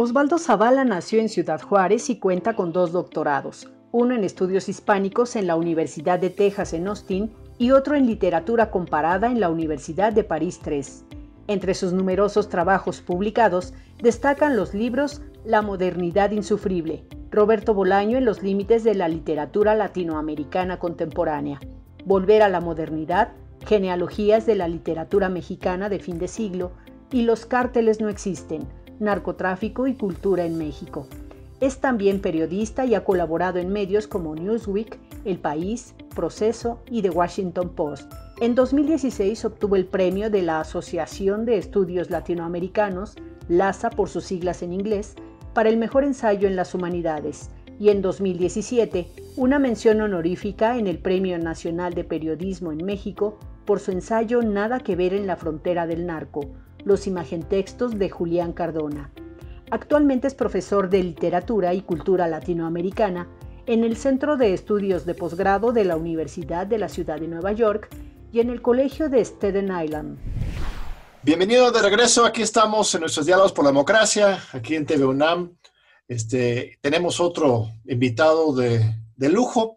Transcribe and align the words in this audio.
Osvaldo 0.00 0.38
Zavala 0.38 0.84
nació 0.84 1.18
en 1.18 1.28
Ciudad 1.28 1.60
Juárez 1.60 2.08
y 2.08 2.20
cuenta 2.20 2.54
con 2.54 2.72
dos 2.72 2.92
doctorados, 2.92 3.68
uno 3.90 4.14
en 4.14 4.22
estudios 4.22 4.68
hispánicos 4.68 5.34
en 5.34 5.48
la 5.48 5.56
Universidad 5.56 6.20
de 6.20 6.30
Texas 6.30 6.72
en 6.72 6.86
Austin 6.86 7.32
y 7.58 7.72
otro 7.72 7.96
en 7.96 8.06
literatura 8.06 8.70
comparada 8.70 9.26
en 9.26 9.40
la 9.40 9.50
Universidad 9.50 10.12
de 10.12 10.22
París 10.22 10.60
III. 10.64 10.84
Entre 11.48 11.74
sus 11.74 11.92
numerosos 11.92 12.48
trabajos 12.48 13.00
publicados 13.00 13.74
destacan 14.00 14.54
los 14.54 14.72
libros 14.72 15.20
La 15.44 15.62
modernidad 15.62 16.30
insufrible, 16.30 17.02
Roberto 17.32 17.74
Bolaño 17.74 18.18
en 18.18 18.24
los 18.24 18.40
límites 18.40 18.84
de 18.84 18.94
la 18.94 19.08
literatura 19.08 19.74
latinoamericana 19.74 20.78
contemporánea, 20.78 21.58
Volver 22.04 22.42
a 22.42 22.48
la 22.48 22.60
modernidad, 22.60 23.32
Genealogías 23.66 24.46
de 24.46 24.54
la 24.54 24.68
literatura 24.68 25.28
mexicana 25.28 25.88
de 25.88 25.98
fin 25.98 26.20
de 26.20 26.28
siglo 26.28 26.70
y 27.10 27.22
Los 27.22 27.46
cárteles 27.46 28.00
no 28.00 28.08
existen, 28.08 28.68
Narcotráfico 29.00 29.86
y 29.86 29.94
cultura 29.94 30.44
en 30.44 30.58
México. 30.58 31.06
Es 31.60 31.80
también 31.80 32.20
periodista 32.20 32.84
y 32.84 32.94
ha 32.94 33.04
colaborado 33.04 33.58
en 33.58 33.72
medios 33.72 34.06
como 34.06 34.34
Newsweek, 34.34 34.98
El 35.24 35.38
País, 35.38 35.94
Proceso 36.14 36.80
y 36.90 37.02
The 37.02 37.10
Washington 37.10 37.70
Post. 37.70 38.12
En 38.40 38.54
2016 38.54 39.44
obtuvo 39.44 39.76
el 39.76 39.86
premio 39.86 40.30
de 40.30 40.42
la 40.42 40.60
Asociación 40.60 41.44
de 41.44 41.58
Estudios 41.58 42.10
Latinoamericanos, 42.10 43.16
LASA 43.48 43.90
por 43.90 44.08
sus 44.08 44.24
siglas 44.24 44.62
en 44.62 44.72
inglés, 44.72 45.16
para 45.54 45.68
el 45.68 45.76
mejor 45.76 46.04
ensayo 46.04 46.46
en 46.46 46.54
las 46.54 46.74
humanidades 46.74 47.50
y 47.80 47.90
en 47.90 48.02
2017 48.02 49.08
una 49.36 49.58
mención 49.58 50.00
honorífica 50.00 50.78
en 50.78 50.86
el 50.86 50.98
Premio 50.98 51.38
Nacional 51.38 51.94
de 51.94 52.04
Periodismo 52.04 52.72
en 52.72 52.84
México 52.84 53.38
por 53.64 53.80
su 53.80 53.90
ensayo 53.90 54.42
Nada 54.42 54.80
que 54.80 54.96
ver 54.96 55.14
en 55.14 55.26
la 55.26 55.36
frontera 55.36 55.86
del 55.86 56.06
narco, 56.06 56.42
los 56.84 57.06
imagentextos 57.06 57.98
de 57.98 58.10
Julián 58.10 58.52
Cardona. 58.52 59.10
Actualmente 59.70 60.26
es 60.26 60.34
profesor 60.34 60.88
de 60.88 61.02
Literatura 61.02 61.74
y 61.74 61.82
Cultura 61.82 62.26
Latinoamericana 62.26 63.28
en 63.66 63.84
el 63.84 63.96
Centro 63.96 64.38
de 64.38 64.54
Estudios 64.54 65.04
de 65.04 65.14
Posgrado 65.14 65.72
de 65.72 65.84
la 65.84 65.96
Universidad 65.96 66.66
de 66.66 66.78
la 66.78 66.88
Ciudad 66.88 67.20
de 67.20 67.28
Nueva 67.28 67.52
York 67.52 67.90
y 68.32 68.40
en 68.40 68.48
el 68.48 68.62
Colegio 68.62 69.10
de 69.10 69.22
Staten 69.22 69.70
Island. 69.84 70.18
Bienvenido 71.22 71.70
de 71.70 71.82
regreso, 71.82 72.24
aquí 72.24 72.40
estamos 72.40 72.94
en 72.94 73.02
nuestros 73.02 73.26
diálogos 73.26 73.52
por 73.52 73.64
la 73.64 73.70
democracia, 73.70 74.42
aquí 74.52 74.74
en 74.74 74.86
TV 74.86 75.04
UNAM. 75.04 75.58
Este, 76.06 76.78
tenemos 76.80 77.20
otro 77.20 77.68
invitado 77.84 78.54
de, 78.54 78.80
de 79.16 79.28
lujo, 79.28 79.76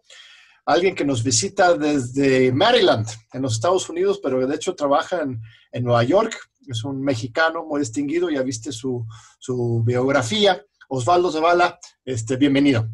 alguien 0.64 0.94
que 0.94 1.04
nos 1.04 1.22
visita 1.22 1.76
desde 1.76 2.52
Maryland, 2.52 3.06
en 3.34 3.42
los 3.42 3.54
Estados 3.54 3.90
Unidos, 3.90 4.20
pero 4.22 4.46
de 4.46 4.54
hecho 4.54 4.74
trabaja 4.74 5.20
en, 5.20 5.42
en 5.72 5.84
Nueva 5.84 6.04
York. 6.04 6.34
Es 6.68 6.84
un 6.84 7.02
mexicano 7.02 7.64
muy 7.64 7.80
distinguido, 7.80 8.30
ya 8.30 8.42
viste 8.42 8.72
su, 8.72 9.06
su 9.38 9.82
biografía. 9.84 10.64
Osvaldo 10.88 11.32
Zavala, 11.32 11.78
este, 12.04 12.36
bienvenido. 12.36 12.88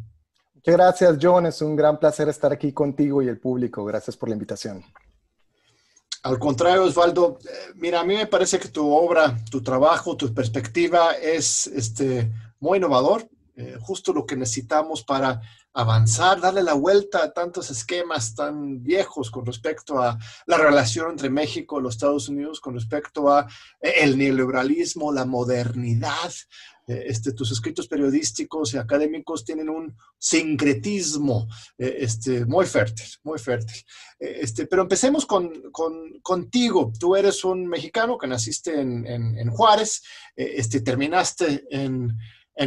Muchas 0.53 0.75
gracias, 0.75 1.17
John. 1.21 1.45
Es 1.45 1.61
un 1.61 1.75
gran 1.75 1.99
placer 1.99 2.29
estar 2.29 2.51
aquí 2.51 2.73
contigo 2.73 3.21
y 3.21 3.27
el 3.27 3.39
público. 3.39 3.85
Gracias 3.85 4.17
por 4.17 4.29
la 4.29 4.35
invitación. 4.35 4.83
Al 6.23 6.37
contrario, 6.37 6.83
Osvaldo, 6.83 7.39
eh, 7.45 7.73
mira, 7.75 8.01
a 8.01 8.03
mí 8.03 8.15
me 8.15 8.27
parece 8.27 8.59
que 8.59 8.67
tu 8.67 8.91
obra, 8.91 9.37
tu 9.49 9.61
trabajo, 9.61 10.17
tu 10.17 10.33
perspectiva 10.33 11.13
es 11.13 11.67
este, 11.67 12.29
muy 12.59 12.77
innovador, 12.77 13.29
eh, 13.55 13.77
justo 13.79 14.11
lo 14.11 14.25
que 14.25 14.35
necesitamos 14.35 15.03
para 15.03 15.41
avanzar, 15.79 16.41
darle 16.41 16.63
la 16.63 16.73
vuelta 16.73 17.23
a 17.23 17.31
tantos 17.31 17.69
esquemas 17.71 18.35
tan 18.35 18.83
viejos 18.83 19.31
con 19.31 19.45
respecto 19.45 20.01
a 20.01 20.17
la 20.45 20.57
relación 20.57 21.11
entre 21.11 21.29
México 21.29 21.79
y 21.79 21.83
los 21.83 21.95
Estados 21.95 22.29
Unidos, 22.29 22.59
con 22.59 22.73
respecto 22.73 23.31
a 23.31 23.47
eh, 23.81 23.93
el 24.01 24.17
neoliberalismo, 24.17 25.11
la 25.11 25.25
modernidad, 25.25 26.31
eh, 26.87 27.03
este, 27.05 27.33
tus 27.33 27.51
escritos 27.51 27.87
periodísticos 27.87 28.73
y 28.73 28.77
académicos 28.77 29.45
tienen 29.45 29.69
un 29.69 29.95
sincretismo 30.17 31.47
eh, 31.77 31.97
este, 31.99 32.45
muy 32.45 32.65
fértil, 32.65 33.07
muy 33.23 33.39
fértil. 33.39 33.77
Este, 34.19 34.65
pero 34.65 34.81
empecemos 34.81 35.25
con, 35.25 35.71
contigo. 36.21 36.91
Tú 36.99 37.15
eres 37.15 37.43
un 37.45 37.67
mexicano 37.67 38.17
que 38.17 38.27
naciste 38.27 38.81
en, 38.81 39.49
Juárez, 39.49 40.01
este, 40.35 40.81
terminaste 40.81 41.63
en, 41.69 42.17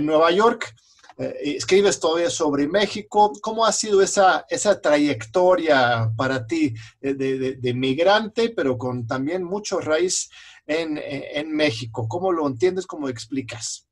Nueva 0.00 0.30
York. 0.30 0.74
Escribes 1.18 2.00
todavía 2.00 2.30
sobre 2.30 2.66
México. 2.66 3.32
¿Cómo 3.40 3.64
ha 3.64 3.72
sido 3.72 4.02
esa, 4.02 4.44
esa 4.48 4.80
trayectoria 4.80 6.10
para 6.16 6.46
ti 6.46 6.74
de, 7.00 7.56
de, 7.58 7.74
migrante, 7.74 8.50
pero 8.50 8.78
con 8.78 9.06
también 9.06 9.44
mucho 9.44 9.80
raíz 9.80 10.30
en, 10.66 10.98
en 10.98 11.52
México? 11.52 12.06
¿Cómo 12.08 12.32
lo 12.32 12.46
entiendes? 12.46 12.86
¿Cómo 12.86 13.08
explicas? 13.08 13.86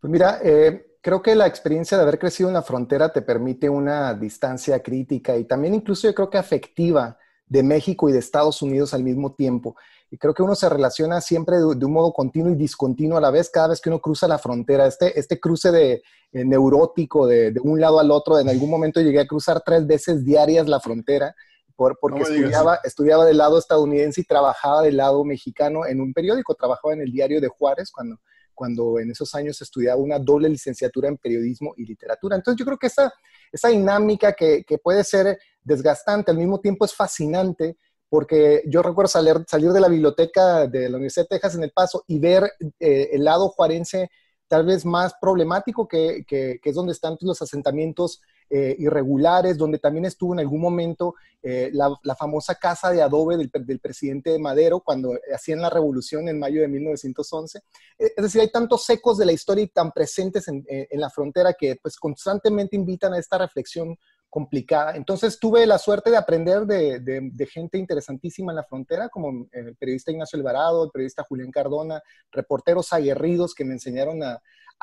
Pues 0.00 0.10
mira, 0.10 0.40
eh, 0.42 0.98
creo 1.00 1.22
que 1.22 1.34
la 1.34 1.46
experiencia 1.46 1.96
de 1.96 2.02
haber 2.02 2.18
crecido 2.18 2.48
en 2.48 2.54
la 2.54 2.62
frontera 2.62 3.12
te 3.12 3.22
permite 3.22 3.68
una 3.68 4.14
distancia 4.14 4.82
crítica 4.82 5.36
y 5.36 5.44
también 5.44 5.74
incluso 5.74 6.06
yo 6.06 6.14
creo 6.14 6.30
que 6.30 6.38
afectiva 6.38 7.18
de 7.46 7.62
México 7.62 8.08
y 8.08 8.12
de 8.12 8.18
Estados 8.18 8.60
Unidos 8.60 8.92
al 8.92 9.04
mismo 9.04 9.34
tiempo. 9.34 9.76
Y 10.10 10.18
creo 10.18 10.34
que 10.34 10.42
uno 10.42 10.54
se 10.54 10.68
relaciona 10.68 11.20
siempre 11.20 11.56
de, 11.56 11.64
un 11.64 11.92
modo 11.92 12.12
continuo 12.12 12.52
y 12.52 12.56
discontinuo 12.56 13.18
a 13.18 13.20
la 13.20 13.30
vez 13.30 13.50
cada 13.50 13.68
vez 13.68 13.80
que 13.80 13.88
uno 13.88 14.00
cruza 14.00 14.28
la 14.28 14.38
frontera. 14.38 14.86
Este, 14.86 15.18
este 15.18 15.40
cruce 15.40 15.72
de 15.72 16.02
eh, 16.32 16.44
neurótico 16.44 17.26
de, 17.26 17.52
un 17.62 17.80
lado 17.80 17.98
al 17.98 18.10
otro, 18.10 18.38
en 18.38 18.48
algún 18.48 18.70
momento 18.70 19.00
llegué 19.00 19.20
a 19.20 19.26
cruzar 19.26 19.62
tres 19.64 19.86
veces 19.86 20.24
diarias 20.24 20.68
la 20.68 20.80
frontera 20.80 21.34
porque 21.76 22.22
estudiaba, 22.22 22.80
estudiaba 22.84 23.26
del 23.26 23.36
lado 23.36 23.58
estadounidense 23.58 24.22
y 24.22 24.24
trabajaba 24.24 24.80
del 24.80 24.96
lado 24.96 25.22
mexicano 25.24 25.84
en 25.84 26.00
un 26.00 26.14
periódico, 26.14 26.54
trabajaba 26.54 26.94
en 26.94 27.02
el 27.02 27.12
diario 27.12 27.38
de 27.38 27.48
Juárez 27.48 27.90
cuando 27.90 28.16
cuando 28.56 28.98
en 28.98 29.10
esos 29.10 29.32
años 29.36 29.60
estudiaba 29.62 30.00
una 30.00 30.18
doble 30.18 30.48
licenciatura 30.48 31.08
en 31.08 31.18
periodismo 31.18 31.74
y 31.76 31.84
literatura. 31.84 32.34
Entonces 32.34 32.58
yo 32.58 32.64
creo 32.64 32.78
que 32.78 32.88
esa, 32.88 33.12
esa 33.52 33.68
dinámica 33.68 34.32
que, 34.32 34.64
que 34.64 34.78
puede 34.78 35.04
ser 35.04 35.38
desgastante, 35.62 36.32
al 36.32 36.38
mismo 36.38 36.58
tiempo 36.58 36.84
es 36.84 36.94
fascinante, 36.94 37.76
porque 38.08 38.62
yo 38.66 38.82
recuerdo 38.82 39.08
salir, 39.08 39.44
de 39.72 39.80
la 39.80 39.88
biblioteca 39.88 40.66
de 40.66 40.88
la 40.88 40.96
Universidad 40.96 41.24
de 41.24 41.36
Texas 41.36 41.54
en 41.54 41.64
El 41.64 41.72
Paso 41.72 42.04
y 42.06 42.18
ver 42.18 42.50
eh, 42.78 43.10
el 43.12 43.24
lado 43.24 43.48
juarense 43.48 44.10
tal 44.48 44.64
vez 44.64 44.84
más 44.84 45.14
problemático, 45.20 45.88
que, 45.88 46.24
que, 46.26 46.60
es 46.62 46.74
donde 46.74 46.92
están 46.92 47.16
los 47.20 47.42
asentamientos 47.42 48.20
eh, 48.48 48.76
irregulares, 48.78 49.58
donde 49.58 49.78
también 49.80 50.04
estuvo 50.04 50.32
en 50.32 50.38
algún 50.38 50.60
momento 50.60 51.16
eh, 51.42 51.70
la, 51.72 52.14
famosa 52.16 52.54
casa 52.54 52.90
de 52.90 53.02
adobe 53.02 53.36
del, 53.36 53.80
presidente 53.80 54.38
Madero 54.38 54.80
cuando 54.80 55.14
hacían 55.34 55.60
la 55.60 55.70
revolución 55.70 56.28
en 56.28 56.38
mayo 56.38 56.60
de 56.60 56.68
1911. 56.68 57.58
Eh, 57.98 58.12
es 58.16 58.22
decir, 58.22 58.40
hay 58.40 58.50
tantos 58.52 58.88
ecos 58.88 59.18
de 59.18 59.26
la 59.26 59.32
historia 59.32 59.64
y 59.64 59.68
tan 59.68 59.90
presentes 59.90 60.46
en, 60.46 60.64
en 60.68 61.00
la 61.00 61.10
frontera 61.10 61.54
que 61.54 61.76
pues 61.82 61.96
constantemente 61.96 62.76
invitan 62.76 63.14
a 63.14 63.18
esta 63.18 63.38
reflexión 63.38 63.98
complicada. 64.28 64.96
Entonces 64.96 65.38
tuve 65.38 65.66
la 65.66 65.78
suerte 65.78 66.10
de 66.10 66.16
aprender 66.16 66.66
de, 66.66 67.48
gente 67.50 67.78
interesantísima 67.78 68.52
en 68.52 68.56
la 68.56 68.64
frontera, 68.64 69.08
como 69.08 69.48
el 69.52 69.76
periodista 69.76 70.10
Ignacio 70.10 70.38
Alvarado, 70.38 70.84
el 70.84 70.90
periodista 70.90 71.24
Julián 71.24 71.50
Cardona, 71.50 72.02
reporteros 72.30 72.92
aguerridos 72.92 73.54
que 73.54 73.64
me 73.64 73.74
enseñaron 73.74 74.22
a, 74.22 74.40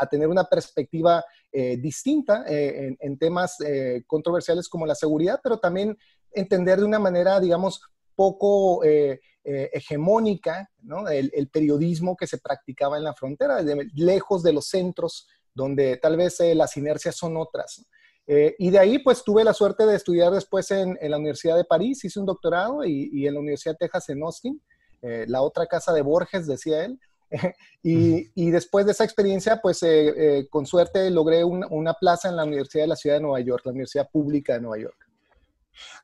tener 0.09 0.27
una 0.27 0.45
perspectiva 0.45 1.23
eh, 1.51 1.77
distinta 1.77 2.45
eh, 2.47 2.95
en, 2.99 3.17
temas 3.19 3.61
eh, 3.61 4.03
controversiales 4.07 4.67
como 4.67 4.87
la 4.87 4.95
seguridad, 4.95 5.39
pero 5.43 5.59
también 5.59 5.95
entender 6.31 6.79
de 6.79 6.85
una 6.85 6.97
manera, 6.97 7.39
digamos, 7.39 7.79
poco 8.15 8.83
hegemónica 8.83 10.67
el, 11.11 11.49
periodismo 11.49 12.17
que 12.17 12.25
se 12.25 12.39
practicaba 12.39 12.97
en 12.97 13.03
la 13.03 13.13
frontera, 13.13 13.61
lejos 13.93 14.41
de 14.41 14.53
los 14.53 14.65
centros 14.67 15.27
donde 15.53 15.97
tal 15.97 16.17
vez 16.17 16.39
las 16.55 16.75
inercias 16.75 17.15
son 17.15 17.37
otras. 17.37 17.85
Y 18.25 18.69
de 18.69 18.79
ahí, 18.79 18.99
pues 18.99 19.23
tuve 19.23 19.43
la 19.43 19.53
suerte 19.53 19.85
de 19.85 19.95
estudiar 19.95 20.31
después 20.31 20.71
en, 20.71 20.97
en 21.01 21.11
la 21.11 21.17
Universidad 21.17 21.57
de 21.57 21.65
París, 21.65 22.03
hice 22.05 22.19
un 22.19 22.25
doctorado 22.25 22.85
y, 22.85 23.09
y, 23.11 23.27
en 23.27 23.33
la 23.33 23.41
Universidad 23.41 23.73
de 23.73 23.85
Texas 23.85 24.09
en 24.09 24.23
Austin, 24.23 24.61
la 25.01 25.41
otra 25.41 25.65
casa 25.67 25.91
de 25.93 26.01
Borges, 26.01 26.47
decía 26.47 26.85
él. 26.85 26.99
y, 27.83 28.51
después 28.51 28.85
de 28.85 28.91
esa 28.91 29.03
experiencia, 29.03 29.59
pues 29.61 29.83
eh, 29.83 30.13
eh, 30.15 30.47
con 30.49 30.65
suerte 30.65 31.09
logré 31.09 31.43
una 31.43 31.93
plaza 31.93 32.29
en 32.29 32.35
la 32.35 32.43
Universidad 32.43 32.83
de 32.83 32.89
la 32.89 32.95
Ciudad 32.95 33.17
de 33.17 33.21
Nueva 33.21 33.39
York, 33.41 33.65
la 33.65 33.71
Universidad 33.71 34.09
Pública 34.11 34.53
de 34.53 34.61
Nueva 34.61 34.83
York. 34.83 35.09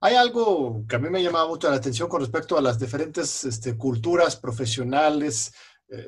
Hay 0.02 0.16
algo 0.16 0.84
que 0.88 0.96
a 0.96 1.00
mí 1.00 1.10
me 1.10 1.22
llamaba 1.22 1.48
mucho 1.48 1.70
la 1.70 1.76
atención 1.76 2.10
con 2.10 2.22
respecto 2.22 2.58
a 2.58 2.62
las 2.62 2.80
diferentes 2.80 3.44
este, 3.44 3.78
culturas 3.78 4.36
profesionales. 4.36 5.54
Eh, 5.90 6.08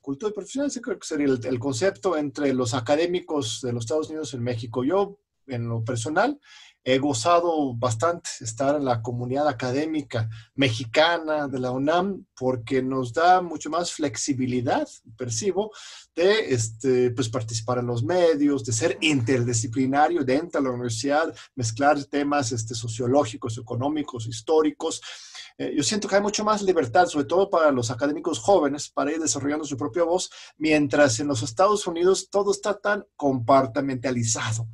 cultura 0.00 0.32
profesional, 0.32 0.70
creo 0.82 0.98
que 0.98 1.06
sería 1.06 1.26
el, 1.26 1.40
el, 1.44 1.58
concepto 1.60 2.16
entre 2.16 2.52
los 2.52 2.74
académicos 2.74 3.60
de 3.62 3.72
los 3.72 3.84
Estados 3.84 4.08
Unidos 4.08 4.34
y 4.34 4.38
México. 4.38 4.82
Yo, 4.82 5.20
en 5.48 5.68
lo 5.68 5.84
personal, 5.84 6.38
he 6.90 6.98
gozado 6.98 7.74
bastante 7.74 8.30
estar 8.40 8.76
en 8.76 8.84
la 8.86 9.02
comunidad 9.02 9.46
académica 9.46 10.26
mexicana 10.54 11.46
de 11.46 11.58
la 11.58 11.70
UNAM 11.70 12.24
porque 12.34 12.82
nos 12.82 13.12
da 13.12 13.42
mucho 13.42 13.68
más 13.68 13.92
flexibilidad, 13.92 14.88
percibo, 15.16 15.70
de 16.14 16.54
este, 16.54 17.10
pues, 17.10 17.28
participar 17.28 17.78
en 17.78 17.88
los 17.88 18.02
medios, 18.02 18.64
de 18.64 18.72
ser 18.72 18.96
interdisciplinario 19.02 20.24
dentro 20.24 20.60
de 20.60 20.66
la 20.66 20.74
universidad, 20.74 21.34
mezclar 21.54 22.02
temas 22.04 22.52
este, 22.52 22.74
sociológicos, 22.74 23.58
económicos, 23.58 24.26
históricos. 24.26 25.02
eh, 25.58 25.74
yo 25.76 25.82
siento 25.82 26.08
que 26.08 26.16
hay 26.16 26.22
mucho 26.22 26.42
más 26.42 26.62
libertad, 26.62 27.06
sobre 27.06 27.26
todo 27.26 27.50
para 27.50 27.70
los 27.70 27.90
académicos 27.90 28.38
jóvenes, 28.38 28.88
para 28.88 29.12
ir 29.12 29.18
desarrollando 29.18 29.66
su 29.66 29.76
propia 29.76 30.04
voz, 30.04 30.30
mientras 30.56 31.20
en 31.20 31.26
los 31.26 31.42
Estados 31.42 31.86
Unidos 31.86 32.30
todo 32.30 32.52
está 32.52 32.78
tan 32.78 33.04
compartimentalizado. 33.14 34.66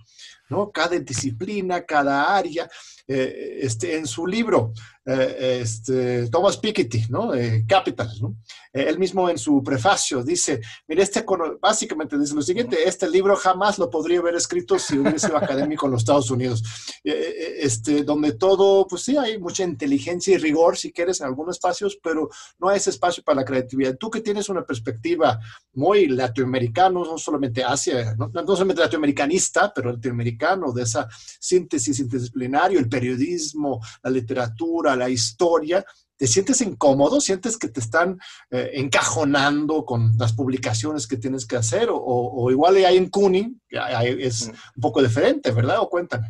¿No? 0.49 0.71
Cada 0.71 0.99
disciplina, 0.99 1.85
cada 1.85 2.37
área, 2.37 2.69
eh, 3.07 3.59
este, 3.61 3.97
en 3.97 4.07
su 4.07 4.27
libro, 4.27 4.73
eh, 5.05 5.61
este, 5.63 6.29
Thomas 6.31 6.57
Piketty, 6.57 7.05
¿no? 7.11 7.35
Eh, 7.35 7.65
Capital, 7.69 8.09
¿no? 8.21 8.37
él 8.73 8.99
mismo 8.99 9.31
en 9.31 9.39
su 9.39 9.63
prefacio 9.63 10.25
dice, 10.25 10.61
mire, 10.89 11.05
este, 11.05 11.25
básicamente 11.61 12.19
dice 12.19 12.35
lo 12.35 12.43
siguiente, 12.43 12.89
este 12.89 13.09
libro 13.09 13.37
jamás 13.37 13.79
lo 13.79 13.89
podría 13.89 14.19
haber 14.19 14.35
escrito 14.35 14.81
si 14.81 14.99
hubiese 14.99 15.29
sido 15.29 15.37
académico 15.37 15.87
en 15.87 15.93
los 15.93 16.03
Estados 16.03 16.29
Unidos, 16.29 16.61
este, 17.05 18.03
donde 18.03 18.33
todo, 18.33 18.85
pues 18.89 19.03
sí, 19.03 19.17
hay 19.17 19.39
mucha 19.39 19.63
inteligencia 19.63 20.35
y 20.35 20.39
rigor, 20.39 20.77
si 20.77 20.91
quieres, 20.91 21.21
en 21.21 21.29
algunos 21.29 21.55
espacios, 21.55 22.01
pero 22.03 22.29
no 22.59 22.69
hay 22.69 22.79
ese 22.79 22.91
espacio 22.91 23.23
para 23.23 23.37
la 23.37 23.45
creatividad. 23.45 23.97
Tú 23.97 24.11
que 24.11 24.23
tienes 24.23 24.49
una 24.49 24.65
perspectiva 24.65 25.39
muy 25.75 26.09
latinoamericana, 26.09 26.89
no 26.91 27.17
solamente 27.17 27.63
Asia, 27.63 28.17
no, 28.19 28.29
no 28.29 28.57
solamente 28.57 28.83
latinoamericanista, 28.83 29.73
pero 29.73 29.91
latinoamericano, 30.35 30.73
de 30.73 30.83
esa 30.83 31.09
síntesis 31.41 31.99
interdisciplinaria, 32.01 32.79
el 32.79 32.89
periodismo, 32.89 33.81
la 34.03 34.11
literatura, 34.11 34.97
la 34.97 35.09
historia, 35.09 35.85
¿te 36.17 36.27
sientes 36.27 36.61
incómodo? 36.61 37.21
¿Sientes 37.21 37.57
que 37.57 37.69
te 37.69 37.81
están 37.81 38.19
eh, 38.51 38.71
encajonando 38.75 39.85
con 39.85 40.17
las 40.19 40.33
publicaciones 40.33 41.07
que 41.07 41.17
tienes 41.17 41.47
que 41.47 41.57
hacer? 41.57 41.89
O, 41.91 42.51
igual 42.51 42.77
hay 42.77 42.97
en 42.97 43.09
Kuning, 43.09 43.61
es 43.71 44.51
un 44.77 44.83
poco 44.83 45.03
diferente, 45.03 45.51
¿verdad? 45.51 45.81
O 45.81 45.89
cuéntame. 45.89 46.29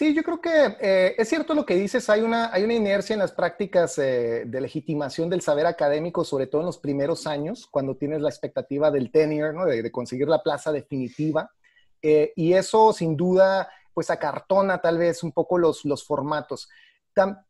Sí, 0.00 0.14
yo 0.14 0.22
creo 0.22 0.40
que 0.40 0.76
eh, 0.80 1.14
es 1.18 1.28
cierto 1.28 1.52
lo 1.52 1.66
que 1.66 1.74
dices, 1.74 2.08
hay 2.08 2.22
una, 2.22 2.50
hay 2.54 2.62
una 2.62 2.72
inercia 2.72 3.12
en 3.12 3.18
las 3.18 3.32
prácticas 3.32 3.98
eh, 3.98 4.44
de 4.46 4.60
legitimación 4.62 5.28
del 5.28 5.42
saber 5.42 5.66
académico, 5.66 6.24
sobre 6.24 6.46
todo 6.46 6.62
en 6.62 6.68
los 6.68 6.78
primeros 6.78 7.26
años, 7.26 7.66
cuando 7.70 7.94
tienes 7.96 8.22
la 8.22 8.30
expectativa 8.30 8.90
del 8.90 9.10
tenure, 9.10 9.52
¿no? 9.52 9.66
de, 9.66 9.90
conseguir 9.92 10.26
la 10.26 10.42
plaza 10.42 10.72
definitiva. 10.72 11.50
Y 12.02 12.52
eso 12.54 12.92
sin 12.92 13.16
duda 13.16 13.68
pues 13.94 14.10
acartona 14.10 14.80
tal 14.80 14.98
vez 14.98 15.22
un 15.22 15.32
poco 15.32 15.58
los, 15.58 15.84
los 15.84 16.04
formatos. 16.04 16.68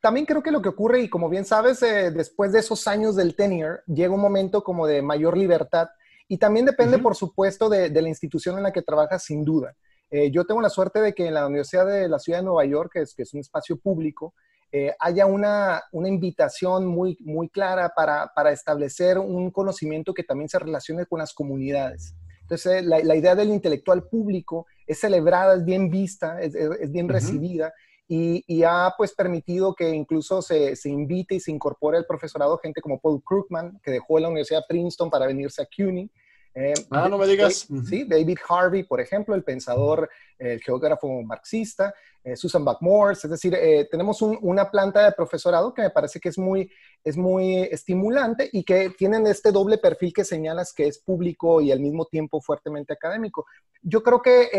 también 0.00 0.26
creo 0.26 0.42
que 0.42 0.50
lo 0.50 0.62
que 0.62 0.70
ocurre, 0.70 1.00
y 1.00 1.08
como 1.08 1.28
bien 1.28 1.44
sabes, 1.44 1.82
eh, 1.82 2.10
después 2.10 2.52
de 2.52 2.60
esos 2.60 2.88
años 2.88 3.14
del 3.14 3.36
tenure, 3.36 3.82
llega 3.86 4.14
un 4.14 4.20
momento 4.20 4.64
como 4.64 4.86
de 4.86 5.02
mayor 5.02 5.36
libertad. 5.36 5.88
Y 6.26 6.38
también 6.38 6.66
depende, 6.66 6.98
por 6.98 7.14
supuesto, 7.16 7.68
de, 7.68 7.90
la 7.90 8.08
institución 8.08 8.56
en 8.56 8.62
la 8.62 8.72
que 8.72 8.82
trabajas, 8.82 9.24
sin 9.24 9.44
duda. 9.44 9.74
Eh, 10.10 10.30
yo 10.30 10.44
tengo 10.44 10.60
la 10.60 10.70
suerte 10.70 11.00
de 11.00 11.12
que 11.14 11.26
en 11.26 11.34
la 11.34 11.46
Universidad 11.46 11.86
de 11.86 12.08
la 12.08 12.18
Ciudad 12.18 12.40
de 12.40 12.44
Nueva 12.44 12.64
York, 12.64 12.90
que 12.94 13.02
es, 13.02 13.14
que 13.14 13.22
es 13.22 13.34
un 13.34 13.40
espacio 13.40 13.76
público, 13.76 14.34
eh, 14.72 14.94
haya 15.00 15.26
una, 15.26 15.82
una, 15.92 16.08
invitación 16.08 16.86
muy, 16.86 17.16
muy 17.20 17.48
clara 17.48 17.92
para, 17.94 18.32
para, 18.34 18.52
establecer 18.52 19.18
un 19.18 19.50
conocimiento 19.50 20.14
que 20.14 20.22
también 20.22 20.48
se 20.48 20.60
relacione 20.60 21.06
con 21.06 21.18
las 21.18 21.34
comunidades. 21.34 22.14
Entonces, 22.50 22.84
la, 22.84 22.98
la 22.98 23.14
idea 23.14 23.36
del 23.36 23.50
intelectual 23.50 24.08
público 24.08 24.66
es 24.84 24.98
celebrada, 24.98 25.54
es 25.54 25.64
bien 25.64 25.88
vista, 25.88 26.42
es, 26.42 26.52
es 26.56 26.90
bien 26.90 27.08
recibida 27.08 27.72
y, 28.08 28.42
y, 28.48 28.64
ha 28.64 28.92
pues 28.98 29.14
permitido 29.14 29.72
que 29.72 29.88
incluso 29.90 30.42
se, 30.42 30.74
se, 30.74 30.88
invite 30.88 31.36
y 31.36 31.40
se 31.40 31.52
incorpore 31.52 31.96
al 31.96 32.06
profesorado 32.06 32.58
gente 32.58 32.80
como 32.80 32.98
Paul 32.98 33.22
Krugman, 33.22 33.78
que 33.84 33.92
dejó 33.92 34.18
la 34.18 34.26
Universidad 34.26 34.62
de 34.62 34.66
Princeton 34.68 35.10
para 35.10 35.28
venirse 35.28 35.62
a 35.62 35.66
CUNY. 35.66 36.10
Eh, 36.54 36.74
ah, 36.90 37.08
no 37.08 37.18
me 37.18 37.26
digas. 37.26 37.68
Sí, 37.88 38.04
David 38.04 38.38
Harvey, 38.48 38.82
por 38.82 39.00
ejemplo, 39.00 39.34
el 39.34 39.44
pensador, 39.44 40.08
el 40.38 40.60
geógrafo 40.60 41.22
marxista. 41.22 41.94
Eh, 42.22 42.36
Susan 42.36 42.62
Buck-Morse, 42.62 43.26
es 43.26 43.30
decir, 43.30 43.54
eh, 43.54 43.88
tenemos 43.90 44.20
una 44.20 44.70
planta 44.70 45.02
de 45.02 45.12
profesorado 45.12 45.72
que 45.72 45.80
me 45.80 45.88
parece 45.88 46.20
que 46.20 46.28
es 46.28 46.36
muy, 46.36 46.70
es 47.02 47.16
muy 47.16 47.62
estimulante 47.62 48.50
y 48.52 48.62
que 48.62 48.90
tienen 48.90 49.26
este 49.26 49.50
doble 49.50 49.78
perfil 49.78 50.12
que 50.12 50.22
señalas 50.22 50.74
que 50.74 50.86
es 50.86 50.98
público 50.98 51.62
y 51.62 51.72
al 51.72 51.80
mismo 51.80 52.04
tiempo 52.04 52.42
fuertemente 52.42 52.92
académico. 52.92 53.46
Yo 53.80 54.02
creo 54.02 54.20
que 54.20 54.50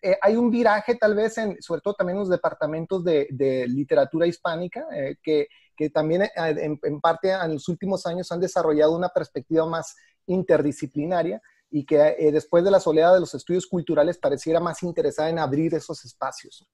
eh, 0.00 0.18
hay 0.22 0.36
un 0.36 0.50
viraje 0.50 0.94
tal 0.94 1.14
vez, 1.14 1.36
en, 1.36 1.60
sobre 1.60 1.82
todo 1.82 1.92
también 1.92 2.16
en 2.16 2.20
los 2.20 2.30
departamentos 2.30 3.04
de, 3.04 3.66
literatura 3.68 4.26
hispánica, 4.26 4.86
que, 5.22 5.48
que, 5.76 5.90
también 5.90 6.22
en, 6.34 6.80
en 6.82 7.00
parte 7.02 7.32
en 7.32 7.52
los 7.52 7.68
últimos 7.68 8.06
años 8.06 8.32
han 8.32 8.40
desarrollado 8.40 8.96
una 8.96 9.10
perspectiva 9.10 9.66
más 9.66 9.94
interdisciplinaria 10.30 11.40
y 11.70 11.84
que 11.84 11.96
después 12.32 12.64
de 12.64 12.70
la 12.70 12.80
soledad 12.80 13.14
de 13.14 13.20
los 13.20 13.34
estudios 13.34 13.66
culturales 13.66 14.18
pareciera 14.18 14.60
más 14.60 14.82
interesada 14.82 15.28
en 15.28 15.38
abrir 15.38 15.74
esos 15.74 16.04
espacios. 16.04 16.66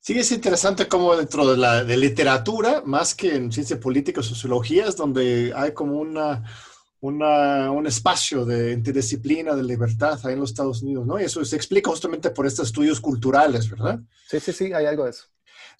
Sí, 0.00 0.18
es 0.18 0.30
interesante 0.30 0.86
como 0.86 1.16
dentro 1.16 1.50
de 1.50 1.56
la 1.56 1.82
de 1.82 1.96
literatura, 1.96 2.82
más 2.84 3.14
que 3.14 3.34
en 3.34 3.50
ciencia 3.50 3.80
política 3.80 4.20
o 4.20 4.22
sociología, 4.22 4.86
es 4.86 4.96
donde 4.96 5.52
hay 5.54 5.72
como 5.72 5.98
una, 5.98 6.44
una, 7.00 7.70
un 7.72 7.86
espacio 7.86 8.44
de 8.44 8.72
interdisciplina, 8.72 9.56
de 9.56 9.64
libertad 9.64 10.18
ahí 10.24 10.34
en 10.34 10.40
los 10.40 10.50
Estados 10.50 10.82
Unidos, 10.82 11.04
¿no? 11.04 11.20
Y 11.20 11.24
eso 11.24 11.44
se 11.44 11.56
explica 11.56 11.90
justamente 11.90 12.30
por 12.30 12.46
estos 12.46 12.68
estudios 12.68 13.00
culturales, 13.00 13.68
¿verdad? 13.68 13.98
Sí, 14.28 14.38
sí, 14.38 14.52
sí, 14.52 14.72
hay 14.72 14.86
algo 14.86 15.04
de 15.04 15.10
eso. 15.10 15.24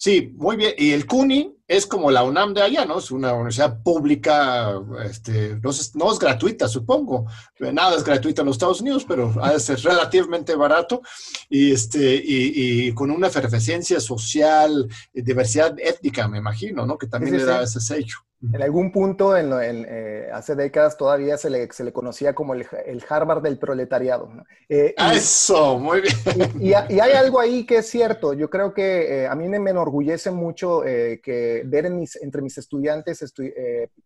Sí, 0.01 0.31
muy 0.37 0.55
bien. 0.55 0.73
Y 0.77 0.91
el 0.91 1.05
CUNY 1.05 1.57
es 1.67 1.85
como 1.85 2.09
la 2.09 2.23
UNAM 2.23 2.53
de 2.53 2.61
allá, 2.61 2.85
¿no? 2.85 2.99
Es 2.99 3.11
una 3.11 3.33
universidad 3.33 3.83
pública, 3.83 4.73
este, 5.03 5.59
no, 5.61 5.71
es, 5.71 5.93
no 5.93 6.09
es 6.09 6.17
gratuita, 6.17 6.69
supongo. 6.69 7.25
Nada 7.59 7.97
es 7.97 8.05
gratuito 8.05 8.41
en 8.41 8.45
los 8.45 8.55
Estados 8.55 8.79
Unidos, 8.79 9.03
pero 9.05 9.33
ha 9.41 9.51
de 9.51 9.59
ser 9.59 9.77
relativamente 9.81 10.55
barato 10.55 11.01
y, 11.49 11.73
este, 11.73 12.15
y, 12.15 12.87
y 12.87 12.93
con 12.93 13.11
una 13.11 13.27
efervescencia 13.27 13.99
social, 13.99 14.87
diversidad 15.13 15.75
étnica, 15.77 16.29
me 16.29 16.37
imagino, 16.37 16.85
¿no? 16.85 16.97
Que 16.97 17.07
también 17.07 17.35
le 17.35 17.43
da 17.43 17.63
ese 17.63 17.81
sello. 17.81 18.15
En 18.41 18.63
algún 18.63 18.91
punto, 18.93 19.35
en, 19.35 19.51
eh, 19.89 20.29
hace 20.31 20.55
décadas, 20.55 20.95
todavía 20.95 21.37
se 21.37 21.49
le, 21.49 21.69
se 21.73 21.83
le 21.83 21.91
conocía 21.91 22.33
como 22.33 22.53
el, 22.53 22.65
el, 22.85 23.03
Harvard 23.07 23.41
del 23.41 23.57
proletariado. 23.57 24.31
Eh, 24.69 24.95
Eso, 25.13 25.77
muy 25.77 26.01
bien. 26.01 26.15
Y, 26.57 26.69
y, 26.69 26.73
hay 26.73 27.11
algo 27.11 27.41
ahí 27.41 27.65
que 27.65 27.77
es 27.77 27.89
cierto. 27.89 28.33
Yo 28.33 28.49
creo 28.49 28.73
que 28.73 29.23
eh, 29.23 29.27
a 29.27 29.35
mí 29.35 29.49
me 29.49 29.57
enorgullece 29.57 30.31
mucho 30.31 30.81
que 30.81 31.63
ver 31.65 31.87
en 31.87 31.99
mis, 31.99 32.15
entre 32.15 32.41
mis 32.41 32.57
estudiantes 32.57 33.21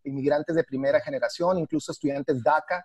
inmigrantes 0.02 0.56
de 0.56 0.64
primera 0.64 1.00
generación, 1.00 1.58
incluso 1.58 1.92
estudiantes 1.92 2.42
DACA, 2.42 2.84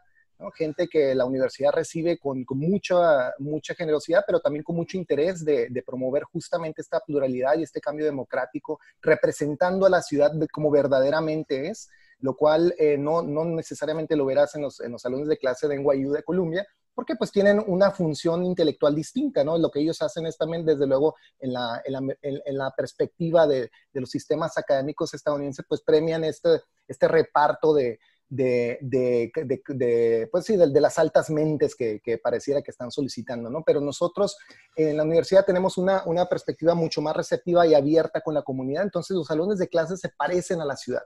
gente 0.56 0.88
que 0.88 1.14
la 1.14 1.26
universidad 1.26 1.72
recibe 1.74 2.18
con, 2.18 2.46
mucha, 2.52 3.34
mucha 3.40 3.76
generosidad, 3.76 4.24
pero 4.26 4.40
también 4.40 4.64
con 4.64 4.76
mucho 4.76 4.98
interés 4.98 5.44
de, 5.44 5.68
de, 5.70 5.84
promover 5.84 6.24
justamente 6.24 6.82
esta 6.82 7.02
pluralidad 7.02 7.58
y 7.58 7.64
este 7.64 7.82
cambio 7.82 8.06
democrático, 8.06 8.80
representando 9.02 9.86
a 9.86 9.90
la 9.90 10.02
ciudad 10.02 10.32
como 10.52 10.72
verdaderamente 10.72 11.68
es, 11.68 11.90
lo 12.20 12.36
cual 12.36 12.74
eh, 12.78 12.98
no, 12.98 13.22
no, 13.22 13.46
necesariamente 13.46 14.16
lo 14.16 14.26
verás 14.26 14.56
en 14.56 14.62
los, 14.62 14.80
en 14.80 14.92
los, 14.92 15.02
salones 15.02 15.28
de 15.28 15.38
clase 15.38 15.68
de 15.68 15.78
NYU 15.78 16.12
de 16.12 16.24
Columbia, 16.24 16.66
porque 16.94 17.16
pues 17.16 17.32
tienen 17.32 17.64
una 17.66 17.92
función 17.92 18.44
intelectual 18.44 18.94
distinta, 18.94 19.44
¿no? 19.44 19.58
Lo 19.58 19.72
que 19.72 19.80
ellos 19.80 20.02
hacen 20.02 20.26
es 20.26 20.38
también, 20.38 20.66
desde 20.66 20.86
luego, 20.86 21.16
en 21.40 21.54
la, 21.54 21.82
en 21.86 21.94
la, 21.94 22.02
en 22.22 22.58
la 22.58 22.72
perspectiva 22.72 23.48
de, 23.48 23.72
de, 23.94 24.02
los 24.02 24.10
sistemas 24.10 24.58
académicos 24.58 25.14
estadounidenses, 25.14 25.66
pues 25.68 25.82
premian 25.82 26.26
este, 26.26 26.62
este 26.88 27.08
reparto 27.08 27.74
de, 27.74 28.00
de, 28.30 28.78
de, 28.82 29.32
de, 29.68 30.28
pues 30.32 30.46
sí, 30.46 30.56
de, 30.56 30.68
las 30.80 31.00
altas 31.00 31.32
mentes 31.32 31.76
que, 31.76 32.00
que, 32.00 32.20
pareciera 32.20 32.62
que 32.62 32.70
están 32.70 32.92
solicitando, 32.92 33.50
¿no? 33.50 33.64
Pero 33.66 33.82
nosotros 33.82 34.38
en 34.76 34.98
la 34.98 35.04
universidad 35.04 35.46
tenemos 35.46 35.78
una, 35.80 36.04
una, 36.06 36.28
perspectiva 36.28 36.76
mucho 36.76 37.02
más 37.02 37.16
receptiva 37.16 37.66
y 37.66 37.74
abierta 37.74 38.22
con 38.22 38.36
la 38.36 38.44
comunidad, 38.44 38.84
entonces 38.84 39.18
los 39.18 39.28
salones 39.28 39.58
de 39.58 39.68
clases 39.68 40.00
se 40.00 40.10
parecen 40.10 40.62
a 40.62 40.66
la 40.66 40.78
ciudad. 40.78 41.02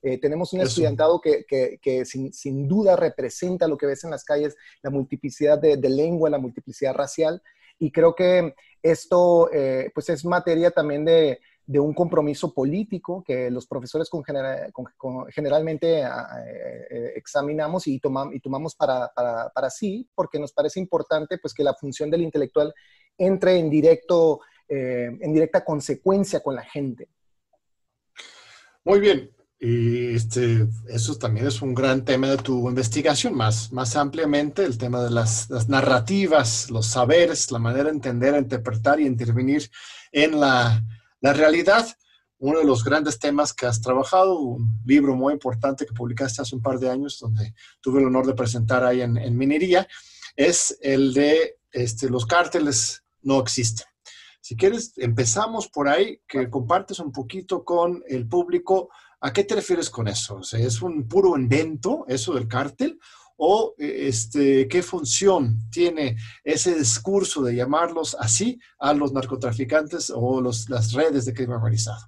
Eh, 0.00 0.20
tenemos 0.20 0.52
un 0.52 0.60
estudiantado 0.60 1.20
que, 1.20 1.44
que, 1.44 1.78
que 1.82 2.04
sin, 2.04 2.32
sin, 2.32 2.68
duda 2.68 2.94
representa 2.94 3.66
lo 3.66 3.76
que 3.76 3.86
ves 3.86 4.04
en 4.04 4.10
las 4.10 4.22
calles, 4.22 4.54
la 4.80 4.90
multiplicidad 4.90 5.58
de, 5.58 5.76
lengua, 5.88 6.30
la 6.30 6.38
multiplicidad 6.38 6.94
racial, 6.94 7.42
y 7.80 7.90
creo 7.90 8.14
que 8.14 8.54
esto 8.82 9.50
eh, 9.52 9.90
pues 9.92 10.08
es 10.10 10.24
materia 10.24 10.70
también 10.70 11.04
de, 11.04 11.40
de 11.68 11.78
un 11.78 11.92
compromiso 11.92 12.54
político 12.54 13.22
que 13.22 13.50
los 13.50 13.66
profesores 13.66 14.08
generalmente 15.28 16.00
eh, 16.00 16.06
eh, 16.90 17.12
examinamos 17.14 17.86
y, 17.86 18.00
tomamos 18.00 18.74
para, 18.74 19.12
para, 19.14 19.68
sí, 19.68 20.08
porque 20.14 20.38
nos 20.38 20.54
parece 20.54 20.80
importante 20.80 21.36
pues, 21.36 21.52
que 21.52 21.62
la 21.62 21.74
función 21.74 22.10
del 22.10 22.22
intelectual 22.22 22.72
entre 23.18 23.58
en, 23.58 23.68
directo, 23.68 24.40
eh, 24.66 25.10
en 25.20 25.30
directa 25.34 25.62
consecuencia 25.62 26.40
con 26.40 26.54
la 26.54 26.62
gente. 26.62 27.10
Muy 28.82 29.00
bien. 29.00 29.30
Y 29.60 30.14
este, 30.14 30.66
eso 30.88 31.18
también 31.18 31.48
es 31.48 31.60
un 31.60 31.74
gran 31.74 32.02
tema 32.02 32.28
de 32.28 32.38
tu 32.38 32.66
investigación, 32.66 33.34
más, 33.34 33.72
más 33.72 33.94
ampliamente 33.94 34.64
el 34.64 34.78
tema 34.78 35.02
de 35.02 35.10
las, 35.10 35.50
las 35.50 35.68
narrativas, 35.68 36.70
los 36.70 36.86
saberes, 36.86 37.50
la 37.50 37.58
manera 37.58 37.84
de 37.84 37.90
entender, 37.90 38.36
interpretar 38.36 39.00
y 39.00 39.06
intervenir 39.06 39.68
en 40.12 40.40
la, 40.40 40.80
la 41.20 41.32
realidad, 41.32 41.86
uno 42.38 42.60
de 42.60 42.64
los 42.64 42.84
grandes 42.84 43.18
temas 43.18 43.52
que 43.52 43.66
has 43.66 43.80
trabajado, 43.80 44.38
un 44.38 44.80
libro 44.84 45.14
muy 45.14 45.32
importante 45.32 45.86
que 45.86 45.92
publicaste 45.92 46.42
hace 46.42 46.54
un 46.54 46.62
par 46.62 46.78
de 46.78 46.90
años, 46.90 47.18
donde 47.18 47.54
tuve 47.80 48.00
el 48.00 48.06
honor 48.06 48.26
de 48.26 48.34
presentar 48.34 48.84
ahí 48.84 49.00
en, 49.00 49.36
Minería, 49.36 49.88
es 50.36 50.78
el 50.80 51.12
de 51.14 51.58
este, 51.72 52.08
los 52.08 52.26
cárteles 52.26 53.04
no 53.22 53.40
existen. 53.40 53.86
Si 54.40 54.56
quieres, 54.56 54.92
empezamos 54.96 55.68
por 55.68 55.88
ahí, 55.88 56.20
que 56.28 56.48
compartes 56.48 57.00
un 57.00 57.12
poquito 57.12 57.64
con 57.64 58.02
el 58.08 58.28
público 58.28 58.88
¿A 59.20 59.32
qué 59.32 59.42
te 59.42 59.56
refieres 59.56 59.90
con 59.90 60.06
eso? 60.06 60.40
¿Es 60.52 60.80
un 60.80 61.08
puro 61.08 61.36
invento 61.36 62.04
eso 62.06 62.34
del 62.34 62.46
cártel? 62.46 63.00
¿O 63.40 63.74
este, 63.78 64.66
qué 64.66 64.82
función 64.82 65.58
tiene 65.70 66.16
ese 66.42 66.74
discurso 66.74 67.40
de 67.42 67.54
llamarlos 67.54 68.16
así 68.18 68.60
a 68.80 68.92
los 68.92 69.12
narcotraficantes 69.12 70.10
o 70.14 70.40
los, 70.40 70.68
las 70.68 70.92
redes 70.92 71.24
de 71.24 71.34
crimen 71.34 71.56
organizado? 71.56 72.00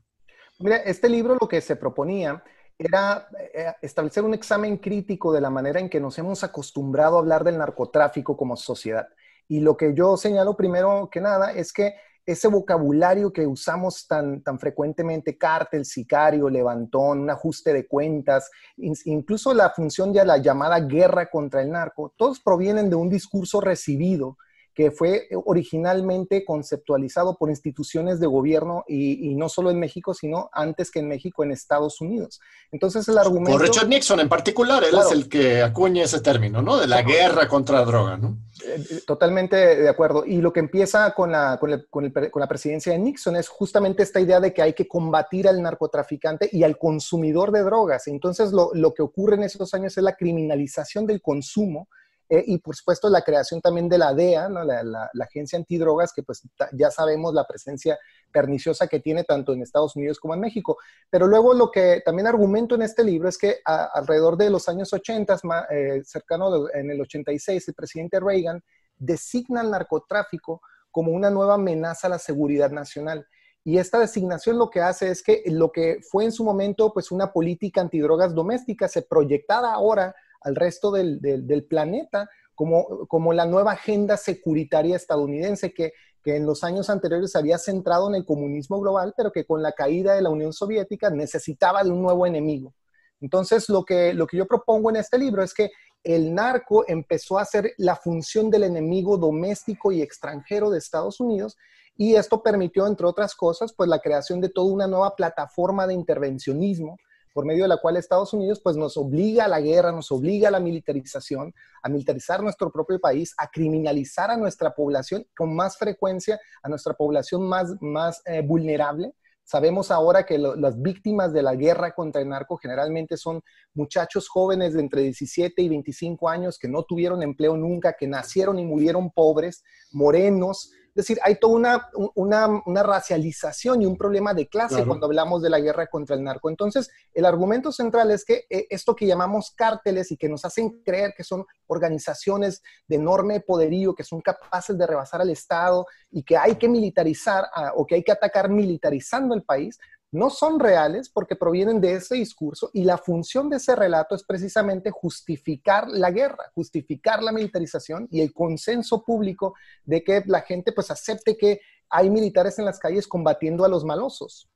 Mira, 0.59 0.79
este 0.79 1.09
libro 1.09 1.39
lo 1.41 1.49
que 1.49 1.61
se 1.61 1.77
proponía 1.77 2.43
era 2.77 3.29
eh, 3.55 3.73
establecer 3.81 4.25
un 4.25 4.35
examen 4.35 4.79
crítico 4.79 5.33
de 5.33 5.41
la 5.41 5.51
manera 5.51 5.79
en 5.79 5.89
que 5.89 6.01
nos 6.01 6.19
hemos 6.19 6.43
acostumbrado 6.43 7.17
a 7.17 7.21
hablar 7.21 7.45
del 7.45 7.59
narcotráfico 7.59 8.37
como 8.37 8.57
sociedad. 8.57 9.07
Y 9.47 9.61
lo 9.61 9.77
que 9.77 9.95
yo 9.95 10.17
señalo 10.17 10.57
primero 10.57 11.09
que 11.13 11.21
nada 11.21 11.53
es 11.53 11.73
que 11.73 11.95
ese 12.31 12.49
vocabulario 12.49 13.33
que 13.33 13.47
usamos 13.47 14.07
tan, 14.07 14.43
tan 14.43 14.59
frecuentemente, 14.59 15.37
cártel, 15.37 15.85
sicario, 15.85 16.49
levantón, 16.49 17.21
un 17.21 17.31
ajuste 17.31 17.73
de 17.73 17.87
cuentas, 17.87 18.51
incluso 18.77 19.53
la 19.55 19.71
función 19.71 20.13
de 20.13 20.25
la 20.25 20.39
llamada 20.39 20.81
guerra 20.81 21.31
contra 21.31 21.63
el 21.63 21.71
narco, 21.71 22.13
todos 22.17 22.41
provienen 22.41 22.89
de 22.91 22.97
un 22.97 23.09
discurso 23.09 23.61
recibido 23.61 24.37
que 24.75 24.91
fue 24.91 25.29
originalmente 25.45 26.45
conceptualizado 26.45 27.37
por 27.37 27.51
instituciones 27.51 28.21
de 28.21 28.27
gobierno 28.27 28.85
y, 28.87 29.35
no 29.35 29.49
solo 29.49 29.71
en 29.71 29.81
México, 29.81 30.15
sino 30.15 30.49
antes 30.53 30.91
que 30.91 31.01
en 31.01 31.09
México, 31.09 31.43
en 31.43 31.51
Estados 31.51 32.01
Unidos. 32.01 32.41
Entonces 32.71 33.09
el 33.09 33.19
argumento... 33.19 33.53
Por 33.53 33.63
Richard 33.63 33.89
Nixon 33.89 34.21
en 34.21 34.29
particular, 34.29 34.85
él 34.85 34.97
es 34.97 35.13
el 35.13 35.29
que 35.29 35.63
acuña 35.63 36.05
ese 36.05 36.21
término, 36.21 36.63
¿no? 36.63 36.77
De 36.77 36.87
la 36.87 37.03
guerra 37.03 37.49
contra 37.49 37.79
la 37.79 37.85
droga, 37.85 38.17
¿no? 38.17 38.39
Eh, 38.65 38.85
eh, 38.91 39.01
totalmente 39.07 39.57
de 39.57 39.89
acuerdo. 39.89 40.25
Y 40.25 40.41
lo 40.41 40.53
que 40.53 40.61
empieza 40.61 41.13
con 41.13 41.33
la, 41.33 41.59
con, 41.59 42.13
la 42.35 42.49
presidencia 42.49 42.93
de 42.93 42.99
Nixon 42.99 43.37
es 43.37 43.49
justamente 43.49 44.03
esta 44.03 44.21
idea 44.21 44.41
de 44.41 44.53
que 44.53 44.63
hay 44.63 44.75
que 44.75 44.87
combatir 44.87 45.49
al 45.49 45.61
narcotraficante 45.63 46.49
y 46.53 46.63
al 46.63 46.79
consumidor 46.79 47.51
de 47.51 47.63
drogas. 47.63 48.07
Entonces 48.07 48.53
lo, 48.53 48.71
lo 48.75 48.95
que 48.95 49.03
ocurre 49.03 49.37
en 49.37 49.43
esos 49.43 49.75
años 49.75 49.97
es 49.97 50.05
la 50.05 50.17
criminalización 50.17 51.07
del 51.07 51.21
consumo 51.21 51.89
eh, 52.33 52.45
y 52.47 52.59
por 52.59 52.77
supuesto 52.77 53.11
la 53.11 53.23
creación 53.23 53.61
también 53.61 53.89
de 53.89 53.99
la 53.99 54.15
DEA, 54.15 54.49
la, 54.49 55.11
Agencia 55.21 55.59
Antidrogas, 55.59 56.13
que 56.13 56.23
pues 56.23 56.43
ya 56.73 56.89
sabemos 56.93 57.35
la 57.35 57.45
presencia 57.45 57.99
perniciosa 58.31 58.87
que 58.87 59.01
tiene 59.01 59.25
tanto 59.25 59.53
en 59.53 59.63
Estados 59.63 59.97
Unidos 59.97 60.21
como 60.21 60.35
en 60.35 60.41
México. 60.41 60.79
Pero 61.11 61.27
luego 61.27 61.55
lo 61.55 61.73
que 61.73 62.03
también 62.05 62.29
argumento 62.29 62.77
en 62.77 62.83
este 62.83 63.03
libro 63.03 63.29
es 63.29 63.37
que 63.37 63.57
alrededor 63.65 64.37
de 64.37 64.49
los 64.49 64.69
años 64.69 64.93
80, 64.93 65.41
eh, 65.71 66.03
cercano 66.05 66.71
en 66.73 66.93
el 66.93 67.01
86, 67.01 67.67
el 67.67 67.75
presidente 67.75 68.21
Reagan 68.21 68.63
designa 68.97 69.63
al 69.63 69.73
narcotráfico 69.73 70.63
como 70.93 71.11
una 71.11 71.31
nueva 71.31 71.55
amenaza 71.55 72.07
a 72.07 72.11
la 72.11 72.19
seguridad 72.21 72.71
nacional. 72.71 73.27
Y 73.65 73.79
esta 73.79 73.99
designación 73.99 74.57
lo 74.57 74.71
que 74.71 74.81
hace 74.81 75.11
es 75.11 75.25
que 75.25 75.43
lo 75.47 75.73
que 75.73 75.99
fue 76.09 76.25
en 76.25 76.33
su 76.33 76.45
momento 76.45 76.93
pues 76.93 77.11
una 77.11 77.33
política 77.33 77.81
antidrogas 77.81 78.37
doméstica 78.37 78.87
se 78.87 79.03
proyectara 79.03 79.73
ahora 79.73 80.15
al 80.41 80.57
resto 80.57 80.91
del, 80.91 81.67
planeta 81.69 82.29
como, 82.55 83.07
como, 83.07 83.33
la 83.33 83.47
nueva 83.47 83.73
agenda 83.73 84.17
securitaria 84.17 84.97
estadounidense 84.97 85.73
que, 85.73 85.93
en 86.25 86.47
los 86.47 86.63
años 86.63 86.91
anteriores 86.91 87.35
había 87.35 87.59
centrado 87.59 88.09
en 88.09 88.15
el 88.15 88.25
comunismo 88.25 88.79
global, 88.81 89.15
pero 89.17 89.33
que 89.33 89.47
con 89.47 89.63
la 89.63 89.73
caída 89.73 90.15
de 90.15 90.23
la 90.23 90.31
Unión 90.31 90.53
Soviética 90.53 91.11
necesitaba 91.11 91.83
de 91.83 91.91
un 91.91 92.03
nuevo 92.03 92.27
enemigo. 92.27 92.75
Entonces, 93.21 93.69
lo 93.69 93.85
que, 93.85 94.15
lo 94.15 94.27
que 94.27 94.37
yo 94.37 94.47
propongo 94.47 94.91
en 94.91 94.97
este 94.97 95.19
libro 95.19 95.43
es 95.43 95.53
que 95.55 95.71
el 96.05 96.35
narco 96.35 96.85
empezó 96.87 97.39
a 97.39 97.45
ser 97.45 97.73
la 97.79 97.97
función 97.97 98.51
del 98.51 98.65
enemigo 98.65 99.19
doméstico 99.19 99.93
y 99.93 100.03
extranjero 100.03 100.71
de 100.71 100.79
Estados 100.79 101.21
Unidos 101.21 101.57
y 101.97 102.15
esto 102.15 102.43
permitió, 102.43 102.87
entre 102.87 103.07
otras 103.07 103.35
cosas, 103.35 103.75
pues 103.75 103.89
la 103.89 103.99
creación 103.99 104.41
de 104.41 104.49
toda 104.49 104.73
una 104.73 104.87
nueva 104.87 105.15
plataforma 105.15 105.87
de 105.87 105.95
intervencionismo 105.95 106.97
por 107.33 107.45
medio 107.45 107.65
de 107.65 107.69
la 107.69 107.77
cual 107.79 107.97
Estados 107.97 108.33
Unidos 108.33 108.61
pues 108.63 108.77
nos 108.77 108.97
obliga 108.97 109.45
a 109.45 109.49
la 109.49 109.61
guerra, 109.61 109.93
nos 109.93 110.11
obliga 110.11 110.49
a 110.49 110.53
la 110.53 110.61
militarización, 110.61 111.55
a 111.83 111.89
militarizar 111.89 112.43
nuestro 112.43 112.71
propio 112.71 112.99
país, 112.99 113.35
a 113.39 113.49
criminalizar 113.49 114.31
a 114.31 114.37
nuestra 114.37 114.75
población 114.75 115.27
con 115.37 115.55
más 115.55 115.77
frecuencia, 115.79 116.41
a 116.63 116.69
nuestra 116.69 116.95
población 116.95 117.49
más, 117.49 117.75
más 117.81 118.23
eh, 118.27 118.43
vulnerable. 118.43 119.15
Sabemos 119.43 119.91
ahora 119.91 120.25
que 120.25 120.39
las 120.39 120.81
víctimas 120.81 121.33
de 121.33 121.43
la 121.43 121.57
guerra 121.57 121.93
contra 121.93 122.23
el 122.23 122.29
narco 122.29 122.57
generalmente 122.57 123.17
son 123.17 123.43
muchachos 123.75 124.29
jóvenes 124.29 124.75
de 124.75 124.81
entre 124.81 125.03
17 125.03 125.61
y 125.61 125.69
25 125.69 126.29
años 126.29 126.57
que 126.57 126.69
no 126.69 126.85
tuvieron 126.85 127.21
empleo 127.21 127.57
nunca, 127.57 127.95
que 127.99 128.07
nacieron 128.07 128.61
y 128.61 128.65
murieron 128.65 129.11
pobres, 129.11 129.65
morenos, 129.91 130.71
decir, 131.03 131.19
hay 131.23 131.37
toda 131.37 131.55
una, 131.55 131.89
una, 132.15 132.63
una 132.67 132.83
racialización 132.83 133.83
y 133.83 133.87
un 133.87 133.97
problema 133.97 134.35
de 134.35 134.49
clase 134.49 134.85
cuando 134.85 135.07
hablamos 135.07 135.43
de 135.43 135.51
la 135.51 135.61
guerra 135.61 135.87
contra 135.87 136.17
el 136.17 136.23
narco. 136.23 136.51
Entonces, 136.51 136.91
el 137.15 137.25
argumento 137.25 137.73
central 137.73 138.11
es 138.11 138.25
que 138.25 138.47
eh, 138.49 138.67
esto 138.71 138.95
que 138.95 139.07
llamamos 139.07 139.53
cárteles 139.57 140.11
y 140.13 140.17
que 140.17 140.29
nos 140.29 140.45
hacen 140.45 140.83
creer 140.83 141.15
que 141.17 141.25
son 141.25 141.45
organizaciones 141.67 142.63
de 142.87 142.97
enorme 142.97 143.41
poderío, 143.41 143.95
que 143.95 144.05
son 144.05 144.21
capaces 144.21 144.77
de 144.77 144.87
rebasar 144.87 145.21
al 145.21 145.31
Estado 145.31 145.87
y 146.11 146.23
que 146.23 146.37
hay 146.37 146.57
que 146.57 146.69
militarizar 146.69 147.45
o 147.75 147.87
que 147.87 147.97
hay 147.97 148.03
que 148.03 148.13
atacar 148.13 148.51
militarizando 148.51 149.35
el 149.35 149.43
país, 149.43 149.79
no 150.13 150.31
son 150.31 150.59
reales 150.59 151.09
porque 151.09 151.37
provienen 151.37 151.81
de 151.81 151.95
ese 151.95 152.17
discurso 152.17 152.71
y 152.73 152.85
la 152.85 152.99
función 152.99 153.49
de 153.49 153.59
ese 153.59 153.77
relato 153.77 154.15
es 154.15 154.25
precisamente 154.25 154.91
justificar 154.91 155.89
la 155.89 156.11
guerra, 156.11 156.51
justificar 156.55 157.23
la 157.23 157.33
militarización 157.33 158.09
y 158.11 158.21
el 158.21 158.33
consenso 158.33 159.05
público 159.05 159.55
de 159.85 160.03
que 160.03 160.23
la 160.27 160.41
gente 160.43 160.73
pues 160.73 160.91
acepte 160.91 161.37
que 161.37 161.61
hay 161.89 162.11
militares 162.11 162.59
en 162.59 162.65
las 162.65 162.79
calles 162.79 163.07
combatiendo 163.07 163.65
a 163.65 163.69
los 163.69 163.85
malosos. 163.85 164.49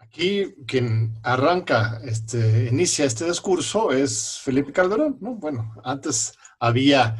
Aquí 0.00 0.54
quien 0.66 1.18
arranca, 1.22 2.00
este, 2.04 2.68
inicia 2.70 3.04
este 3.04 3.24
discurso 3.26 3.92
es 3.92 4.38
Felipe 4.42 4.72
Calderón, 4.72 5.18
¿no? 5.20 5.34
Bueno, 5.34 5.74
antes 5.84 6.32
había 6.58 7.16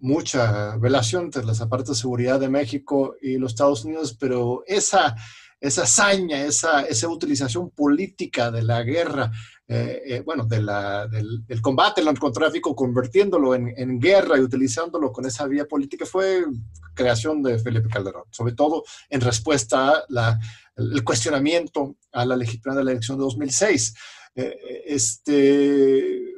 mucha 0.00 0.76
relación 0.76 1.24
entre 1.24 1.44
las 1.44 1.60
aparatos 1.60 1.96
de 1.96 2.00
seguridad 2.02 2.38
de 2.38 2.48
México 2.48 3.16
y 3.20 3.38
los 3.38 3.52
Estados 3.52 3.84
Unidos, 3.84 4.16
pero 4.18 4.62
esa 4.66 5.16
esa 5.60 5.82
hazaña, 5.82 6.44
esa, 6.44 7.08
utilización 7.08 7.70
política 7.70 8.50
de 8.50 8.62
la 8.62 8.82
guerra, 8.82 9.30
eh, 9.66 10.02
eh, 10.06 10.22
bueno, 10.24 10.44
de 10.44 10.58
del, 11.10 11.60
combate 11.60 12.00
al 12.00 12.06
narcotráfico, 12.06 12.74
convirtiéndolo 12.74 13.54
en, 13.54 13.98
guerra 13.98 14.38
y 14.38 14.40
utilizándolo 14.40 15.12
con 15.12 15.26
esa 15.26 15.46
vía 15.46 15.66
política, 15.66 16.06
fue 16.06 16.44
creación 16.94 17.42
de 17.42 17.58
Felipe 17.58 17.88
Calderón, 17.88 18.24
sobre 18.30 18.54
todo 18.54 18.84
en 19.08 19.20
respuesta 19.20 20.04
al 20.08 21.04
cuestionamiento 21.04 21.96
a 22.12 22.24
la 22.24 22.36
legitimidad 22.36 22.78
de 22.78 22.84
la 22.84 22.92
elección 22.92 23.18
de 23.18 23.24
2006. 23.24 23.94
Eh, 24.36 24.84
este, 24.86 26.34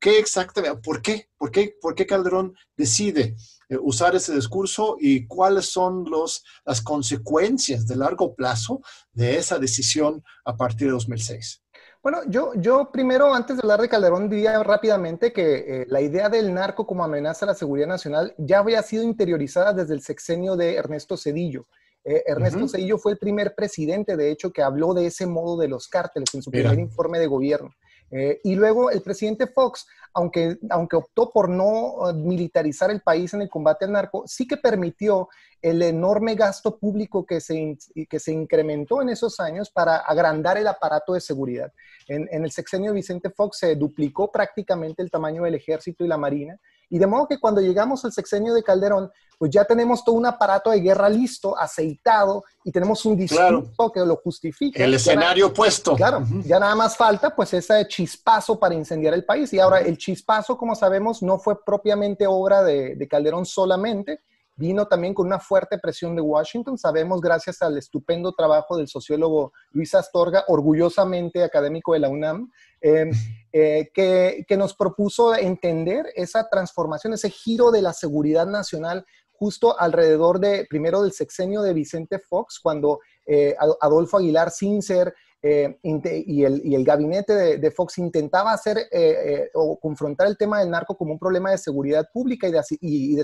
¿Qué 0.00 0.18
exactamente? 0.18 0.80
¿Por 0.82 1.00
qué? 1.00 1.28
¿Por 1.38 1.50
qué, 1.50 1.76
por 1.80 1.94
qué 1.94 2.06
Calderón 2.06 2.54
decide 2.76 3.36
eh, 3.68 3.76
usar 3.80 4.14
ese 4.14 4.34
discurso 4.34 4.96
y 5.00 5.26
cuáles 5.26 5.66
son 5.66 6.04
los, 6.10 6.44
las 6.64 6.80
consecuencias 6.80 7.86
de 7.86 7.96
largo 7.96 8.34
plazo 8.34 8.80
de 9.12 9.36
esa 9.36 9.58
decisión 9.58 10.22
a 10.44 10.56
partir 10.56 10.88
de 10.88 10.92
2006? 10.92 11.62
Bueno, 12.04 12.18
yo, 12.28 12.52
yo 12.56 12.90
primero, 12.92 13.32
antes 13.32 13.56
de 13.56 13.62
hablar 13.62 13.80
de 13.80 13.88
Calderón, 13.88 14.28
diría 14.28 14.62
rápidamente 14.62 15.32
que 15.32 15.54
eh, 15.54 15.86
la 15.88 16.02
idea 16.02 16.28
del 16.28 16.52
narco 16.52 16.86
como 16.86 17.02
amenaza 17.02 17.46
a 17.46 17.48
la 17.48 17.54
seguridad 17.54 17.86
nacional 17.86 18.34
ya 18.36 18.58
había 18.58 18.82
sido 18.82 19.02
interiorizada 19.02 19.72
desde 19.72 19.94
el 19.94 20.02
sexenio 20.02 20.54
de 20.54 20.74
Ernesto 20.74 21.16
Cedillo. 21.16 21.66
Eh, 22.04 22.22
Ernesto 22.26 22.68
Cedillo 22.68 22.98
fue 22.98 23.12
el 23.12 23.18
primer 23.18 23.54
presidente, 23.54 24.18
de 24.18 24.30
hecho, 24.30 24.52
que 24.52 24.62
habló 24.62 24.92
de 24.92 25.06
ese 25.06 25.26
modo 25.26 25.56
de 25.56 25.68
los 25.68 25.88
cárteles 25.88 26.34
en 26.34 26.42
su 26.42 26.50
primer 26.50 26.78
informe 26.78 27.18
de 27.18 27.26
gobierno. 27.26 27.70
Eh, 28.10 28.40
y 28.44 28.54
luego 28.54 28.90
el 28.90 29.02
presidente 29.02 29.46
Fox, 29.46 29.86
aunque, 30.12 30.58
aunque 30.70 30.96
optó 30.96 31.30
por 31.30 31.48
no 31.48 32.08
eh, 32.08 32.14
militarizar 32.14 32.90
el 32.90 33.00
país 33.00 33.34
en 33.34 33.42
el 33.42 33.48
combate 33.48 33.84
al 33.84 33.92
narco, 33.92 34.24
sí 34.26 34.46
que 34.46 34.56
permitió 34.56 35.28
el 35.60 35.82
enorme 35.82 36.34
gasto 36.34 36.78
público 36.78 37.24
que 37.24 37.40
se, 37.40 37.76
que 38.08 38.20
se 38.20 38.32
incrementó 38.32 39.02
en 39.02 39.08
esos 39.08 39.40
años 39.40 39.70
para 39.70 39.96
agrandar 39.96 40.58
el 40.58 40.66
aparato 40.66 41.14
de 41.14 41.20
seguridad. 41.20 41.72
En, 42.06 42.28
en 42.30 42.44
el 42.44 42.52
sexenio 42.52 42.90
de 42.90 42.96
Vicente 42.96 43.30
Fox 43.30 43.58
se 43.58 43.74
duplicó 43.74 44.30
prácticamente 44.30 45.02
el 45.02 45.10
tamaño 45.10 45.44
del 45.44 45.54
ejército 45.54 46.04
y 46.04 46.08
la 46.08 46.18
marina 46.18 46.60
y 46.94 46.98
de 47.00 47.08
modo 47.08 47.26
que 47.26 47.40
cuando 47.40 47.60
llegamos 47.60 48.04
al 48.04 48.12
sexenio 48.12 48.54
de 48.54 48.62
Calderón, 48.62 49.10
pues 49.36 49.50
ya 49.50 49.64
tenemos 49.64 50.04
todo 50.04 50.14
un 50.14 50.26
aparato 50.26 50.70
de 50.70 50.78
guerra 50.78 51.08
listo, 51.08 51.58
aceitado, 51.58 52.44
y 52.62 52.70
tenemos 52.70 53.04
un 53.04 53.16
discurso 53.16 53.90
que 53.92 53.98
lo 53.98 54.14
justifica. 54.22 54.80
El 54.80 54.94
escenario 54.94 55.52
puesto. 55.52 55.96
Claro, 55.96 56.22
ya 56.44 56.60
nada 56.60 56.76
más 56.76 56.96
falta 56.96 57.34
pues 57.34 57.52
ese 57.52 57.84
chispazo 57.88 58.60
para 58.60 58.76
incendiar 58.76 59.12
el 59.12 59.24
país. 59.24 59.52
Y 59.52 59.58
ahora 59.58 59.80
el 59.80 59.98
chispazo, 59.98 60.56
como 60.56 60.76
sabemos, 60.76 61.20
no 61.20 61.36
fue 61.40 61.60
propiamente 61.64 62.28
obra 62.28 62.62
de, 62.62 62.94
de 62.94 63.08
Calderón 63.08 63.44
solamente, 63.44 64.20
vino 64.56 64.86
también 64.86 65.14
con 65.14 65.26
una 65.26 65.40
fuerte 65.40 65.78
presión 65.78 66.14
de 66.14 66.22
Washington. 66.22 66.78
Sabemos, 66.78 67.20
gracias 67.20 67.62
al 67.62 67.76
estupendo 67.76 68.32
trabajo 68.32 68.76
del 68.76 68.88
sociólogo 68.88 69.52
Luis 69.72 69.94
Astorga, 69.94 70.44
orgullosamente 70.48 71.42
académico 71.42 71.92
de 71.92 71.98
la 71.98 72.08
UNAM, 72.08 72.50
em, 72.80 73.10
eh, 73.52 73.90
que, 73.92 74.44
que, 74.46 74.56
nos 74.56 74.74
propuso 74.74 75.34
entender 75.34 76.06
esa 76.14 76.48
transformación, 76.48 77.12
ese 77.12 77.30
giro 77.30 77.70
de 77.70 77.82
la 77.82 77.92
seguridad 77.92 78.46
nacional 78.46 79.04
justo 79.36 79.78
alrededor 79.78 80.38
de, 80.38 80.66
primero 80.68 81.02
del 81.02 81.12
sexenio 81.12 81.62
de 81.62 81.74
Vicente 81.74 82.18
Fox, 82.18 82.60
cuando 82.62 83.00
eh, 83.26 83.54
Adolfo 83.80 84.18
Aguilar 84.18 84.50
Cincer 84.50 85.14
eh, 85.46 85.78
y, 85.82 86.42
el, 86.42 86.84
gabinete 86.86 87.58
de, 87.58 87.70
Fox 87.70 87.98
intentaba 87.98 88.50
hacer 88.50 88.78
eh, 88.78 88.88
eh, 88.90 89.50
o 89.52 89.78
confrontar 89.78 90.26
el 90.26 90.38
tema 90.38 90.60
del 90.60 90.70
narco 90.70 90.96
como 90.96 91.12
un 91.12 91.18
problema 91.18 91.50
de 91.50 91.58
seguridad 91.58 92.08
pública 92.10 92.48
y, 92.80 93.18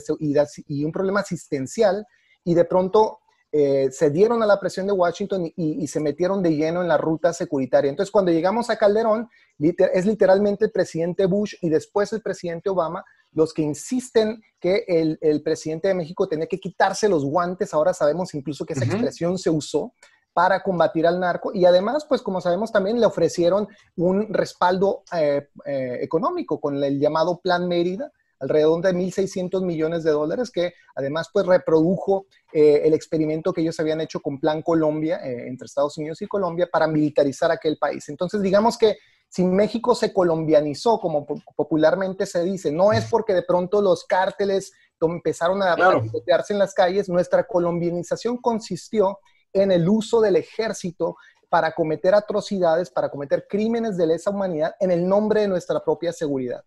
y 0.69 0.85
un 0.85 0.93
problema 0.93 1.21
asistencial, 1.21 2.07
y 2.45 2.53
de 2.53 2.67
pronto 2.67 3.21
se 3.51 4.11
dieron 4.11 4.43
a 4.43 4.47
la 4.47 4.61
presión 4.61 4.87
de 4.87 4.93
Washington 4.93 5.51
y, 5.57 5.87
se 5.89 5.99
metieron 5.99 6.43
de 6.43 6.55
lleno 6.55 6.83
en 6.83 6.89
la 6.89 6.99
ruta 6.99 7.33
securitaria. 7.33 7.89
Entonces, 7.89 8.13
cuando 8.13 8.31
llegamos 8.31 8.69
a 8.69 8.77
Calderón, 8.77 9.29
es 9.59 10.07
literalmente 10.07 10.67
el 10.67 10.71
presidente 10.71 11.25
Bush 11.25 11.55
y 11.63 11.71
después 11.71 12.13
el 12.13 12.21
presidente 12.21 12.69
Obama 12.69 13.03
los 13.33 13.55
que 13.55 13.63
insisten 13.63 14.43
que 14.61 14.85
el, 14.87 15.43
presidente 15.43 15.89
de 15.89 15.95
México 15.95 16.29
tenía 16.29 16.47
que 16.47 16.61
quitarse 16.61 17.09
los 17.09 17.25
guantes. 17.25 17.73
Ahora 17.73 17.95
sabemos 17.95 18.35
incluso 18.35 18.67
que 18.67 18.75
esa 18.75 18.85
expresión 18.85 19.39
se 19.39 19.49
usó 19.49 19.95
para 20.33 20.63
combatir 20.63 21.07
al 21.07 21.21
narco 21.21 21.53
y 21.53 21.65
además, 21.65 22.05
pues 22.09 22.23
como 22.23 22.41
sabemos 22.41 22.73
también 22.73 23.01
le 23.01 23.07
ofrecieron 23.07 23.69
un 23.97 24.33
respaldo 24.33 25.03
eh, 25.17 25.49
eh, 25.67 25.99
económico 26.01 26.61
con 26.61 26.83
el 26.83 27.01
llamado 27.01 27.41
Plan 27.41 27.67
Mérida, 27.67 28.13
alrededor 28.39 28.81
de 28.83 28.95
1.600 28.95 29.63
millones 29.63 30.03
de 30.03 30.13
dólares, 30.13 30.51
que 30.51 30.73
además 30.95 31.29
pues 31.33 31.47
reprodujo 31.47 32.27
eh, 32.53 32.83
el 32.85 32.95
experimento 32.95 33.53
que 33.53 33.61
ellos 33.61 33.79
habían 33.81 34.01
hecho 34.01 34.21
con 34.21 34.41
Plan 34.41 34.63
Colombia 34.63 35.21
entre 35.23 35.67
Estados 35.67 35.99
Unidos 35.99 36.23
y 36.23 36.27
Colombia 36.27 36.69
para 36.73 36.87
militarizar 36.87 37.51
aquel 37.51 37.77
país. 37.77 38.09
Entonces, 38.09 38.41
digamos 38.41 38.79
que 38.79 38.97
si 39.29 39.45
México 39.45 39.95
se 39.95 40.13
colombianizó, 40.13 40.99
como 40.99 41.27
popularmente 41.55 42.25
se 42.25 42.43
dice, 42.43 42.73
no 42.73 42.93
es 42.93 43.05
porque 43.05 43.35
de 43.35 43.43
pronto 43.43 43.83
los 43.83 44.05
cárteles 44.05 44.73
empezaron 45.01 45.63
a 45.63 45.75
claro. 45.75 46.03
en 46.49 46.59
las 46.59 46.75
calles, 46.75 47.09
nuestra 47.09 47.47
colombianización 47.47 48.39
consistió 48.39 49.19
en 49.53 49.73
el 49.73 49.89
uso 49.89 50.21
del 50.21 50.37
ejército 50.37 51.17
para 51.49 51.73
cometer 51.73 52.15
atrocidades, 52.15 52.91
para 52.91 53.11
cometer 53.11 53.47
crímenes 53.49 53.97
de 53.97 54.07
lesa 54.07 54.31
humanidad 54.31 54.75
en 54.79 54.91
el 54.91 55.07
nombre 55.07 55.43
de 55.43 55.49
nuestra 55.49 55.83
propia 55.85 56.13
seguridad. 56.13 56.65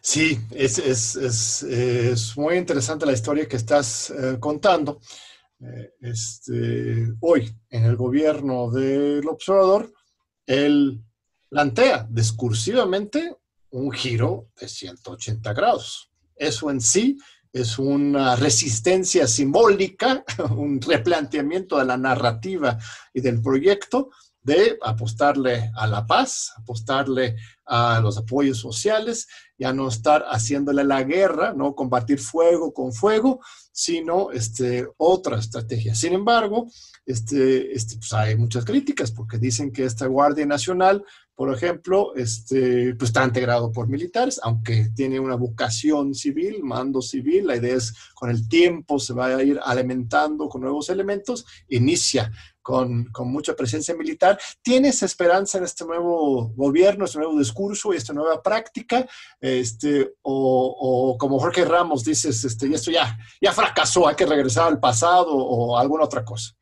Sí, 0.00 0.38
es, 0.52 2.34
muy 2.36 2.56
interesante 2.56 3.04
la 3.04 3.12
historia 3.12 3.46
que 3.46 3.56
estás 3.56 4.10
eh, 4.10 4.38
contando. 4.40 5.00
Eh, 5.60 5.92
este, 6.00 7.12
hoy, 7.20 7.52
en 7.68 7.84
el 7.84 7.96
gobierno 7.96 8.70
del 8.70 9.28
observador, 9.28 9.92
él 10.46 11.02
plantea 11.50 12.06
discursivamente 12.08 13.36
un 13.70 13.90
giro 13.90 14.48
de 14.58 14.68
180 14.68 15.52
grados. 15.52 16.10
Eso 16.36 16.70
en 16.70 16.80
sí 16.80 17.18
es 17.52 17.78
una 17.78 18.36
resistencia 18.36 19.26
simbólica, 19.26 20.24
un 20.56 20.80
replanteamiento 20.80 21.78
de 21.78 21.84
la 21.84 21.96
narrativa 21.96 22.78
y 23.12 23.20
del 23.20 23.40
proyecto 23.40 24.10
de 24.42 24.78
apostarle 24.80 25.70
a 25.74 25.86
la 25.86 26.06
paz, 26.06 26.52
apostarle 26.56 27.36
a 27.66 28.00
los 28.00 28.16
apoyos 28.16 28.58
sociales, 28.58 29.26
ya 29.58 29.72
no 29.72 29.88
estar 29.88 30.24
haciéndole 30.30 30.84
la 30.84 31.02
guerra, 31.02 31.52
no 31.52 31.74
combatir 31.74 32.18
fuego 32.18 32.72
con 32.72 32.92
fuego, 32.92 33.40
sino 33.72 34.30
este, 34.30 34.88
otra 34.96 35.38
estrategia. 35.38 35.94
Sin 35.94 36.14
embargo, 36.14 36.70
este, 37.04 37.74
este, 37.74 37.96
pues 37.96 38.12
hay 38.12 38.36
muchas 38.36 38.64
críticas 38.64 39.10
porque 39.10 39.38
dicen 39.38 39.70
que 39.70 39.84
esta 39.84 40.06
Guardia 40.06 40.46
Nacional 40.46 41.04
por 41.38 41.54
ejemplo, 41.54 42.16
este, 42.16 42.96
pues 42.96 43.10
está 43.10 43.24
integrado 43.24 43.70
por 43.70 43.86
militares, 43.86 44.40
aunque 44.42 44.90
tiene 44.96 45.20
una 45.20 45.36
vocación 45.36 46.12
civil, 46.12 46.64
mando 46.64 47.00
civil, 47.00 47.46
la 47.46 47.54
idea 47.54 47.76
es 47.76 47.94
con 48.12 48.28
el 48.28 48.48
tiempo 48.48 48.98
se 48.98 49.12
va 49.12 49.26
a 49.26 49.42
ir 49.44 49.60
alimentando 49.62 50.48
con 50.48 50.62
nuevos 50.62 50.90
elementos, 50.90 51.46
inicia 51.68 52.32
con, 52.60 53.04
con, 53.12 53.30
mucha 53.30 53.54
presencia 53.54 53.94
militar. 53.94 54.36
¿Tienes 54.62 55.04
esperanza 55.04 55.58
en 55.58 55.64
este 55.64 55.84
nuevo 55.84 56.48
gobierno, 56.56 57.04
este 57.04 57.18
nuevo 57.18 57.38
discurso 57.38 57.94
y 57.94 57.98
esta 57.98 58.12
nueva 58.12 58.42
práctica? 58.42 59.06
Este, 59.40 60.14
o, 60.22 61.12
o 61.12 61.18
como 61.18 61.38
Jorge 61.38 61.64
Ramos 61.64 62.02
dices, 62.02 62.42
este, 62.42 62.66
esto 62.74 62.90
ya, 62.90 63.16
ya 63.40 63.52
fracasó, 63.52 64.08
hay 64.08 64.16
que 64.16 64.26
regresar 64.26 64.66
al 64.66 64.80
pasado 64.80 65.36
o 65.36 65.78
alguna 65.78 66.02
otra 66.02 66.24
cosa. 66.24 66.58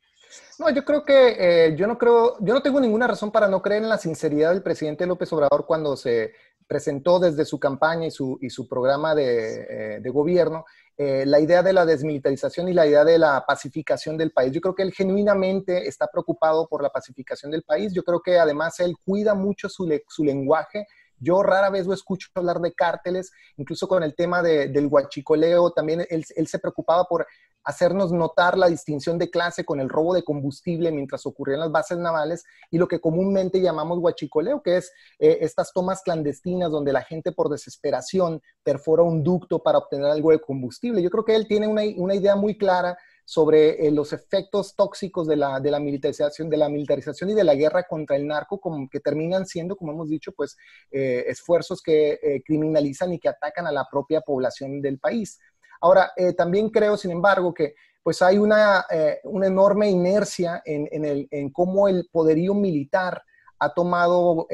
No, 0.59 0.71
yo 0.71 0.83
creo 0.83 1.05
que 1.05 1.35
eh, 1.67 1.75
yo 1.75 1.85
no 1.85 1.99
creo, 1.99 2.35
yo 2.39 2.53
no 2.53 2.61
tengo 2.61 2.79
ninguna 2.79 3.05
razón 3.05 3.31
para 3.31 3.47
no 3.47 3.61
creer 3.61 3.83
en 3.83 3.89
la 3.89 3.99
sinceridad 3.99 4.53
del 4.53 4.63
presidente 4.63 5.05
López 5.05 5.31
Obrador 5.31 5.67
cuando 5.67 5.95
se 5.95 6.33
presentó 6.65 7.19
desde 7.19 7.45
su 7.45 7.59
campaña 7.59 8.07
y 8.07 8.11
su, 8.11 8.39
y 8.41 8.49
su 8.49 8.67
programa 8.67 9.13
de, 9.13 9.97
eh, 9.97 10.09
gobierno 10.09 10.65
eh, 10.97 11.25
la 11.27 11.39
idea 11.39 11.61
de 11.61 11.73
la 11.73 11.85
desmilitarización 11.85 12.67
y 12.67 12.73
la 12.73 12.87
idea 12.87 13.05
de 13.05 13.19
la 13.19 13.45
pacificación 13.47 14.17
del 14.17 14.31
país. 14.31 14.51
Yo 14.51 14.59
creo 14.59 14.73
que 14.73 14.81
él 14.81 14.91
genuinamente 14.91 15.87
está 15.87 16.07
preocupado 16.07 16.67
por 16.67 16.81
la 16.81 16.89
pacificación 16.89 17.51
del 17.51 17.61
país. 17.61 17.93
Yo 17.93 18.03
creo 18.03 18.19
que 18.21 18.39
además 18.39 18.79
él 18.79 18.95
cuida 19.05 19.35
mucho 19.35 19.69
su, 19.69 19.87
su 20.07 20.23
lenguaje 20.23 20.87
yo 21.19 21.43
rara 21.43 21.69
vez 21.69 21.85
lo 21.85 21.93
escucho 21.93 22.27
hablar 22.35 22.59
de 22.59 22.73
cárteles, 22.73 23.31
incluso 23.57 23.87
con 23.87 24.03
el 24.03 24.15
tema 24.15 24.41
del 24.41 24.87
huachicoleo, 24.87 25.71
también 25.71 26.05
él, 26.09 26.25
se 26.25 26.59
preocupaba 26.59 27.05
por 27.05 27.27
hacernos 27.63 28.13
notar 28.13 28.57
la 28.57 28.67
distinción 28.67 29.17
de 29.17 29.29
clase 29.29 29.65
con 29.65 29.81
el 29.81 29.89
robo 29.89 30.13
de 30.13 30.23
combustible 30.23 30.89
mientras 30.91 31.25
ocurrían 31.25 31.59
las 31.59 31.71
bases 31.71 31.97
navales 31.97 32.45
y 32.71 32.77
lo 32.77 32.87
que 32.87 33.01
comúnmente 33.01 33.59
llamamos 33.59 33.99
huachicoleo, 33.99 34.61
que 34.61 34.77
es 34.77 34.91
eh, 35.19 35.39
estas 35.41 35.73
tomas 35.73 36.01
clandestinas 36.01 36.71
donde 36.71 36.93
la 36.93 37.01
gente 37.01 37.33
por 37.33 37.49
desesperación 37.49 38.41
perfora 38.63 39.03
un 39.03 39.21
ducto 39.21 39.61
para 39.61 39.79
obtener 39.79 40.05
algo 40.05 40.31
de 40.31 40.39
combustible. 40.39 41.01
Yo 41.01 41.09
creo 41.09 41.25
que 41.25 41.35
él 41.35 41.47
tiene 41.47 41.67
una 41.67 42.15
idea 42.15 42.35
muy 42.37 42.57
clara 42.57 42.97
sobre 43.27 43.85
eh, 43.85 43.91
los 43.91 44.13
efectos 44.13 44.73
tóxicos 44.73 45.27
de 45.27 45.35
la, 45.35 45.59
de 45.59 45.69
la, 45.69 45.81
militarización, 45.81 46.49
de 46.49 46.55
la 46.55 46.69
militarización 46.69 47.29
y 47.29 47.33
de 47.33 47.43
la 47.43 47.55
guerra 47.55 47.83
contra 47.83 48.15
el 48.15 48.25
narco, 48.25 48.57
como 48.57 48.87
que 48.87 49.01
terminan 49.01 49.45
siendo, 49.45 49.75
como 49.75 49.91
hemos 49.91 50.07
dicho, 50.07 50.31
pues 50.31 50.55
eh, 50.91 51.25
esfuerzos 51.27 51.81
que 51.81 52.11
eh, 52.23 52.41
criminalizan 52.45 53.11
y 53.11 53.19
que 53.19 53.27
atacan 53.27 53.67
a 53.67 53.71
la 53.73 53.85
propia 53.91 54.21
población 54.21 54.81
del 54.81 54.97
país. 54.97 55.41
Ahora, 55.81 56.13
también 56.37 56.69
creo, 56.69 56.95
sin 56.95 57.11
embargo, 57.11 57.53
que 57.53 57.75
pues 58.01 58.21
hay 58.21 58.37
una, 58.39 58.83
una 59.25 59.45
enorme 59.45 59.89
inercia 59.89 60.61
en, 60.65 60.87
en, 60.91 61.05
el, 61.05 61.27
en, 61.29 61.51
cómo 61.51 61.87
el 61.87 62.07
poderío 62.11 62.55
militar 62.55 63.21
ha 63.59 63.73
tomado 63.73 64.47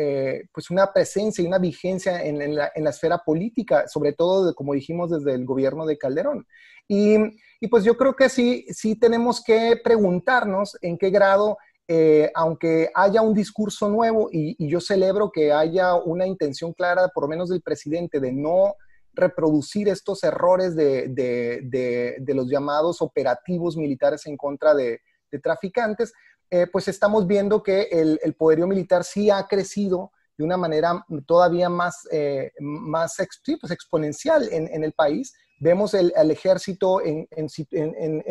pues 0.54 0.70
una 0.70 0.92
presencia 0.94 1.44
y 1.44 1.48
una 1.48 1.60
vigencia 1.60 2.24
en, 2.24 2.56
la, 2.56 2.72
en, 2.74 2.84
la, 2.84 2.90
esfera 2.90 3.20
política, 3.20 3.88
sobre 3.88 4.14
todo, 4.14 4.54
como 4.56 4.74
dijimos, 4.74 5.12
desde 5.12 5.34
el 5.36 5.46
gobierno 5.46 5.86
de 5.86 5.98
Calderón. 5.98 6.48
Y 6.88 7.18
y 7.64 7.70
pues 7.70 7.86
yo 7.86 7.96
creo 7.96 8.14
que 8.14 8.28
sí, 8.28 8.66
sí 8.72 8.98
tenemos 8.98 9.42
que 9.42 9.80
preguntarnos 9.82 10.78
en 10.82 10.98
qué 10.98 11.10
grado, 11.12 11.58
eh, 11.88 12.30
aunque 12.36 12.90
haya 12.94 13.22
un 13.22 13.34
discurso 13.34 13.88
nuevo 13.88 14.28
y, 14.30 14.58
yo 14.68 14.82
celebro 14.82 15.32
que 15.32 15.54
haya 15.54 15.96
una 15.96 16.28
intención 16.28 16.74
clara, 16.74 17.08
por 17.08 17.24
lo 17.24 17.30
menos 17.30 17.48
del 17.48 17.62
presidente, 17.62 18.20
de 18.20 18.34
no 18.34 18.76
reproducir 19.14 19.88
estos 19.88 20.26
errores 20.26 20.76
de, 20.76 21.08
de, 21.08 22.34
los 22.34 22.50
llamados 22.50 23.02
operativos 23.02 23.78
militares 23.78 24.26
en 24.26 24.36
contra 24.36 24.74
de, 24.74 25.00
traficantes, 25.42 26.12
eh, 26.54 26.68
pues 26.72 26.88
estamos 26.88 27.26
viendo 27.26 27.64
que 27.64 27.88
el, 27.92 28.36
poderío 28.36 28.68
militar 28.68 29.04
sí 29.04 29.32
ha 29.32 29.48
crecido 29.48 30.12
de 30.38 30.44
una 30.44 30.56
manera 30.56 31.04
todavía 31.26 31.68
más, 31.68 32.08
eh, 32.12 32.52
más 32.60 33.16
pues 33.60 33.72
exponencial 33.72 34.48
en, 34.52 34.68
en, 34.68 34.84
el 34.84 34.94
país 34.94 35.34
Vemos 35.64 35.94
el, 35.94 36.12
ejército 36.30 37.00
en, 37.02 37.28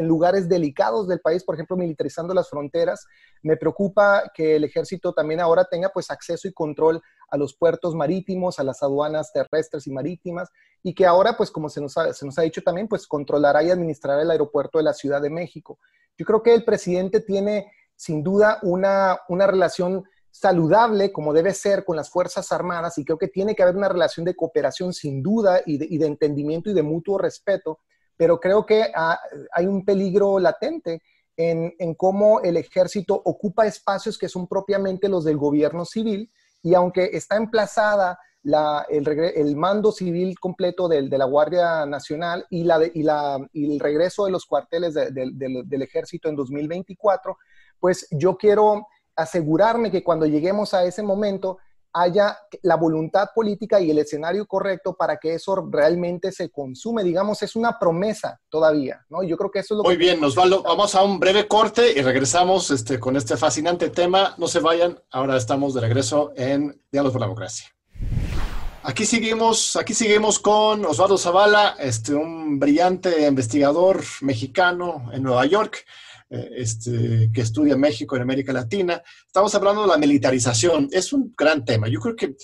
lugares 0.07 0.51
delicados 0.51 1.09
del 1.09 1.21
país, 1.21 1.43
por 1.43 1.55
ejemplo, 1.55 1.79
militarizando 1.79 2.35
las 2.35 2.51
fronteras. 2.51 3.07
Me 3.43 3.57
preocupa 3.57 4.31
que 4.35 4.57
el 4.57 4.65
ejército 4.65 5.15
también 5.15 5.41
ahora 5.41 5.65
tenga 5.65 5.89
pues 5.89 6.11
acceso 6.11 6.47
y 6.47 6.53
control 6.53 7.01
a 7.31 7.39
los 7.39 7.57
puertos 7.57 7.95
marítimos, 7.95 8.59
a 8.59 8.65
las 8.65 8.83
aduanas 8.83 9.33
terrestres 9.33 9.87
y 9.87 9.91
marítimas, 9.91 10.51
y 10.83 10.95
que 10.95 11.07
ahora, 11.07 11.35
pues 11.35 11.51
como 11.51 11.71
se 11.71 11.81
nos 11.81 11.97
ha, 11.97 12.13
se 12.13 12.27
nos 12.27 12.39
ha 12.39 12.43
dicho 12.43 12.61
también, 12.61 12.87
pues 12.87 13.07
controlará 13.07 13.63
y 13.63 13.71
administrará 13.71 14.21
el 14.21 14.31
aeropuerto 14.31 14.77
de 14.77 14.85
la 14.85 14.93
Ciudad 14.93 15.23
de 15.23 15.31
México. 15.31 15.79
Yo 16.19 16.27
creo 16.27 16.43
que 16.43 16.53
el 16.53 16.65
presidente 16.67 17.21
tiene 17.21 17.73
sin 18.03 18.25
duda 18.25 18.59
una, 18.63 19.21
una 19.29 19.47
relación 19.47 20.03
saludable 20.29 21.13
como 21.13 21.33
debe 21.33 21.55
ser 21.55 21.85
con 21.85 21.95
las 21.95 22.11
Fuerzas 22.11 22.51
Armadas 22.51 22.99
y 22.99 23.05
creo 23.05 23.17
que 23.17 23.29
tiene 23.29 23.55
que 23.55 23.63
haber 23.63 23.77
una 23.77 23.89
relación 23.89 24.27
de 24.27 24.35
cooperación 24.35 24.93
sin 24.93 25.23
duda 25.23 25.61
y 25.65 25.79
de, 25.79 26.07
entendimiento 26.07 26.69
y 26.69 26.75
de 26.75 26.83
mutuo 26.83 27.17
respeto, 27.17 27.79
pero 28.17 28.41
creo 28.41 28.67
que 28.67 28.91
ah, 28.93 29.21
hay 29.53 29.67
un 29.67 29.85
peligro 29.85 30.41
latente 30.41 31.01
en, 31.37 31.95
cómo 31.95 32.41
el 32.41 32.57
ejército 32.57 33.23
ocupa 33.25 33.67
espacios 33.67 34.19
que 34.19 34.29
son 34.29 34.49
propiamente 34.49 35.09
los 35.09 35.25
del 35.25 35.37
gobierno 35.37 35.85
civil 35.85 36.29
y 36.61 36.75
aunque 36.75 37.11
está 37.13 37.37
emplazada 37.37 38.19
el, 38.45 39.57
mando 39.57 39.93
civil 39.93 40.39
completo 40.39 40.89
de 40.89 41.19
la 41.19 41.25
Guardia 41.25 41.87
Nacional 41.87 42.47
y, 42.51 42.65
la, 42.65 42.81
y, 42.93 43.03
la, 43.03 43.39
y 43.53 43.73
el 43.73 43.81
regreso 43.81 44.25
de 44.25 44.33
los 44.33 44.47
cuarteles 44.47 44.95
del 44.95 45.83
ejército 45.83 46.29
en 46.29 46.37
2024, 46.37 47.37
pues 47.79 48.07
yo 48.11 48.37
quiero 48.37 48.87
asegurarme 49.17 49.91
que 49.91 50.03
cuando 50.03 50.27
lleguemos 50.27 50.75
a 50.75 50.85
ese 50.85 51.03
momento, 51.03 51.59
haya 51.95 52.39
la 52.63 52.77
voluntad 52.77 53.29
política 53.35 53.81
y 53.81 53.91
el 53.91 53.99
escenario 53.99 54.47
correcto 54.47 54.95
para 54.95 55.19
que 55.19 55.35
eso 55.35 55.69
realmente 55.71 56.33
se 56.33 56.51
consume. 56.51 57.05
Digamos, 57.05 57.43
es 57.43 57.55
una 57.55 57.79
promesa 57.79 58.41
todavía, 58.49 59.05
¿no? 59.11 59.23
Yo 59.23 59.37
creo 59.37 59.51
que 59.51 59.59
eso 59.59 59.75
es 59.75 59.79
lo 59.79 59.85
Muy 59.85 59.97
bien, 59.97 60.23
Osvaldo, 60.25 60.63
vamos 60.63 60.95
a 60.95 61.03
un 61.03 61.21
breve 61.21 61.47
corte 61.47 61.93
y 61.95 62.01
regresamos 62.01 62.71
este, 62.71 62.99
con 62.99 63.17
este 63.17 63.37
fascinante 63.37 63.91
tema. 63.91 64.35
No 64.39 64.49
se 64.49 64.61
vayan, 64.61 64.99
ahora 65.11 65.37
estamos 65.37 65.75
de 65.75 65.83
regreso 65.83 66.33
en 66.35 66.81
Diálogos 66.91 67.13
por 67.13 67.21
la 67.21 67.27
Democracia. 67.27 67.69
Aquí 68.85 69.07
seguimos, 69.07 69.77
aquí 69.77 69.95
seguimos 69.95 70.41
con 70.41 70.85
Osvaldo 70.85 71.17
Zavala, 71.17 71.77
este, 71.79 72.15
un 72.15 72.59
brillante 72.59 73.29
investigador 73.29 74.03
mexicano 74.23 75.09
en 75.13 75.23
Nueva 75.23 75.47
York. 75.47 75.85
Eh, 76.29 76.51
este, 76.57 77.31
que 77.31 77.43
estudia 77.43 77.77
México 77.77 78.17
en 78.17 78.23
América 78.23 78.55
Latina. 78.55 79.03
Estamos 79.27 79.55
hablando 79.55 79.83
de 79.83 79.89
la 79.89 79.99
militarización. 79.99 80.89
Es 80.91 81.13
un 81.13 81.35
gran 81.37 81.63
tema. 81.63 81.89
Yo 81.89 82.01
creo 82.01 82.17
que 82.17 82.37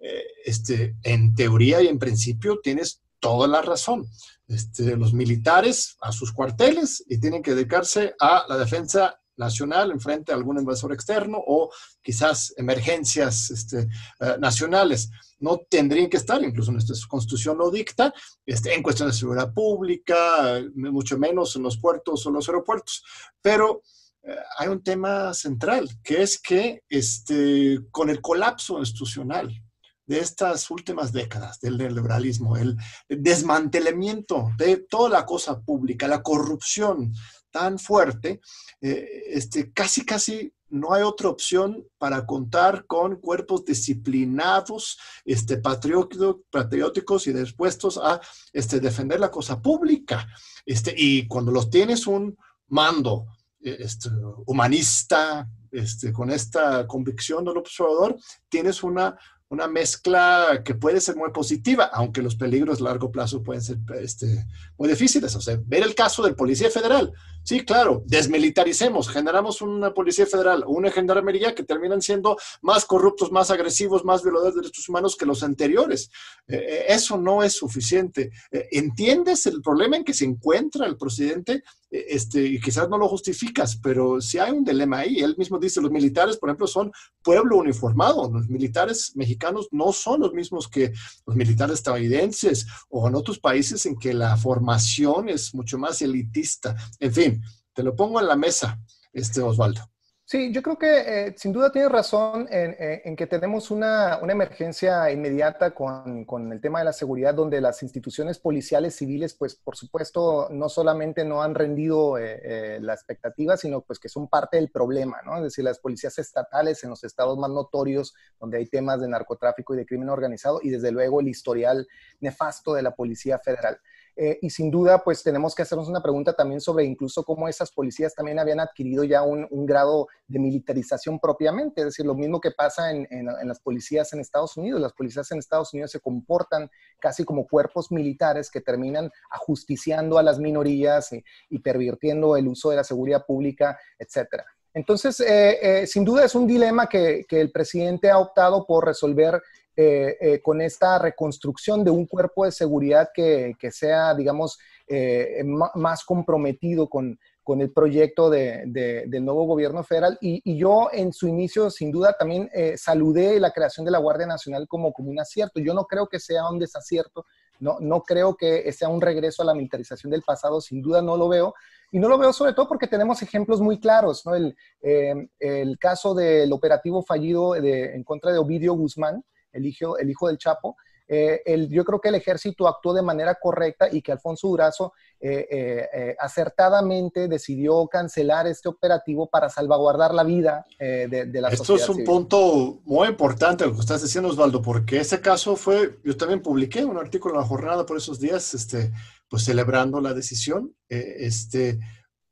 eh, 0.00 0.24
este, 0.44 0.96
en 1.04 1.32
teoría 1.32 1.80
y 1.80 1.86
en 1.86 1.98
principio 1.98 2.58
tienes 2.60 3.02
toda 3.20 3.46
la 3.46 3.62
razón. 3.62 4.04
Este, 4.48 4.96
los 4.96 5.14
militares 5.14 5.96
a 6.00 6.10
sus 6.10 6.32
cuarteles 6.32 7.04
y 7.08 7.18
tienen 7.18 7.40
que 7.40 7.54
dedicarse 7.54 8.14
a 8.20 8.44
la 8.48 8.58
defensa 8.58 9.18
nacional 9.36 9.90
en 9.90 10.00
frente 10.00 10.32
a 10.32 10.34
algún 10.34 10.58
invasor 10.58 10.92
externo 10.92 11.42
o 11.46 11.70
quizás 12.02 12.54
emergencias 12.56 13.50
este, 13.50 13.88
eh, 14.20 14.36
nacionales. 14.38 15.10
No 15.38 15.58
tendrían 15.68 16.08
que 16.08 16.16
estar, 16.16 16.42
incluso 16.42 16.72
nuestra 16.72 16.96
constitución 17.08 17.58
lo 17.58 17.70
dicta, 17.70 18.12
este, 18.44 18.74
en 18.74 18.82
cuestiones 18.82 19.14
de 19.14 19.20
seguridad 19.20 19.52
pública, 19.52 20.60
mucho 20.74 21.18
menos 21.18 21.56
en 21.56 21.62
los 21.62 21.78
puertos 21.78 22.26
o 22.26 22.30
los 22.30 22.48
aeropuertos. 22.48 23.04
Pero 23.42 23.82
eh, 24.22 24.34
hay 24.58 24.68
un 24.68 24.82
tema 24.82 25.32
central, 25.34 25.88
que 26.02 26.22
es 26.22 26.40
que 26.40 26.82
este, 26.88 27.80
con 27.90 28.10
el 28.10 28.20
colapso 28.20 28.78
institucional 28.78 29.62
de 30.06 30.20
estas 30.20 30.70
últimas 30.70 31.12
décadas 31.12 31.60
del 31.60 31.76
neoliberalismo, 31.76 32.56
el 32.56 32.76
desmantelamiento 33.08 34.50
de 34.56 34.78
toda 34.88 35.10
la 35.10 35.26
cosa 35.26 35.60
pública, 35.60 36.06
la 36.06 36.22
corrupción, 36.22 37.12
tan 37.56 37.78
fuerte, 37.78 38.42
eh, 38.82 39.08
este, 39.28 39.72
casi, 39.72 40.04
casi 40.04 40.52
no 40.68 40.92
hay 40.92 41.02
otra 41.02 41.30
opción 41.30 41.88
para 41.96 42.26
contar 42.26 42.84
con 42.86 43.16
cuerpos 43.16 43.64
disciplinados, 43.64 44.98
este, 45.24 45.56
patrióticos 45.56 47.26
y 47.26 47.32
dispuestos 47.32 47.96
a 47.96 48.20
este, 48.52 48.78
defender 48.78 49.20
la 49.20 49.30
cosa 49.30 49.62
pública. 49.62 50.28
Este, 50.66 50.92
y 50.94 51.26
cuando 51.26 51.50
los 51.50 51.70
tienes 51.70 52.06
un 52.06 52.36
mando 52.68 53.24
eh, 53.64 53.78
este, 53.80 54.10
humanista, 54.44 55.48
este, 55.70 56.12
con 56.12 56.30
esta 56.30 56.86
convicción 56.86 57.42
del 57.42 57.56
observador, 57.56 58.18
tienes 58.50 58.82
una 58.82 59.16
una 59.48 59.68
mezcla 59.68 60.62
que 60.64 60.74
puede 60.74 61.00
ser 61.00 61.16
muy 61.16 61.30
positiva, 61.30 61.84
aunque 61.92 62.22
los 62.22 62.34
peligros 62.34 62.80
a 62.80 62.84
largo 62.84 63.12
plazo 63.12 63.42
pueden 63.42 63.62
ser 63.62 63.78
este, 64.00 64.46
muy 64.76 64.88
difíciles. 64.88 65.34
O 65.36 65.40
sea, 65.40 65.58
ver 65.64 65.84
el 65.84 65.94
caso 65.94 66.22
del 66.22 66.34
Policía 66.34 66.70
Federal. 66.70 67.12
Sí, 67.46 67.60
claro, 67.60 68.02
desmilitaricemos, 68.06 69.08
generamos 69.08 69.62
una 69.62 69.94
Policía 69.94 70.26
Federal 70.26 70.64
o 70.66 70.70
una 70.70 70.90
gendarmería 70.90 71.54
que 71.54 71.62
terminan 71.62 72.02
siendo 72.02 72.36
más 72.60 72.84
corruptos, 72.84 73.30
más 73.30 73.52
agresivos, 73.52 74.04
más 74.04 74.24
violadores 74.24 74.56
de 74.56 74.62
derechos 74.62 74.88
humanos 74.88 75.14
que 75.14 75.26
los 75.26 75.44
anteriores. 75.44 76.10
Eh, 76.48 76.56
eh, 76.56 76.84
eso 76.88 77.16
no 77.16 77.44
es 77.44 77.52
suficiente. 77.52 78.32
Eh, 78.50 78.66
¿Entiendes 78.72 79.46
el 79.46 79.62
problema 79.62 79.96
en 79.96 80.02
que 80.02 80.12
se 80.12 80.24
encuentra 80.24 80.86
el 80.86 80.96
presidente? 80.96 81.62
Este, 81.88 82.44
y 82.44 82.60
quizás 82.60 82.88
no 82.88 82.98
lo 82.98 83.08
justificas, 83.08 83.78
pero 83.80 84.20
si 84.20 84.38
hay 84.38 84.50
un 84.50 84.64
dilema 84.64 84.98
ahí. 84.98 85.20
Él 85.20 85.36
mismo 85.38 85.58
dice, 85.58 85.80
los 85.80 85.92
militares, 85.92 86.36
por 86.36 86.48
ejemplo, 86.48 86.66
son 86.66 86.90
pueblo 87.22 87.56
uniformado. 87.58 88.28
Los 88.30 88.48
militares 88.48 89.12
mexicanos 89.14 89.68
no 89.70 89.92
son 89.92 90.20
los 90.20 90.32
mismos 90.32 90.68
que 90.68 90.92
los 91.24 91.36
militares 91.36 91.76
estadounidenses 91.76 92.66
o 92.88 93.06
en 93.06 93.14
otros 93.14 93.38
países 93.38 93.86
en 93.86 93.96
que 93.96 94.12
la 94.12 94.36
formación 94.36 95.28
es 95.28 95.54
mucho 95.54 95.78
más 95.78 96.02
elitista. 96.02 96.74
En 96.98 97.12
fin, 97.12 97.35
te 97.76 97.82
lo 97.82 97.94
pongo 97.94 98.18
en 98.20 98.26
la 98.26 98.36
mesa, 98.36 98.80
este 99.12 99.42
Osvaldo. 99.42 99.82
Sí, 100.28 100.50
yo 100.52 100.60
creo 100.60 100.76
que 100.76 101.26
eh, 101.28 101.34
sin 101.36 101.52
duda 101.52 101.70
tienes 101.70 101.92
razón 101.92 102.48
eh, 102.50 103.02
en, 103.04 103.14
que 103.14 103.28
tenemos 103.28 103.70
una, 103.70 104.18
emergencia 104.28 105.08
inmediata 105.12 105.72
con, 105.72 106.26
el 106.52 106.60
tema 106.60 106.80
de 106.80 106.86
la 106.86 106.92
seguridad, 106.92 107.32
donde 107.32 107.60
las 107.60 107.80
instituciones 107.84 108.40
policiales 108.40 108.96
civiles, 108.96 109.34
pues 109.34 109.54
por 109.54 109.76
supuesto, 109.76 110.48
no 110.50 110.68
solamente 110.68 111.24
no 111.24 111.42
han 111.42 111.54
rendido 111.54 112.18
eh, 112.18 112.78
la 112.80 112.94
expectativa, 112.94 113.56
sino 113.56 113.82
pues 113.82 114.00
que 114.00 114.08
son 114.08 114.26
parte 114.26 114.56
del 114.56 114.70
problema, 114.70 115.18
¿no? 115.24 115.36
Es 115.36 115.44
decir, 115.44 115.62
las 115.62 115.78
policías 115.78 116.18
estatales 116.18 116.82
en 116.82 116.90
los 116.90 117.04
estados 117.04 117.38
más 117.38 117.50
notorios, 117.50 118.12
donde 118.40 118.58
hay 118.58 118.66
temas 118.66 119.00
de 119.00 119.08
narcotráfico 119.08 119.74
y 119.74 119.76
de 119.76 119.86
crimen 119.86 120.08
organizado, 120.08 120.58
y 120.60 120.70
desde 120.70 120.90
luego 120.90 121.20
el 121.20 121.28
historial 121.28 121.86
nefasto 122.18 122.74
de 122.74 122.82
la 122.82 122.96
Policía 122.96 123.38
Federal. 123.38 123.78
Eh, 124.18 124.38
y 124.40 124.48
sin 124.48 124.70
duda, 124.70 125.04
pues 125.04 125.22
tenemos 125.22 125.54
que 125.54 125.60
hacernos 125.60 125.88
una 125.88 126.02
pregunta 126.02 126.32
también 126.32 126.62
sobre 126.62 126.84
incluso 126.84 127.22
cómo 127.22 127.48
esas 127.48 127.70
policías 127.70 128.14
también 128.14 128.38
habían 128.38 128.60
adquirido 128.60 129.04
ya 129.04 129.22
un, 129.22 129.46
grado 129.66 130.08
de 130.26 130.38
militarización 130.38 131.20
propiamente. 131.20 131.82
Es 131.82 131.88
decir, 131.88 132.06
lo 132.06 132.14
mismo 132.14 132.40
que 132.40 132.50
pasa 132.50 132.90
en, 132.92 133.06
las 133.44 133.60
policías 133.60 134.10
en 134.14 134.20
Estados 134.20 134.56
Unidos. 134.56 134.80
Las 134.80 134.94
policías 134.94 135.30
en 135.32 135.38
Estados 135.38 135.74
Unidos 135.74 135.90
se 135.90 136.00
comportan 136.00 136.70
casi 136.98 137.24
como 137.24 137.46
cuerpos 137.46 137.92
militares 137.92 138.50
que 138.50 138.62
terminan 138.62 139.10
ajusticiando 139.30 140.18
a 140.18 140.22
las 140.22 140.38
minorías 140.38 141.10
y, 141.50 141.58
pervirtiendo 141.58 142.36
el 142.36 142.48
uso 142.48 142.70
de 142.70 142.76
la 142.76 142.84
seguridad 142.84 143.26
pública, 143.26 143.78
etcétera. 143.98 144.46
Entonces, 144.72 145.20
eh, 145.20 145.58
eh, 145.82 145.86
sin 145.86 146.04
duda 146.04 146.24
es 146.24 146.34
un 146.34 146.46
dilema 146.46 146.86
que, 146.86 147.24
que, 147.28 147.40
el 147.40 147.50
presidente 147.50 148.10
ha 148.10 148.18
optado 148.18 148.66
por 148.66 148.84
resolver 148.84 149.42
eh, 149.78 150.16
eh, 150.22 150.40
con 150.40 150.62
esta 150.62 150.98
reconstrucción 150.98 151.84
de 151.84 151.90
un 151.90 152.06
cuerpo 152.06 152.46
de 152.46 152.50
seguridad 152.50 153.10
que, 153.12 153.54
sea, 153.70 154.14
digamos, 154.14 154.58
eh, 154.88 155.44
más 155.44 156.02
comprometido 156.02 156.88
con, 156.88 157.18
el 157.60 157.72
proyecto 157.72 158.30
del 158.30 159.24
nuevo 159.24 159.44
gobierno 159.44 159.84
federal. 159.84 160.16
Y, 160.22 160.56
yo 160.56 160.88
en 160.92 161.12
su 161.12 161.28
inicio, 161.28 161.68
sin 161.68 161.92
duda, 161.92 162.16
también 162.18 162.50
saludé 162.78 163.38
la 163.38 163.50
creación 163.50 163.84
de 163.84 163.92
la 163.92 163.98
Guardia 163.98 164.26
Nacional 164.26 164.66
como, 164.66 164.94
como 164.94 165.10
un 165.10 165.20
acierto. 165.20 165.60
Yo 165.60 165.74
no 165.74 165.84
creo 165.84 166.08
que 166.08 166.18
sea 166.18 166.48
un 166.48 166.58
desacierto, 166.58 167.26
no, 167.60 167.76
no 167.78 168.02
creo 168.02 168.34
que 168.34 168.72
sea 168.72 168.88
un 168.88 169.02
regreso 169.02 169.42
a 169.42 169.46
la 169.46 169.54
militarización 169.54 170.10
del 170.10 170.22
pasado, 170.22 170.62
sin 170.62 170.80
duda 170.80 171.02
no 171.02 171.18
lo 171.18 171.28
veo. 171.28 171.54
Y 171.92 171.98
no 171.98 172.08
lo 172.08 172.16
veo 172.16 172.32
sobre 172.32 172.54
todo 172.54 172.66
porque 172.66 172.88
tenemos 172.88 173.20
ejemplos 173.20 173.60
muy 173.60 173.78
claros, 173.78 174.24
¿no? 174.24 174.34
El, 174.34 174.56
el 174.80 175.78
caso 175.78 176.14
del 176.14 176.50
operativo 176.52 177.02
fallido 177.02 177.54
en 177.54 178.02
contra 178.04 178.32
de 178.32 178.38
Ovidio 178.38 178.72
Guzmán, 178.72 179.22
el 179.56 179.66
hijo, 179.66 179.98
el 179.98 180.10
hijo 180.10 180.28
del 180.28 180.38
Chapo, 180.38 180.76
eh, 181.08 181.40
el, 181.46 181.68
yo 181.68 181.84
creo 181.84 182.00
que 182.00 182.08
el 182.08 182.16
ejército 182.16 182.66
actuó 182.66 182.92
de 182.92 183.02
manera 183.02 183.36
correcta 183.36 183.88
y 183.90 184.02
que 184.02 184.12
Alfonso 184.12 184.48
Durazo 184.48 184.92
eh, 185.20 185.46
eh, 185.50 186.16
acertadamente 186.18 187.28
decidió 187.28 187.86
cancelar 187.86 188.48
este 188.48 188.68
operativo 188.68 189.28
para 189.28 189.48
salvaguardar 189.48 190.12
la 190.12 190.24
vida 190.24 190.64
de, 190.78 191.28
la 191.32 191.48
Esto 191.48 191.64
sociedad. 191.64 191.80
Esto 191.80 191.92
es 191.92 191.98
un 191.98 192.04
punto 192.04 192.80
muy 192.84 193.08
importante 193.08 193.66
lo 193.66 193.74
que 193.74 193.80
estás 193.80 194.02
diciendo, 194.02 194.30
Osvaldo, 194.30 194.60
porque 194.60 194.98
ese 194.98 195.20
caso 195.20 195.54
fue, 195.54 195.98
yo 196.04 196.16
también 196.16 196.42
publiqué 196.42 196.84
un 196.84 196.98
artículo 196.98 197.34
en 197.34 197.40
la 197.40 197.46
jornada 197.46 197.86
por 197.86 197.96
esos 197.96 198.18
días, 198.18 198.52
este, 198.54 198.90
pues 199.28 199.44
celebrando 199.44 200.00
la 200.00 200.12
decisión, 200.12 200.74
este, 200.88 201.78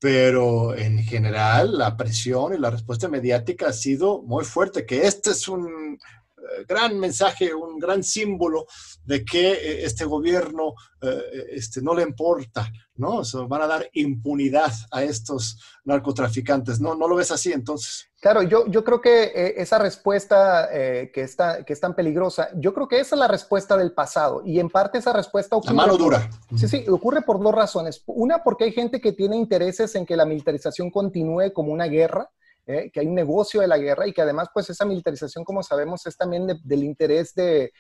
pero 0.00 0.74
en 0.74 0.98
general 0.98 1.78
la 1.78 1.96
presión 1.96 2.54
y 2.54 2.58
la 2.58 2.70
respuesta 2.70 3.08
mediática 3.08 3.68
ha 3.68 3.72
sido 3.72 4.20
muy 4.22 4.44
fuerte, 4.44 4.84
que 4.84 5.06
este 5.06 5.30
es 5.30 5.48
un 5.48 5.98
gran 6.66 6.98
mensaje, 6.98 7.54
un 7.54 7.78
gran 7.78 8.02
símbolo 8.02 8.66
de 9.04 9.24
que 9.24 9.52
eh, 9.52 9.84
este 9.84 10.04
gobierno 10.04 10.74
eh, 11.00 11.46
este, 11.50 11.82
no 11.82 11.94
le 11.94 12.02
importa, 12.02 12.70
¿no? 12.96 13.22
van 13.48 13.62
a 13.62 13.66
dar 13.66 13.88
impunidad 13.92 14.72
a 14.90 15.02
estos 15.02 15.58
narcotraficantes. 15.84 16.80
¿No, 16.80 16.94
no 16.94 17.08
lo 17.08 17.16
ves 17.16 17.30
así 17.30 17.52
entonces? 17.52 18.08
Claro, 18.20 18.42
yo, 18.42 18.66
yo 18.68 18.82
creo 18.84 19.00
que 19.00 19.24
eh, 19.24 19.54
esa 19.58 19.78
respuesta 19.78 20.68
que, 20.70 21.20
está, 21.20 21.64
que 21.64 21.72
es 21.72 21.80
tan 21.80 21.94
peligrosa, 21.94 22.48
yo 22.56 22.72
creo 22.72 22.88
que 22.88 23.00
esa 23.00 23.16
es 23.16 23.18
la 23.18 23.28
respuesta 23.28 23.76
del 23.76 23.92
pasado 23.92 24.42
y 24.44 24.58
en 24.60 24.70
parte 24.70 24.98
esa 24.98 25.12
respuesta 25.12 25.56
ocurre... 25.56 25.74
La 25.74 25.82
mano 25.82 25.96
dura. 25.96 26.30
sí, 26.56 26.68
sí, 26.68 26.84
ocurre 26.88 27.22
por 27.22 27.42
dos 27.42 27.54
razones. 27.54 28.02
Una, 28.06 28.42
porque 28.42 28.64
hay 28.64 28.72
gente 28.72 29.00
que 29.00 29.12
tiene 29.12 29.36
intereses 29.36 29.94
en 29.94 30.06
que 30.06 30.16
la 30.16 30.24
militarización 30.24 30.90
continúe 30.90 31.52
como 31.52 31.72
una 31.72 31.86
guerra 31.86 32.30
¿eh? 32.66 32.90
que 32.92 33.00
hay 33.00 33.06
un 33.06 33.14
negocio 33.14 33.60
de 33.60 33.68
la 33.68 33.78
guerra 33.78 34.06
y 34.06 34.12
que 34.12 34.22
además, 34.22 34.48
pues 34.52 34.70
esa 34.70 34.84
militarización, 34.84 35.44
como 35.44 35.62
sabemos, 35.62 36.06
es 36.06 36.16
también 36.16 36.46
del 36.46 36.84
interés 36.84 37.34
de, 37.34 37.72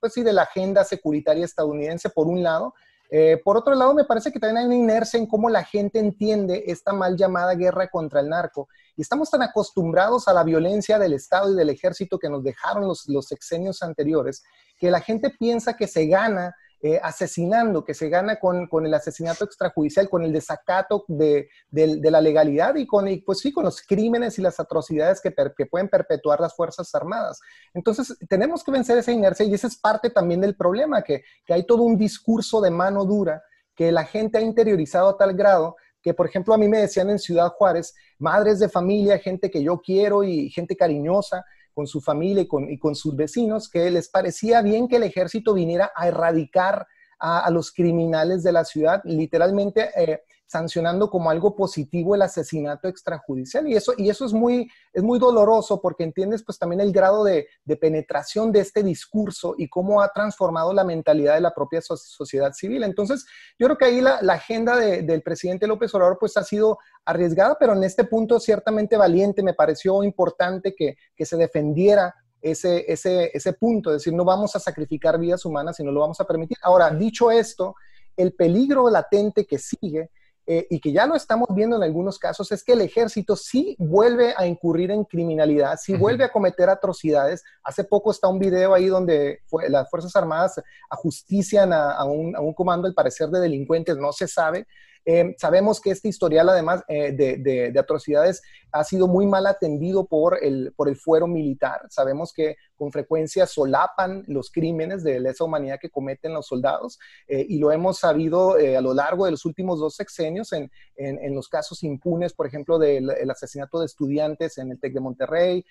pues 0.00 0.12
sí, 0.12 0.22
de 0.22 0.32
la 0.32 0.42
agenda 0.42 0.84
securitaria 0.84 1.44
estadounidense, 1.44 2.10
por 2.10 2.26
un 2.26 2.42
lado. 2.42 2.74
Eh, 3.10 3.40
por 3.44 3.56
otro 3.56 3.74
lado, 3.74 3.94
me 3.94 4.04
parece 4.04 4.32
que 4.32 4.40
también 4.40 4.58
hay 4.58 4.64
una 4.66 4.74
inercia 4.74 5.18
en 5.18 5.26
cómo 5.26 5.48
la 5.48 5.62
gente 5.62 5.98
entiende 5.98 6.64
esta 6.66 6.92
mal 6.92 7.16
llamada 7.16 7.54
guerra 7.54 7.88
contra 7.88 8.20
el 8.20 8.28
narco. 8.28 8.68
Y 8.96 9.02
estamos 9.02 9.30
tan 9.30 9.42
acostumbrados 9.42 10.26
a 10.26 10.32
la 10.32 10.42
violencia 10.42 10.98
del 10.98 11.12
Estado 11.12 11.52
y 11.52 11.56
del 11.56 11.70
ejército 11.70 12.18
que 12.18 12.28
nos 12.28 12.42
dejaron 12.42 12.88
los, 12.88 13.06
los 13.08 13.26
sexenios 13.26 13.82
anteriores, 13.82 14.42
que 14.78 14.90
la 14.90 15.00
gente 15.00 15.30
piensa 15.30 15.76
que 15.76 15.86
se 15.86 16.06
gana 16.06 16.54
eh, 16.86 17.00
asesinando, 17.02 17.82
que 17.82 17.94
se 17.94 18.10
gana 18.10 18.36
con, 18.38 18.66
con, 18.66 18.84
el 18.84 18.92
asesinato 18.92 19.46
extrajudicial, 19.46 20.10
con 20.10 20.22
el 20.22 20.34
desacato 20.34 21.06
de, 21.08 21.48
de, 21.70 22.10
la 22.10 22.20
legalidad 22.20 22.74
y 22.74 22.86
con, 22.86 23.06
pues 23.24 23.38
sí, 23.38 23.52
con 23.52 23.64
los 23.64 23.80
crímenes 23.80 24.38
y 24.38 24.42
las 24.42 24.60
atrocidades 24.60 25.22
que, 25.22 25.34
que, 25.56 25.64
pueden 25.64 25.88
perpetuar 25.88 26.40
las 26.40 26.54
Fuerzas 26.54 26.94
Armadas. 26.94 27.40
Entonces, 27.72 28.14
tenemos 28.28 28.62
que 28.62 28.70
vencer 28.70 28.98
esa 28.98 29.12
inercia 29.12 29.46
y 29.46 29.54
esa 29.54 29.66
es 29.66 29.78
parte 29.78 30.10
también 30.10 30.42
del 30.42 30.56
problema, 30.56 31.00
que, 31.00 31.22
que 31.46 31.54
hay 31.54 31.64
todo 31.64 31.84
un 31.84 31.96
discurso 31.96 32.60
de 32.60 32.70
mano 32.70 33.06
dura 33.06 33.42
que 33.74 33.90
la 33.90 34.04
gente 34.04 34.36
ha 34.36 34.42
interiorizado 34.42 35.08
a 35.08 35.16
tal 35.16 35.32
grado 35.32 35.76
que, 36.02 36.12
por 36.12 36.26
ejemplo, 36.26 36.52
a 36.52 36.58
mí 36.58 36.68
me 36.68 36.80
decían 36.80 37.08
en 37.08 37.18
Ciudad 37.18 37.48
Juárez, 37.56 37.94
madres 38.18 38.58
de 38.58 38.68
familia, 38.68 39.18
gente 39.18 39.50
que 39.50 39.62
yo 39.62 39.80
quiero 39.80 40.22
y 40.22 40.50
gente 40.50 40.76
cariñosa, 40.76 41.46
con 41.74 41.86
su 41.86 42.00
familia 42.00 42.42
y 42.42 42.46
con, 42.46 42.70
y 42.70 42.78
con 42.78 42.94
sus 42.94 43.14
vecinos, 43.14 43.68
que 43.68 43.90
les 43.90 44.08
parecía 44.08 44.62
bien 44.62 44.88
que 44.88 44.96
el 44.96 45.02
ejército 45.02 45.52
viniera 45.52 45.92
a 45.94 46.08
erradicar 46.08 46.86
a, 47.24 47.50
los 47.50 47.72
criminales 47.72 48.42
de 48.42 48.52
la 48.52 48.64
ciudad, 48.64 49.00
literalmente 49.04 49.88
eh, 49.96 50.20
sancionando 50.46 51.08
como 51.08 51.30
algo 51.30 51.56
positivo 51.56 52.14
el 52.14 52.20
asesinato 52.20 52.86
extrajudicial. 52.86 53.66
Y 53.66 53.76
eso, 53.76 53.94
y 53.96 54.10
eso 54.10 54.26
es, 54.26 54.34
muy, 54.34 54.68
es 54.92 55.02
muy 55.02 55.18
doloroso 55.18 55.80
porque 55.80 56.04
entiendes 56.04 56.42
pues 56.44 56.58
también 56.58 56.80
el 56.80 56.92
grado 56.92 57.24
de, 57.24 57.48
penetración 57.80 58.52
de 58.52 58.60
este 58.60 58.82
discurso 58.82 59.54
y 59.56 59.68
cómo 59.68 60.02
ha 60.02 60.08
transformado 60.12 60.74
la 60.74 60.84
mentalidad 60.84 61.34
de 61.34 61.40
la 61.40 61.54
propia 61.54 61.80
sociedad 61.80 62.52
civil. 62.52 62.84
Entonces, 62.84 63.24
yo 63.58 63.66
creo 63.66 63.78
que 63.78 63.84
ahí 63.86 64.00
la, 64.02 64.18
agenda 64.34 64.76
del 64.76 65.22
presidente 65.22 65.66
López 65.66 65.94
Obrador 65.94 66.18
pues 66.20 66.36
ha 66.36 66.44
sido 66.44 66.78
arriesgada, 67.06 67.56
pero 67.58 67.72
en 67.72 67.84
este 67.84 68.04
punto 68.04 68.38
ciertamente 68.38 68.98
valiente. 68.98 69.42
Me 69.42 69.54
pareció 69.54 70.02
importante 70.04 70.74
que, 70.76 70.96
que 71.16 71.24
se 71.24 71.38
defendiera 71.38 72.14
ese, 72.44 72.84
ese, 72.92 73.30
ese 73.32 73.52
punto, 73.54 73.90
es 73.90 73.96
decir, 73.96 74.12
no 74.12 74.24
vamos 74.24 74.54
a 74.54 74.60
sacrificar 74.60 75.18
vidas 75.18 75.44
humanas 75.44 75.80
y 75.80 75.84
no 75.84 75.90
lo 75.90 76.00
vamos 76.00 76.20
a 76.20 76.26
permitir. 76.26 76.58
Ahora, 76.62 76.90
dicho 76.90 77.30
esto, 77.30 77.74
el 78.16 78.34
peligro 78.34 78.90
latente 78.90 79.46
que 79.46 79.58
sigue 79.58 80.10
eh, 80.46 80.66
y 80.68 80.78
que 80.78 80.92
ya 80.92 81.06
lo 81.06 81.14
estamos 81.14 81.48
viendo 81.54 81.76
en 81.76 81.82
algunos 81.82 82.18
casos, 82.18 82.52
es 82.52 82.62
que 82.62 82.74
el 82.74 82.82
ejército 82.82 83.34
sí 83.34 83.74
vuelve 83.78 84.34
a 84.36 84.46
incurrir 84.46 84.90
en 84.90 85.04
criminalidad, 85.04 85.78
sí 85.80 85.96
vuelve 85.96 86.24
a 86.24 86.30
cometer 86.30 86.68
atrocidades. 86.68 87.42
Hace 87.64 87.84
poco 87.84 88.10
está 88.10 88.28
un 88.28 88.38
video 88.38 88.74
ahí 88.74 88.86
donde 88.86 89.40
las 89.68 89.88
Fuerzas 89.88 90.14
Armadas 90.14 90.60
ajustician 90.90 91.72
a, 91.72 92.04
un, 92.04 92.36
a 92.36 92.40
un 92.40 92.52
comando, 92.52 92.86
al 92.86 92.92
parecer, 92.92 93.30
de 93.30 93.40
delincuentes, 93.40 93.96
no 93.96 94.12
se 94.12 94.28
sabe, 94.28 94.66
eh, 95.04 95.34
sabemos 95.38 95.80
que 95.80 95.90
este 95.90 96.08
historial, 96.08 96.48
además 96.48 96.82
eh, 96.88 97.12
de, 97.12 97.78
atrocidades, 97.78 98.42
ha 98.72 98.82
sido 98.84 99.06
muy 99.06 99.26
mal 99.26 99.46
atendido 99.46 100.06
por 100.06 100.42
el, 100.42 100.72
por 100.76 100.88
el 100.88 100.96
fuero 100.96 101.26
militar. 101.26 101.82
Sabemos 101.90 102.32
que 102.32 102.56
con 102.76 102.90
frecuencia 102.90 103.46
solapan 103.46 104.24
los 104.26 104.50
crímenes 104.50 105.04
de 105.04 105.20
lesa 105.20 105.44
humanidad 105.44 105.78
que 105.80 105.90
cometen 105.90 106.34
los 106.34 106.46
soldados 106.46 106.98
eh, 107.28 107.46
y 107.48 107.58
lo 107.58 107.70
hemos 107.70 107.98
sabido 107.98 108.54
a 108.54 108.80
lo 108.80 108.94
largo 108.94 109.26
de 109.26 109.30
los 109.30 109.44
últimos 109.44 109.78
dos 109.78 109.94
sexenios 109.94 110.52
en, 110.52 110.70
en, 110.96 111.34
los 111.34 111.48
casos 111.48 111.82
impunes, 111.84 112.32
por 112.32 112.46
ejemplo, 112.46 112.78
del 112.78 113.30
asesinato 113.30 113.78
de 113.78 113.86
estudiantes 113.86 114.58
en 114.58 114.72
el 114.72 114.80
TEC 114.80 114.94
de 114.94 115.00
Monterrey, 115.00 115.64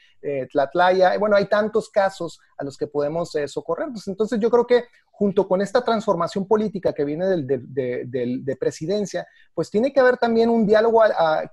Tlatlaya. 0.52 1.18
Bueno, 1.18 1.36
hay 1.36 1.46
tantos 1.46 1.90
casos 1.90 2.40
a 2.58 2.64
los 2.64 2.78
que 2.78 2.88
podemos 2.88 3.32
socorrer. 3.48 3.90
Pues, 3.92 4.08
entonces 4.08 4.40
yo 4.40 4.50
creo 4.50 4.66
que 4.66 4.84
junto 5.14 5.48
con 5.48 5.62
esta 5.62 5.84
transformación 5.84 6.48
política 6.48 6.92
que 6.92 7.06
viene 7.06 7.28
del, 7.28 7.46
de 7.46 8.58
presidencia, 8.60 9.28
pues 9.54 9.70
tiene 9.70 9.94
que 9.94 10.00
haber 10.00 10.18
también 10.18 10.50
un 10.50 10.66
diálogo 10.66 11.02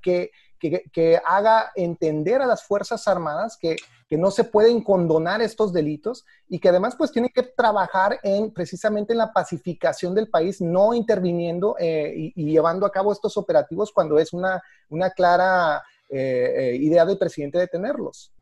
que, 0.03 0.31
que, 0.59 1.21
haga 1.25 1.71
entender 1.75 2.41
a 2.41 2.47
las 2.47 2.63
Fuerzas 2.65 3.07
Armadas 3.07 3.59
que, 3.61 3.77
que, 4.09 4.17
no 4.17 4.31
se 4.31 4.45
pueden 4.45 4.83
condonar 4.83 5.43
estos 5.43 5.75
delitos 5.75 6.25
y 6.49 6.59
que 6.59 6.71
además 6.71 6.97
pues 6.97 7.13
tiene 7.13 7.29
que 7.29 7.43
trabajar 7.43 8.19
en 8.23 8.51
precisamente 8.51 9.13
en 9.13 9.19
la 9.19 9.33
pacificación 9.33 10.15
del 10.15 10.31
país, 10.31 10.63
no 10.63 10.95
interviniendo 10.95 11.77
eh, 11.79 12.33
y, 12.35 12.51
llevando 12.51 12.87
a 12.87 12.93
cabo 12.93 13.13
estos 13.13 13.37
operativos 13.37 13.93
cuando 13.93 14.19
es 14.19 14.33
una, 14.33 14.63
una 14.89 15.11
clara 15.11 15.83
eh, 16.09 16.55
eh, 16.57 16.77
idea 16.77 17.05
del 17.05 17.19
presidente 17.19 17.59
de 17.59 17.69
tenerlos. 17.69 18.33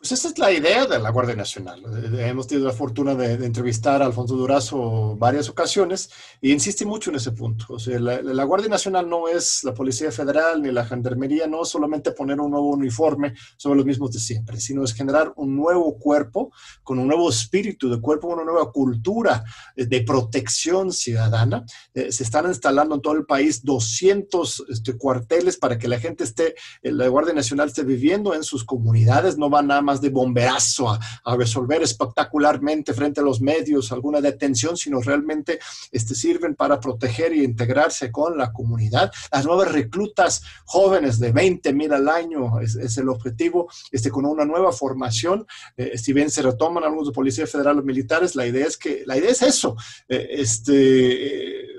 Pues 0.00 0.12
esa 0.12 0.28
es 0.28 0.38
la 0.38 0.50
idea 0.50 0.86
de 0.86 0.98
la 0.98 1.10
Guardia 1.10 1.36
Nacional. 1.36 1.82
Eh, 1.84 2.26
hemos 2.26 2.46
tenido 2.46 2.66
la 2.66 2.72
fortuna 2.72 3.14
de, 3.14 3.34
entrevistar 3.44 4.00
a 4.00 4.06
Alfonso 4.06 4.34
Durazo 4.34 5.14
varias 5.18 5.50
ocasiones 5.50 6.08
y 6.40 6.52
insiste 6.52 6.86
mucho 6.86 7.10
en 7.10 7.16
ese 7.16 7.32
punto. 7.32 7.66
O 7.68 7.78
sea, 7.78 8.00
la, 8.00 8.44
Guardia 8.44 8.70
Nacional 8.70 9.06
no 9.10 9.28
es 9.28 9.62
la 9.62 9.74
Policía 9.74 10.10
Federal 10.10 10.62
ni 10.62 10.72
la 10.72 10.86
Gendarmería, 10.86 11.46
no 11.46 11.64
es 11.64 11.68
solamente 11.68 12.12
poner 12.12 12.40
un 12.40 12.50
nuevo 12.50 12.70
uniforme 12.70 13.34
sobre 13.58 13.76
los 13.76 13.84
mismos 13.84 14.10
de 14.12 14.20
siempre, 14.20 14.58
sino 14.58 14.84
es 14.84 14.94
generar 14.94 15.34
un 15.36 15.54
nuevo 15.54 15.98
cuerpo 15.98 16.50
con 16.82 16.98
un 16.98 17.06
nuevo 17.06 17.28
espíritu 17.28 17.90
de 17.90 18.00
cuerpo, 18.00 18.28
una 18.28 18.44
nueva 18.44 18.72
cultura 18.72 19.44
de 19.76 20.00
protección 20.00 20.94
ciudadana. 20.94 21.62
Eh, 21.92 22.10
se 22.10 22.22
están 22.22 22.46
instalando 22.46 22.94
en 22.94 23.02
todo 23.02 23.12
el 23.12 23.26
país 23.26 23.62
200 23.66 24.64
este, 24.70 24.96
cuarteles 24.96 25.58
para 25.58 25.76
que 25.76 25.88
la 25.88 26.00
gente 26.00 26.24
esté, 26.24 26.54
eh, 26.80 26.90
la 26.90 27.06
Guardia 27.08 27.34
Nacional 27.34 27.68
esté 27.68 27.84
viviendo 27.84 28.32
en 28.32 28.44
sus 28.44 28.64
comunidades, 28.64 29.36
no 29.36 29.50
van 29.50 29.66
nada 29.66 29.89
de 29.98 30.10
bomberazo 30.10 30.90
a, 30.90 31.00
resolver 31.36 31.82
espectacularmente 31.82 32.92
frente 32.92 33.20
a 33.20 33.22
los 33.22 33.40
medios 33.40 33.92
alguna 33.92 34.20
detención, 34.20 34.76
sino 34.76 35.00
realmente 35.00 35.58
este, 35.90 36.14
sirven 36.14 36.54
para 36.54 36.78
proteger 36.78 37.34
y 37.34 37.44
integrarse 37.44 38.12
con 38.12 38.36
la 38.36 38.52
comunidad. 38.52 39.10
Las 39.32 39.46
nuevas 39.46 39.72
reclutas 39.72 40.42
jóvenes 40.66 41.18
de 41.18 41.32
20 41.32 41.72
mil 41.72 41.92
al 41.92 42.08
año 42.08 42.60
es, 42.60 42.98
el 42.98 43.08
objetivo, 43.08 43.70
este, 43.90 44.10
con 44.10 44.26
una 44.26 44.44
nueva 44.44 44.72
formación. 44.72 45.46
Eh, 45.76 45.96
si 45.96 46.12
bien 46.12 46.30
se 46.30 46.42
retoman 46.42 46.84
algunos 46.84 47.08
de 47.08 47.14
Policía 47.14 47.46
Federal 47.46 47.78
o 47.78 47.82
militares, 47.82 48.34
la 48.34 48.46
idea 48.46 48.66
es 48.66 48.76
que, 48.76 49.02
la 49.06 49.16
idea 49.16 49.30
es 49.30 49.42
eso, 49.42 49.76
eh, 50.08 50.28
este 50.30 51.70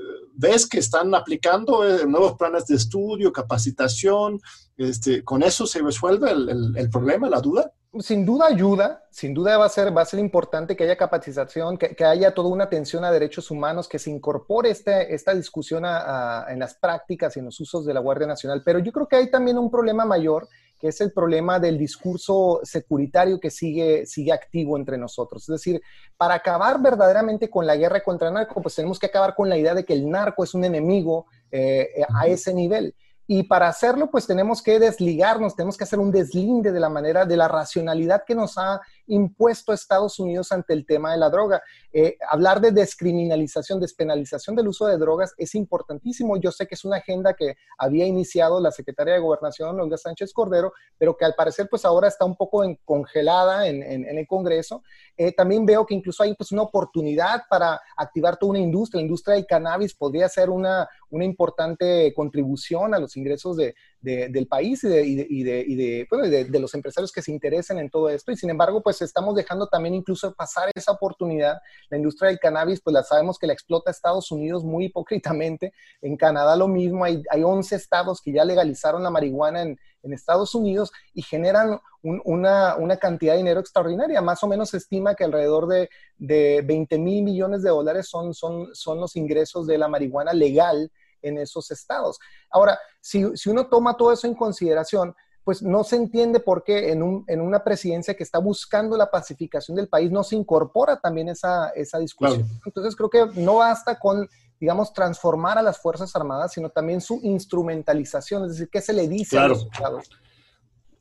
ves 0.41 0.67
que 0.67 0.79
están 0.79 1.13
aplicando 1.13 1.87
eh, 1.87 2.05
nuevos 2.07 2.35
planes 2.35 2.65
de 2.65 2.75
estudio, 2.75 3.31
capacitación, 3.31 4.41
este, 4.75 5.23
¿con 5.23 5.43
eso 5.43 5.67
se 5.67 5.79
resuelve 5.81 6.31
el, 6.31 6.73
el 6.75 6.89
problema, 6.89 7.29
la 7.29 7.39
duda? 7.39 7.71
Sin 7.99 8.25
duda 8.25 8.47
ayuda, 8.47 9.03
sin 9.09 9.33
duda 9.33 9.57
va 9.57 9.65
a 9.65 9.69
ser, 9.69 9.95
va 9.95 10.01
a 10.01 10.05
ser 10.05 10.19
importante 10.19 10.75
que 10.75 10.85
haya 10.85 10.95
capacitación, 10.95 11.77
que, 11.77 12.05
haya 12.05 12.33
toda 12.33 12.49
una 12.49 12.63
atención 12.63 13.03
a 13.03 13.11
derechos 13.11 13.51
humanos, 13.51 13.89
que 13.89 13.99
se 13.99 14.09
incorpore 14.09 14.69
este, 14.69 15.13
esta 15.13 15.33
discusión 15.33 15.83
en 15.85 16.59
las 16.59 16.75
prácticas 16.75 17.35
y 17.35 17.39
en 17.39 17.45
los 17.45 17.59
usos 17.59 17.85
de 17.85 17.93
la 17.93 17.99
Guardia 17.99 18.27
Nacional. 18.27 18.61
Pero 18.63 18.79
yo 18.79 18.93
creo 18.93 19.07
que 19.07 19.17
hay 19.17 19.29
también 19.29 19.57
un 19.57 19.69
problema 19.69 20.05
mayor, 20.05 20.47
que 20.79 20.87
es 20.87 21.01
el 21.01 21.11
problema 21.11 21.59
del 21.59 21.77
discurso 21.77 22.61
securitario 22.63 23.39
que 23.39 23.51
sigue, 23.51 24.05
sigue 24.05 24.31
activo 24.31 24.77
entre 24.77 24.97
nosotros. 24.97 25.43
Es 25.43 25.53
decir, 25.53 25.81
para 26.15 26.35
acabar 26.35 26.81
verdaderamente 26.81 27.49
con 27.49 27.67
la 27.67 27.75
guerra 27.75 28.01
contra 28.01 28.29
el 28.29 28.33
narco, 28.35 28.61
pues 28.61 28.73
tenemos 28.73 28.99
que 28.99 29.07
acabar 29.07 29.35
con 29.35 29.49
la 29.49 29.57
idea 29.57 29.75
de 29.75 29.83
que 29.83 29.93
el 29.93 30.09
narco 30.09 30.45
es 30.45 30.53
un 30.53 30.63
enemigo 30.63 31.25
eh, 31.51 32.05
a 32.15 32.25
ese 32.25 32.53
nivel. 32.53 32.95
Y 33.33 33.43
para 33.43 33.69
hacerlo, 33.69 34.11
pues 34.11 34.27
tenemos 34.27 34.61
que 34.61 34.77
desligarnos, 34.77 35.55
tenemos 35.55 35.77
que 35.77 35.85
hacer 35.85 35.99
un 35.99 36.11
deslinde 36.11 36.73
de 36.73 36.81
la 36.81 36.89
manera, 36.89 37.23
de 37.23 37.37
la 37.37 37.47
racionalidad 37.47 38.25
que 38.27 38.35
nos 38.35 38.57
ha 38.57 38.81
impuesto 39.07 39.73
Estados 39.73 40.19
Unidos 40.19 40.51
ante 40.51 40.73
el 40.73 40.85
tema 40.85 41.11
de 41.11 41.17
la 41.17 41.29
droga. 41.29 41.61
Eh, 41.93 42.17
hablar 42.29 42.61
de 42.61 42.71
descriminalización, 42.71 43.79
despenalización 43.79 44.55
del 44.55 44.67
uso 44.67 44.87
de 44.87 44.97
drogas 44.97 45.33
es 45.37 45.55
importantísimo. 45.55 46.37
Yo 46.37 46.51
sé 46.51 46.67
que 46.67 46.75
es 46.75 46.85
una 46.85 46.97
agenda 46.97 47.33
que 47.33 47.55
había 47.77 48.05
iniciado 48.05 48.59
la 48.59 48.71
secretaria 48.71 49.13
de 49.13 49.19
Gobernación, 49.19 49.79
Olga 49.79 49.97
Sánchez 49.97 50.33
Cordero, 50.33 50.73
pero 50.97 51.17
que 51.17 51.25
al 51.25 51.35
parecer 51.35 51.67
pues 51.69 51.85
ahora 51.85 52.07
está 52.07 52.25
un 52.25 52.35
poco 52.35 52.63
congelada 52.85 53.67
en, 53.67 53.81
el 53.81 54.27
Congreso. 54.27 54.83
Eh, 55.17 55.31
también 55.33 55.65
veo 55.65 55.85
que 55.85 55.95
incluso 55.95 56.23
hay 56.23 56.33
pues 56.35 56.51
una 56.51 56.61
oportunidad 56.61 57.43
para 57.49 57.79
activar 57.97 58.37
toda 58.37 58.51
una 58.51 58.59
industria. 58.59 58.99
La 58.99 59.05
industria 59.05 59.35
del 59.35 59.45
cannabis 59.45 59.93
podría 59.93 60.29
ser 60.29 60.49
una, 60.49 60.87
una 61.09 61.25
importante 61.25 62.13
contribución 62.15 62.93
a 62.93 62.99
los 62.99 63.17
ingresos 63.17 63.57
de, 63.57 63.75
del 64.01 64.47
país 64.47 64.83
y, 64.83 65.43
de, 65.43 66.59
los 66.59 66.73
empresarios 66.73 67.11
que 67.11 67.21
se 67.21 67.31
interesen 67.31 67.77
en 67.77 67.89
todo 67.89 68.09
esto. 68.09 68.31
Y 68.31 68.37
sin 68.37 68.49
embargo, 68.49 68.81
pues 68.81 69.01
estamos 69.01 69.35
dejando 69.35 69.67
también 69.67 69.93
incluso 69.93 70.33
pasar 70.33 70.71
esa 70.73 70.91
oportunidad. 70.91 71.59
La 71.89 71.97
industria 71.97 72.29
del 72.29 72.39
cannabis, 72.39 72.81
pues 72.81 72.93
la 72.93 73.03
sabemos 73.03 73.37
que 73.37 73.47
la 73.47 73.53
explota 73.53 73.91
Estados 73.91 74.31
Unidos 74.31 74.63
muy 74.63 74.85
hipócritamente. 74.91 75.73
En 76.01 76.17
Canadá 76.17 76.55
lo 76.55 76.67
mismo, 76.67 77.03
hay, 77.03 77.23
hay 77.29 77.43
11 77.43 77.75
estados 77.75 78.21
que 78.21 78.31
ya 78.31 78.43
legalizaron 78.43 79.03
la 79.03 79.09
marihuana 79.09 79.61
en, 79.61 79.79
Estados 80.03 80.55
Unidos 80.55 80.91
y 81.13 81.21
generan 81.21 81.79
una, 82.01 82.97
cantidad 82.99 83.33
de 83.33 83.37
dinero 83.37 83.59
extraordinaria. 83.59 84.19
Más 84.19 84.43
o 84.43 84.47
menos 84.47 84.71
se 84.71 84.77
estima 84.77 85.13
que 85.13 85.23
alrededor 85.23 85.67
de, 85.67 85.89
de 86.17 86.63
20 86.65 86.97
mil 86.97 87.23
millones 87.23 87.61
de 87.61 87.69
dólares 87.69 88.09
son 88.09 88.99
los 88.99 89.15
ingresos 89.15 89.67
de 89.67 89.77
la 89.77 89.87
marihuana 89.87 90.33
legal 90.33 90.91
en 91.21 91.37
esos 91.37 91.71
estados. 91.71 92.19
Ahora, 92.49 92.79
si, 92.99 93.23
uno 93.47 93.67
toma 93.67 93.97
todo 93.97 94.11
eso 94.11 94.27
en 94.27 94.35
consideración, 94.35 95.15
pues 95.43 95.61
no 95.61 95.83
se 95.83 95.95
entiende 95.95 96.39
por 96.39 96.63
qué 96.63 96.91
en, 96.91 97.01
una 97.01 97.63
presidencia 97.63 98.15
que 98.15 98.23
está 98.23 98.37
buscando 98.37 98.95
la 98.95 99.09
pacificación 99.09 99.75
del 99.75 99.87
país 99.87 100.11
no 100.11 100.23
se 100.23 100.35
incorpora 100.35 100.99
también 100.99 101.29
esa, 101.29 101.69
esa 101.69 101.97
discusión. 101.97 102.47
Entonces 102.65 102.95
creo 102.95 103.09
que 103.09 103.25
no 103.41 103.55
basta 103.55 103.97
con, 103.97 104.29
digamos, 104.59 104.93
transformar 104.93 105.57
a 105.57 105.63
las 105.63 105.79
Fuerzas 105.79 106.15
Armadas, 106.15 106.53
sino 106.53 106.69
también 106.69 107.01
su 107.01 107.19
instrumentalización, 107.23 108.45
es 108.45 108.51
decir, 108.51 108.69
qué 108.71 108.81
se 108.81 108.93
le 108.93 109.07
dice 109.07 109.39
a 109.39 109.47
los 109.47 109.65
estados. 109.65 110.09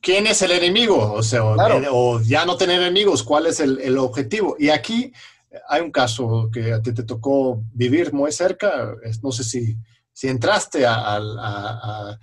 ¿Quién 0.00 0.26
es 0.26 0.40
el 0.40 0.52
enemigo? 0.52 1.12
O 1.12 1.22
sea, 1.22 1.44
o, 1.44 2.20
ya 2.22 2.46
no 2.46 2.56
tener 2.56 2.80
enemigos, 2.80 3.22
¿cuál 3.22 3.44
es 3.44 3.61
el, 3.61 3.78
el 3.80 3.98
objetivo? 3.98 4.56
Y 4.59 4.70
aquí 4.70 5.12
hay 5.68 5.80
un 5.80 5.90
caso 5.90 6.48
que 6.52 6.72
a 6.72 6.80
ti 6.80 6.92
te 6.92 7.02
tocó 7.02 7.62
vivir 7.72 8.12
muy 8.12 8.33
cerca, 8.33 8.94
no 9.22 9.33
sé 9.33 9.44
si, 9.44 9.76
si 10.20 10.28
entraste 10.28 10.85
al 10.85 12.18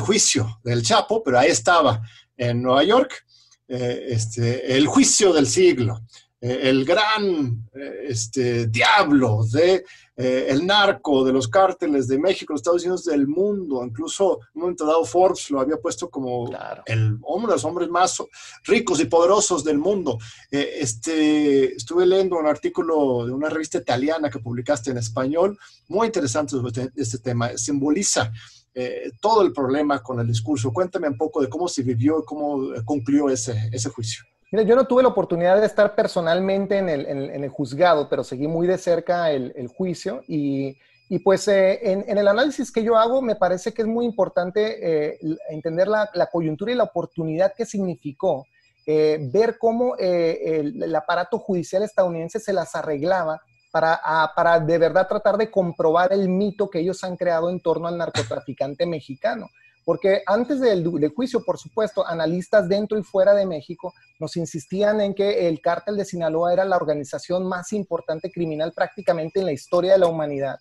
juicio 0.00 0.60
del 0.62 0.82
Chapo, 0.82 1.22
pero 1.24 1.38
ahí 1.38 1.48
estaba 1.48 2.02
en 2.36 2.60
Nueva 2.62 2.84
York, 2.84 3.24
eh, 3.68 4.08
este, 4.08 4.76
el 4.76 4.86
juicio 4.86 5.32
del 5.32 5.46
siglo, 5.46 6.02
eh, 6.42 6.60
el 6.64 6.84
gran 6.84 7.70
eh, 7.74 8.04
este, 8.08 8.66
diablo 8.66 9.46
de 9.50 9.82
el 10.22 10.66
narco, 10.66 11.24
de 11.24 11.32
los 11.32 11.48
cárteles 11.48 12.08
de 12.08 12.18
México, 12.18 12.52
los 12.52 12.60
Estados 12.60 12.82
Unidos, 12.82 13.04
del 13.04 13.26
mundo. 13.26 13.84
Incluso 13.84 14.40
en 14.40 14.48
un 14.54 14.60
momento 14.62 14.86
dado 14.86 15.04
Forbes 15.04 15.50
lo 15.50 15.60
había 15.60 15.76
puesto 15.76 16.08
como 16.10 16.50
el 16.86 17.18
hombre 17.22 17.50
de 17.50 17.56
los 17.56 17.64
hombres 17.64 17.88
más 17.88 18.22
ricos 18.64 19.00
y 19.00 19.06
poderosos 19.06 19.64
del 19.64 19.78
mundo. 19.78 20.18
este, 20.50 21.74
estuve 21.74 22.06
leyendo 22.06 22.38
un 22.38 22.46
artículo 22.46 23.26
de 23.26 23.32
una 23.32 23.48
revista 23.48 23.78
italiana 23.78 24.30
que 24.30 24.38
publicaste 24.38 24.90
en 24.90 24.98
español, 24.98 25.58
muy 25.88 26.06
interesante 26.06 26.52
sobre 26.52 26.68
este, 26.68 26.92
este 26.96 27.18
tema. 27.18 27.56
Simboliza 27.56 28.32
eh, 28.74 29.12
todo 29.20 29.42
el 29.42 29.52
problema 29.52 30.02
con 30.02 30.18
el 30.20 30.26
discurso. 30.26 30.72
Cuéntame 30.72 31.08
un 31.08 31.16
poco 31.18 31.42
de 31.42 31.48
cómo 31.48 31.68
se 31.68 31.82
vivió 31.82 32.20
y 32.20 32.24
cómo 32.24 32.72
eh, 32.74 32.82
concluyó 32.84 33.28
ese, 33.28 33.68
ese 33.70 33.90
juicio. 33.90 34.24
Mira, 34.52 34.64
yo 34.64 34.76
no 34.76 34.84
tuve 34.84 35.02
la 35.02 35.08
oportunidad 35.08 35.58
de 35.58 35.66
estar 35.66 35.94
personalmente 35.94 36.76
en 36.76 36.90
el, 36.90 37.06
en, 37.06 37.42
el 37.42 37.48
juzgado, 37.48 38.06
pero 38.10 38.22
seguí 38.22 38.46
muy 38.46 38.66
de 38.66 38.76
cerca 38.76 39.30
el, 39.30 39.50
el 39.56 39.66
juicio 39.66 40.22
y, 40.28 40.76
y 41.08 41.20
pues 41.20 41.48
eh, 41.48 41.80
en, 41.90 42.04
en, 42.06 42.18
el 42.18 42.28
análisis 42.28 42.70
que 42.70 42.84
yo 42.84 42.98
hago 42.98 43.22
me 43.22 43.34
parece 43.34 43.72
que 43.72 43.80
es 43.80 43.88
muy 43.88 44.04
importante 44.04 45.18
entender 45.48 45.88
la, 45.88 46.10
la, 46.12 46.26
coyuntura 46.26 46.70
y 46.70 46.74
la 46.74 46.84
oportunidad 46.84 47.54
que 47.56 47.64
significó 47.64 48.46
ver 48.86 49.56
cómo 49.58 49.96
el, 49.96 50.82
el, 50.82 50.96
aparato 50.96 51.38
judicial 51.38 51.82
estadounidense 51.82 52.38
se 52.38 52.52
las 52.52 52.74
arreglaba 52.74 53.40
para, 53.70 53.98
para 54.36 54.60
de 54.60 54.76
verdad 54.76 55.08
tratar 55.08 55.38
de 55.38 55.50
comprobar 55.50 56.12
el 56.12 56.28
mito 56.28 56.68
que 56.68 56.80
ellos 56.80 57.02
han 57.04 57.16
creado 57.16 57.48
en 57.48 57.60
torno 57.60 57.88
al 57.88 57.96
narcotraficante 57.96 58.84
mexicano. 58.84 59.48
Porque 59.84 60.22
antes 60.26 60.60
del, 60.60 60.86
juicio, 61.14 61.44
por 61.44 61.58
supuesto, 61.58 62.06
analistas 62.06 62.68
dentro 62.68 62.98
y 62.98 63.02
fuera 63.02 63.34
de 63.34 63.46
México 63.46 63.92
nos 64.20 64.36
insistían 64.36 65.00
en 65.00 65.14
que 65.14 65.48
el 65.48 65.60
cártel 65.60 65.96
de 65.96 66.04
Sinaloa 66.04 66.52
era 66.52 66.64
la 66.64 66.76
organización 66.76 67.46
más 67.46 67.72
importante 67.72 68.30
criminal 68.30 68.72
prácticamente 68.72 69.40
en 69.40 69.46
la 69.46 69.52
historia 69.52 69.92
de 69.92 69.98
la 69.98 70.06
humanidad 70.06 70.58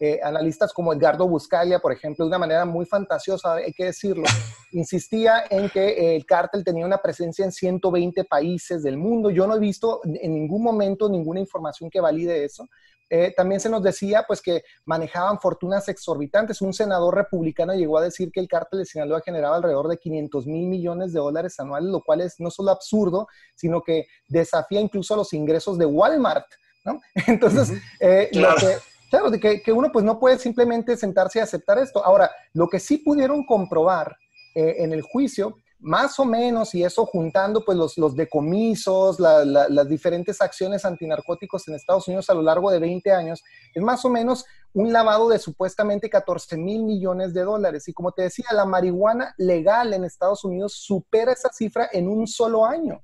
eh, 0.00 0.18
analistas 0.22 0.72
como 0.72 0.92
Edgardo 0.92 1.28
Buscalia, 1.28 1.78
por 1.78 1.92
ejemplo, 1.92 2.24
de 2.24 2.28
una 2.28 2.38
manera 2.38 2.64
muy 2.64 2.84
fantasiosa, 2.84 3.54
hay 3.54 3.72
que 3.72 3.86
decirlo, 3.86 4.24
insistía 4.72 5.44
en 5.48 5.70
que 5.70 6.16
el 6.16 6.26
cártel 6.26 6.64
tenía 6.64 6.84
una 6.84 6.98
presencia 6.98 7.44
en 7.44 7.52
120 7.52 8.24
países 8.24 8.82
del 8.82 8.96
mundo. 8.96 9.30
Yo 9.30 9.46
no 9.46 9.54
he 9.54 9.60
visto 9.60 10.00
en 10.04 10.34
ningún 10.34 10.62
momento 10.62 11.08
ninguna 11.08 11.38
información 11.38 11.90
que 11.90 12.00
valide 12.00 12.44
eso. 12.44 12.68
Eh, 13.10 13.32
también 13.36 13.60
se 13.60 13.68
nos 13.68 13.82
decía 13.82 14.24
pues 14.26 14.40
que 14.40 14.62
manejaban 14.84 15.40
fortunas 15.40 15.88
exorbitantes. 15.88 16.60
Un 16.60 16.72
senador 16.72 17.14
republicano 17.14 17.74
llegó 17.74 17.98
a 17.98 18.02
decir 18.02 18.30
que 18.32 18.40
el 18.40 18.48
cártel 18.48 18.80
de 18.80 18.86
Sinaloa 18.86 19.20
generaba 19.24 19.56
alrededor 19.56 19.88
de 19.88 19.98
500 19.98 20.46
mil 20.46 20.66
millones 20.66 21.12
de 21.12 21.20
dólares 21.20 21.58
anuales, 21.60 21.90
lo 21.90 22.02
cual 22.02 22.20
es 22.20 22.40
no 22.40 22.50
solo 22.50 22.70
absurdo, 22.70 23.28
sino 23.54 23.82
que 23.82 24.06
desafía 24.28 24.80
incluso 24.80 25.16
los 25.16 25.32
ingresos 25.32 25.78
de 25.78 25.86
Walmart. 25.86 26.46
¿no? 26.84 27.00
Entonces, 27.26 27.72
eh, 28.00 28.28
lo 28.32 28.54
que 28.56 28.76
Claro, 29.14 29.30
de 29.30 29.38
que, 29.38 29.72
uno 29.72 29.92
pues 29.92 30.04
no 30.04 30.18
puede 30.18 30.40
simplemente 30.40 30.96
sentarse 30.96 31.38
y 31.38 31.42
aceptar 31.42 31.78
esto. 31.78 32.04
Ahora, 32.04 32.32
lo 32.52 32.66
que 32.66 32.80
sí 32.80 32.98
pudieron 32.98 33.46
comprobar 33.46 34.16
eh, 34.56 34.74
en 34.78 34.92
el 34.92 35.02
juicio, 35.02 35.58
más 35.84 36.18
o 36.18 36.24
menos, 36.24 36.74
y 36.74 36.82
eso 36.82 37.04
juntando 37.04 37.64
pues 37.64 37.76
los, 37.76 37.98
los 37.98 38.16
decomisos, 38.16 39.20
las 39.20 39.88
diferentes 39.88 40.40
acciones 40.40 40.84
antinarcóticos 40.84 41.68
en 41.68 41.74
Estados 41.74 42.08
Unidos 42.08 42.30
a 42.30 42.34
lo 42.34 42.42
largo 42.42 42.70
de 42.70 42.78
20 42.78 43.12
años, 43.12 43.44
es 43.74 43.82
más 43.82 44.02
o 44.04 44.08
menos 44.08 44.46
un 44.72 44.92
lavado 44.92 45.28
de 45.28 45.38
supuestamente 45.38 46.08
14 46.08 46.56
mil 46.56 46.84
millones 46.84 47.34
de 47.34 47.42
dólares. 47.42 47.86
Y 47.86 47.92
como 47.92 48.12
te 48.12 48.22
decía, 48.22 48.46
la 48.52 48.64
marihuana 48.64 49.34
legal 49.36 49.92
en 49.92 50.04
Estados 50.04 50.42
Unidos 50.44 50.72
supera 50.72 51.32
esa 51.32 51.52
cifra 51.52 51.88
en 51.92 52.08
un 52.08 52.26
solo 52.26 52.64
año. 52.64 53.02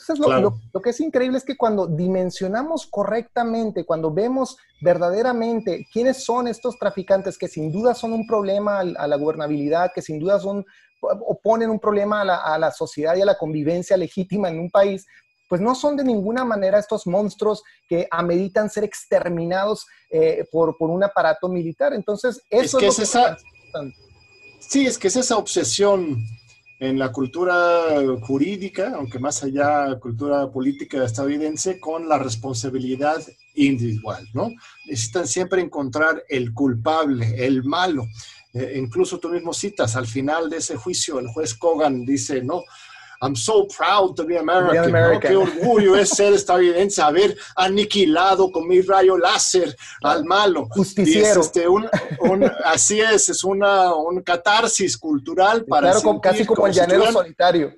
Entonces, 0.00 0.26
lo, 0.72 0.82
que 0.82 0.90
es 0.90 1.00
increíble 1.00 1.38
es 1.38 1.44
que 1.44 1.56
cuando 1.56 1.86
dimensionamos 1.86 2.86
correctamente, 2.86 3.84
cuando 3.84 4.12
vemos 4.12 4.56
verdaderamente 4.80 5.86
quiénes 5.92 6.24
son 6.24 6.48
estos 6.48 6.78
traficantes 6.78 7.36
que 7.36 7.48
sin 7.48 7.70
duda 7.70 7.94
son 7.94 8.14
un 8.14 8.26
problema 8.26 8.80
a, 8.80 9.06
la 9.06 9.16
gobernabilidad, 9.16 9.92
que 9.94 10.00
sin 10.00 10.18
duda 10.18 10.40
son, 10.40 10.64
oponen 11.00 11.70
un 11.70 11.78
problema 11.78 12.22
a 12.22 12.58
la, 12.58 12.70
sociedad 12.70 13.16
y 13.16 13.22
a 13.22 13.26
la 13.26 13.38
convivencia 13.38 13.96
legítima 13.96 14.48
en 14.48 14.58
un 14.58 14.70
país, 14.70 15.06
pues 15.48 15.60
no 15.60 15.74
son 15.74 15.96
de 15.96 16.04
ninguna 16.04 16.44
manera 16.44 16.78
estos 16.78 17.06
monstruos 17.06 17.62
que 17.88 18.06
ameritan 18.10 18.70
ser 18.70 18.84
exterminados 18.84 19.86
eh, 20.10 20.46
por, 20.52 20.76
un 20.78 21.02
aparato 21.02 21.48
militar. 21.48 21.92
Entonces, 21.92 22.40
eso 22.48 22.78
es, 22.78 22.96
que 22.96 23.02
esa... 23.02 23.36
Sí, 24.60 24.86
es 24.86 24.98
que 24.98 25.08
es 25.08 25.16
esa 25.16 25.36
obsesión 25.36 26.22
en 26.80 26.98
la 26.98 27.12
cultura 27.12 27.84
jurídica, 28.22 28.94
aunque 28.96 29.18
más 29.18 29.42
allá 29.44 29.98
cultura 30.00 30.50
política 30.50 31.04
estadounidense, 31.04 31.78
con 31.78 32.08
la 32.08 32.18
responsabilidad 32.18 33.22
individual, 33.54 34.26
¿no? 34.32 34.50
Necesitan 34.86 35.26
siempre 35.26 35.60
encontrar 35.60 36.24
el 36.28 36.54
culpable, 36.54 37.34
el 37.44 37.64
malo. 37.64 38.06
Eh, 38.52 38.74
incluso 38.76 39.18
tú 39.18 39.28
mismo 39.28 39.52
citas, 39.52 39.96
al 39.96 40.06
final 40.06 40.50
de 40.50 40.56
ese 40.58 40.76
juicio, 40.76 41.18
el 41.18 41.28
juez 41.28 41.54
Kogan 41.54 42.04
dice, 42.04 42.42
no, 42.42 42.64
I'm 43.22 43.36
so 43.36 43.66
proud 43.68 44.14
to 44.14 44.24
be 44.24 44.38
American. 44.38 45.20
Qué 45.20 45.36
orgullo 45.36 45.94
es 45.94 46.08
ser 46.08 46.32
estadounidense, 46.32 47.02
haber 47.02 47.36
aniquilado 47.54 48.50
con 48.50 48.66
mi 48.66 48.80
rayo 48.80 49.18
láser 49.18 49.76
al 50.02 50.24
malo. 50.24 50.66
Justiciero. 50.70 51.42
Este, 51.42 51.66
así 52.64 53.00
es, 53.00 53.28
es 53.28 53.44
una 53.44 53.94
un 53.94 54.22
catarsis 54.22 54.96
cultural 54.96 55.66
para. 55.66 55.92
Claro, 55.92 56.20
casi 56.20 56.46
como 56.46 56.66
el 56.66 56.72
llanero 56.72 57.12
solitario. 57.12 57.74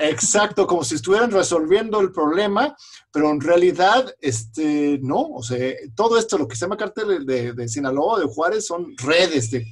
Exacto, 0.00 0.66
como 0.66 0.84
si 0.84 0.96
estuvieran 0.96 1.30
resolviendo 1.30 2.00
el 2.00 2.12
problema, 2.12 2.76
pero 3.14 3.30
en 3.30 3.40
realidad, 3.40 4.12
este, 4.20 4.98
no, 5.00 5.20
o 5.20 5.40
sea, 5.40 5.72
todo 5.94 6.18
esto, 6.18 6.36
lo 6.36 6.48
que 6.48 6.56
se 6.56 6.62
llama 6.62 6.76
cártel 6.76 7.24
de, 7.24 7.52
de 7.52 7.68
Sinaloa, 7.68 8.18
de 8.18 8.26
Juárez, 8.26 8.66
son 8.66 8.92
redes 8.98 9.52
de, 9.52 9.64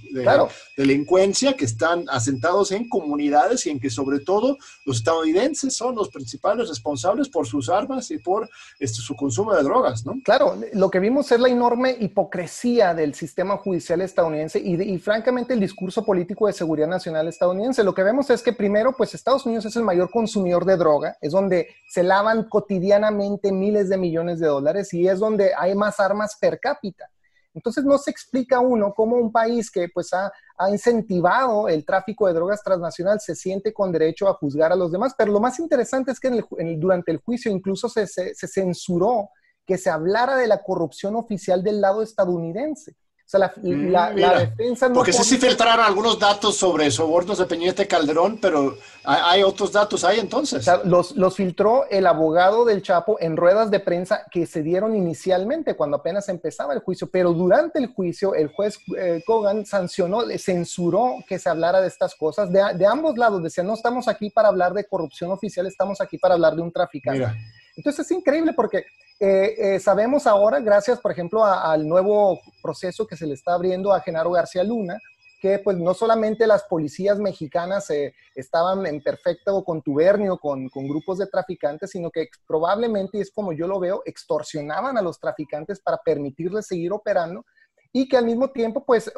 delincuencia 0.77 1.55
que 1.55 1.65
están 1.65 2.05
asentados 2.09 2.71
en 2.71 2.89
comunidades 2.89 3.67
y 3.67 3.71
en 3.71 3.81
que 3.81 3.91
sobre 3.91 4.21
todo 4.21 4.57
los 4.87 4.99
estadounidenses 4.99 5.75
son 5.75 5.97
los 5.97 6.09
principales 6.11 6.69
responsables 6.69 7.29
por 7.29 7.45
sus 7.49 7.69
armas 7.69 8.13
y 8.13 8.19
por 8.19 8.49
este, 8.79 9.03
su 9.03 9.17
consumo 9.17 9.53
de 9.57 9.65
drogas, 9.65 10.07
¿no? 10.07 10.21
Claro, 10.25 10.57
lo 10.73 10.89
que 10.89 11.01
vimos 11.01 11.33
es 11.33 11.41
la 11.41 11.49
enorme 11.49 11.97
hipocresía 11.99 12.95
del 12.95 13.13
sistema 13.13 13.57
judicial 13.57 14.03
estadounidense 14.03 14.61
y, 14.61 14.81
y 14.81 14.99
francamente 15.01 15.53
el 15.55 15.59
discurso 15.59 16.05
político 16.05 16.47
de 16.47 16.53
seguridad 16.53 16.87
nacional 16.87 17.27
estadounidense. 17.27 17.83
Lo 17.83 17.93
que 17.93 18.05
vemos 18.05 18.31
es 18.31 18.41
que 18.41 18.53
primero, 18.53 18.93
pues 18.97 19.15
Estados 19.15 19.45
Unidos 19.47 19.65
es 19.65 19.75
el 19.75 19.83
mayor 19.83 20.13
consumidor 20.13 20.65
de 20.65 20.77
droga, 20.77 21.19
es 21.21 21.33
donde 21.33 21.67
se 21.89 22.05
lavan 22.05 22.45
cotidianamente 22.49 23.32
miles 23.53 23.89
de 23.89 23.97
millones 23.97 24.41
de 24.41 24.47
dólares 24.47 24.93
y 24.93 25.07
es 25.09 25.19
donde 25.19 25.53
hay 25.57 25.75
más 25.75 26.01
armas 26.01 26.37
per 26.41 26.59
cápita. 26.61 27.09
Entonces 27.55 27.85
no 27.85 27.99
se 27.99 28.11
explica 28.11 28.61
uno 28.61 28.95
cómo 28.95 29.17
un 29.17 29.31
país 29.31 29.71
que 29.71 29.89
pues 29.93 30.13
ha, 30.13 30.33
incentivado 30.71 31.69
el 31.69 31.85
tráfico 31.85 32.29
de 32.29 32.35
drogas 32.35 32.63
transnacional 32.63 33.19
se 33.21 33.35
siente 33.35 33.73
con 33.75 33.91
derecho 33.91 34.29
a 34.29 34.35
juzgar 34.35 34.71
a 34.71 34.77
los 34.77 34.93
demás. 34.93 35.13
Pero 35.19 35.33
lo 35.33 35.41
más 35.41 35.59
interesante 35.59 36.13
es 36.13 36.21
que 36.21 36.45
durante 36.77 37.11
el 37.11 37.19
juicio 37.19 37.51
incluso 37.51 37.89
se, 37.89 38.07
censuró 38.35 39.31
que 39.67 39.77
se 39.77 39.91
hablara 39.91 40.37
de 40.37 40.47
la 40.47 40.63
corrupción 40.63 41.17
oficial 41.17 41.63
del 41.63 41.81
lado 41.81 42.03
estadounidense. 42.03 42.95
Sea, 43.33 43.41
la, 43.41 44.11
mm, 44.11 44.15
defensa 44.15 44.91
no... 44.91 44.95
Porque 44.97 45.13
sí 45.15 45.25
se 45.25 45.39
filtraron 45.39 45.87
algunos 45.87 46.19
datos 46.19 46.55
sobre 46.55 46.91
sobornos 46.91 47.39
de 47.39 47.47
Peñete 47.47 47.89
Calderón, 47.89 48.37
pero 48.43 48.77
hay, 49.05 49.43
otros 49.43 49.73
datos 49.73 50.05
ahí 50.05 50.21
entonces. 50.21 50.61
O 50.61 50.63
sea, 50.63 50.83
los, 50.85 51.17
los, 51.17 51.35
filtró 51.35 51.89
el 51.89 52.07
abogado 52.07 52.67
del 52.67 52.83
Chapo 52.83 53.17
en 53.21 53.39
ruedas 53.39 53.71
de 53.71 53.81
prensa 53.81 54.27
que 54.31 54.45
se 54.45 54.63
dieron 54.63 54.95
inicialmente 54.95 55.75
cuando 55.77 55.97
apenas 55.97 56.29
empezaba 56.29 56.75
el 56.75 56.81
juicio, 56.81 57.09
pero 57.11 57.33
durante 57.33 57.79
el 57.79 57.87
juicio 57.87 58.35
el 58.35 58.49
juez 58.49 58.79
eh, 58.99 59.23
Kogan 59.25 59.65
sancionó, 59.65 60.25
censuró 60.37 61.15
que 61.27 61.39
se 61.39 61.49
hablara 61.49 61.81
de 61.81 61.89
estas 61.89 62.15
cosas 62.15 62.53
de, 62.53 62.61
de, 62.75 62.85
ambos 62.85 63.17
lados. 63.17 63.43
Decía, 63.43 63.65
no 63.65 63.73
estamos 63.73 64.09
aquí 64.09 64.29
para 64.29 64.49
hablar 64.49 64.75
de 64.75 64.85
corrupción 64.85 65.31
oficial, 65.31 65.67
estamos 65.67 66.03
aquí 66.03 66.19
para 66.19 66.35
hablar 66.35 66.55
de 66.55 66.61
un 66.61 66.71
traficante. 66.71 67.21
Mira. 67.21 67.62
Entonces 67.77 68.07
es 68.07 68.13
increíble 68.13 68.53
porque 68.53 68.85
eh, 69.25 69.75
eh, 69.77 69.79
sabemos 69.79 70.27
ahora, 70.27 70.59
gracias, 70.59 70.99
por 70.99 71.13
ejemplo, 71.13 71.45
al 71.45 71.87
nuevo 71.87 72.41
proceso 72.61 73.07
que 73.07 73.17
se 73.17 73.25
le 73.25 73.35
está 73.35 73.55
abriendo 73.55 73.93
a 73.93 74.01
Genaro 74.01 74.33
García 74.33 74.65
Luna, 74.65 74.99
que 75.41 75.61
pues 75.61 75.77
no 75.77 75.95
solamente 75.95 76.45
las 76.47 76.65
policías 76.65 77.21
mexicanas 77.21 77.89
eh, 77.91 78.15
estaban 78.35 78.85
en 78.85 79.01
perfecto 79.01 79.63
contubernio 79.65 80.39
con, 80.39 80.69
con, 80.69 80.89
grupos 80.89 81.19
de 81.19 81.29
traficantes, 81.29 81.91
sino 81.91 82.11
que 82.11 82.31
probablemente, 82.49 83.19
y 83.19 83.21
es 83.21 83.31
como 83.31 83.53
yo 83.53 83.69
lo 83.69 83.79
veo, 83.79 84.03
extorsionaban 84.05 84.99
a 84.99 85.03
los 85.03 85.21
traficantes 85.21 85.81
para 85.81 85.99
permitirles 85.99 86.67
seguir 86.67 86.93
operando 86.93 87.45
y 87.93 88.09
que 88.09 88.17
al 88.17 88.25
mismo 88.25 88.51
tiempo, 88.51 88.85
pues, 88.85 89.13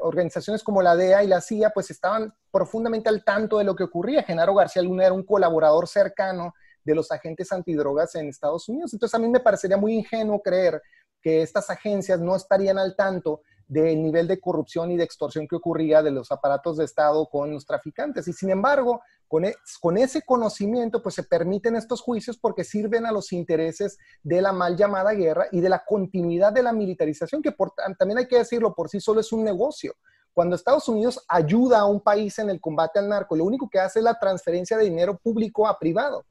organizaciones 0.00 0.62
como 0.62 0.80
la 0.80 0.94
DEA 0.94 1.24
y 1.24 1.26
la 1.26 1.40
CIA, 1.40 1.70
pues, 1.70 1.90
estaban 1.90 2.32
profundamente 2.52 3.08
al 3.08 3.24
tanto 3.24 3.58
de 3.58 3.64
lo 3.64 3.74
que 3.74 3.82
ocurría. 3.82 4.22
Genaro 4.22 4.54
García 4.54 4.80
Luna 4.80 5.06
era 5.06 5.12
un 5.12 5.24
colaborador 5.24 5.88
cercano 5.88 6.54
de 6.88 6.94
los 6.94 7.12
agentes 7.12 7.52
antidrogas 7.52 8.14
en 8.14 8.28
Estados 8.28 8.68
Unidos. 8.68 8.94
Entonces 8.94 9.14
a 9.14 9.18
mí 9.18 9.28
me 9.28 9.40
parecería 9.40 9.76
muy 9.76 9.94
ingenuo 9.94 10.40
creer 10.40 10.82
que 11.20 11.42
estas 11.42 11.68
agencias 11.68 12.18
no 12.18 12.34
estarían 12.34 12.78
al 12.78 12.96
tanto 12.96 13.42
del 13.66 14.02
nivel 14.02 14.26
de 14.26 14.40
corrupción 14.40 14.90
y 14.90 14.96
de 14.96 15.04
extorsión 15.04 15.46
que 15.46 15.56
ocurría 15.56 16.02
de 16.02 16.10
los 16.10 16.32
aparatos 16.32 16.78
de 16.78 16.86
Estado 16.86 17.28
con 17.28 17.52
los 17.52 17.66
traficantes. 17.66 18.26
Y 18.26 18.32
sin 18.32 18.48
embargo, 18.48 19.02
con, 19.26 19.44
e, 19.44 19.54
con, 19.82 19.98
ese 19.98 20.22
conocimiento, 20.22 21.02
pues 21.02 21.16
se 21.16 21.24
permiten 21.24 21.76
estos 21.76 22.00
juicios 22.00 22.38
porque 22.38 22.64
sirven 22.64 23.04
a 23.04 23.12
los 23.12 23.30
intereses 23.32 23.98
de 24.22 24.40
la 24.40 24.52
mal 24.52 24.74
llamada 24.74 25.12
guerra 25.12 25.48
y 25.52 25.60
de 25.60 25.68
la 25.68 25.84
continuidad 25.84 26.54
de 26.54 26.62
la 26.62 26.72
militarización, 26.72 27.42
que 27.42 27.54
también 27.98 28.18
hay 28.18 28.26
que 28.26 28.38
decirlo, 28.38 28.74
por 28.74 28.88
sí 28.88 28.98
solo 29.00 29.20
es 29.20 29.30
un 29.30 29.44
negocio. 29.44 29.92
Cuando 30.32 30.56
Estados 30.56 30.88
Unidos 30.88 31.22
ayuda 31.28 31.80
a 31.80 31.84
un 31.84 32.00
país 32.00 32.38
en 32.38 32.48
el 32.48 32.62
combate 32.62 32.98
al 32.98 33.08
narco, 33.10 33.36
lo 33.36 33.44
único 33.44 33.68
que 33.68 33.80
hace 33.80 33.98
es 33.98 34.04
la 34.04 34.18
transferencia 34.18 34.78
de 34.78 34.84
dinero 34.84 35.18
público 35.18 35.68
a 35.68 35.78
privado 35.78 36.24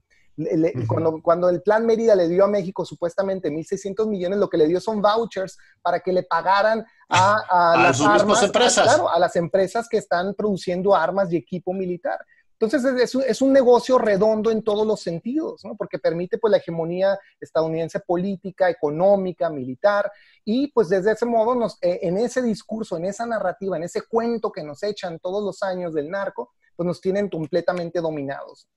cuando, 0.88 1.22
cuando 1.22 1.50
el 1.50 1.62
plan 1.62 1.86
Mérida 1.86 2.16
le 2.16 2.28
dio 2.28 2.46
a 2.46 2.48
México 2.48 2.86
supuestamente 2.86 3.50
1.600 3.50 4.08
millones, 4.08 4.38
lo 4.38 4.50
que 4.50 4.58
le 4.58 4.68
dio 4.68 4.80
son 4.80 5.02
vouchers 5.02 5.58
para 5.82 6.00
que 6.00 6.12
le 6.12 6.24
pagaran 6.24 6.86
a, 7.10 7.76
las 7.78 8.02
armas, 8.02 8.44
empresas. 8.44 9.02
A, 9.12 9.20
las 9.20 9.36
empresas 9.36 9.90
que 9.90 9.98
están 9.98 10.36
produciendo 10.36 10.96
armas 10.96 11.32
y 11.32 11.38
equipo 11.38 11.74
militar. 11.74 12.20
Entonces 12.60 12.84
es, 12.86 13.16
es, 13.16 13.42
un 13.42 13.54
negocio 13.54 14.00
redondo 14.00 14.50
en 14.50 14.64
todos 14.64 14.86
los 14.86 15.02
sentidos, 15.02 15.64
¿no? 15.64 15.76
porque 15.76 16.00
permite 16.00 16.40
pues, 16.40 16.50
la 16.50 16.58
hegemonía 16.58 17.20
estadounidense 17.40 18.00
política, 18.00 18.68
económica, 18.70 19.50
militar, 19.52 20.12
y 20.44 20.72
pues 20.72 20.90
desde 20.90 21.12
ese 21.12 21.28
modo, 21.28 21.54
nos, 21.54 21.78
eh, 21.82 22.00
en 22.02 22.18
ese 22.18 22.42
discurso, 22.42 22.98
en 22.98 23.06
esa 23.06 23.28
narrativa, 23.28 23.78
en 23.78 23.84
ese 23.84 24.02
cuento 24.02 24.52
que 24.52 24.64
nos 24.64 24.82
echan 24.82 25.20
todos 25.20 25.44
los 25.44 25.62
años 25.62 25.94
del 25.94 26.10
narco, 26.10 26.52
pues 26.76 26.88
nos 26.88 27.00
tienen 27.00 27.30
completamente 27.30 28.02
dominados. 28.02 28.68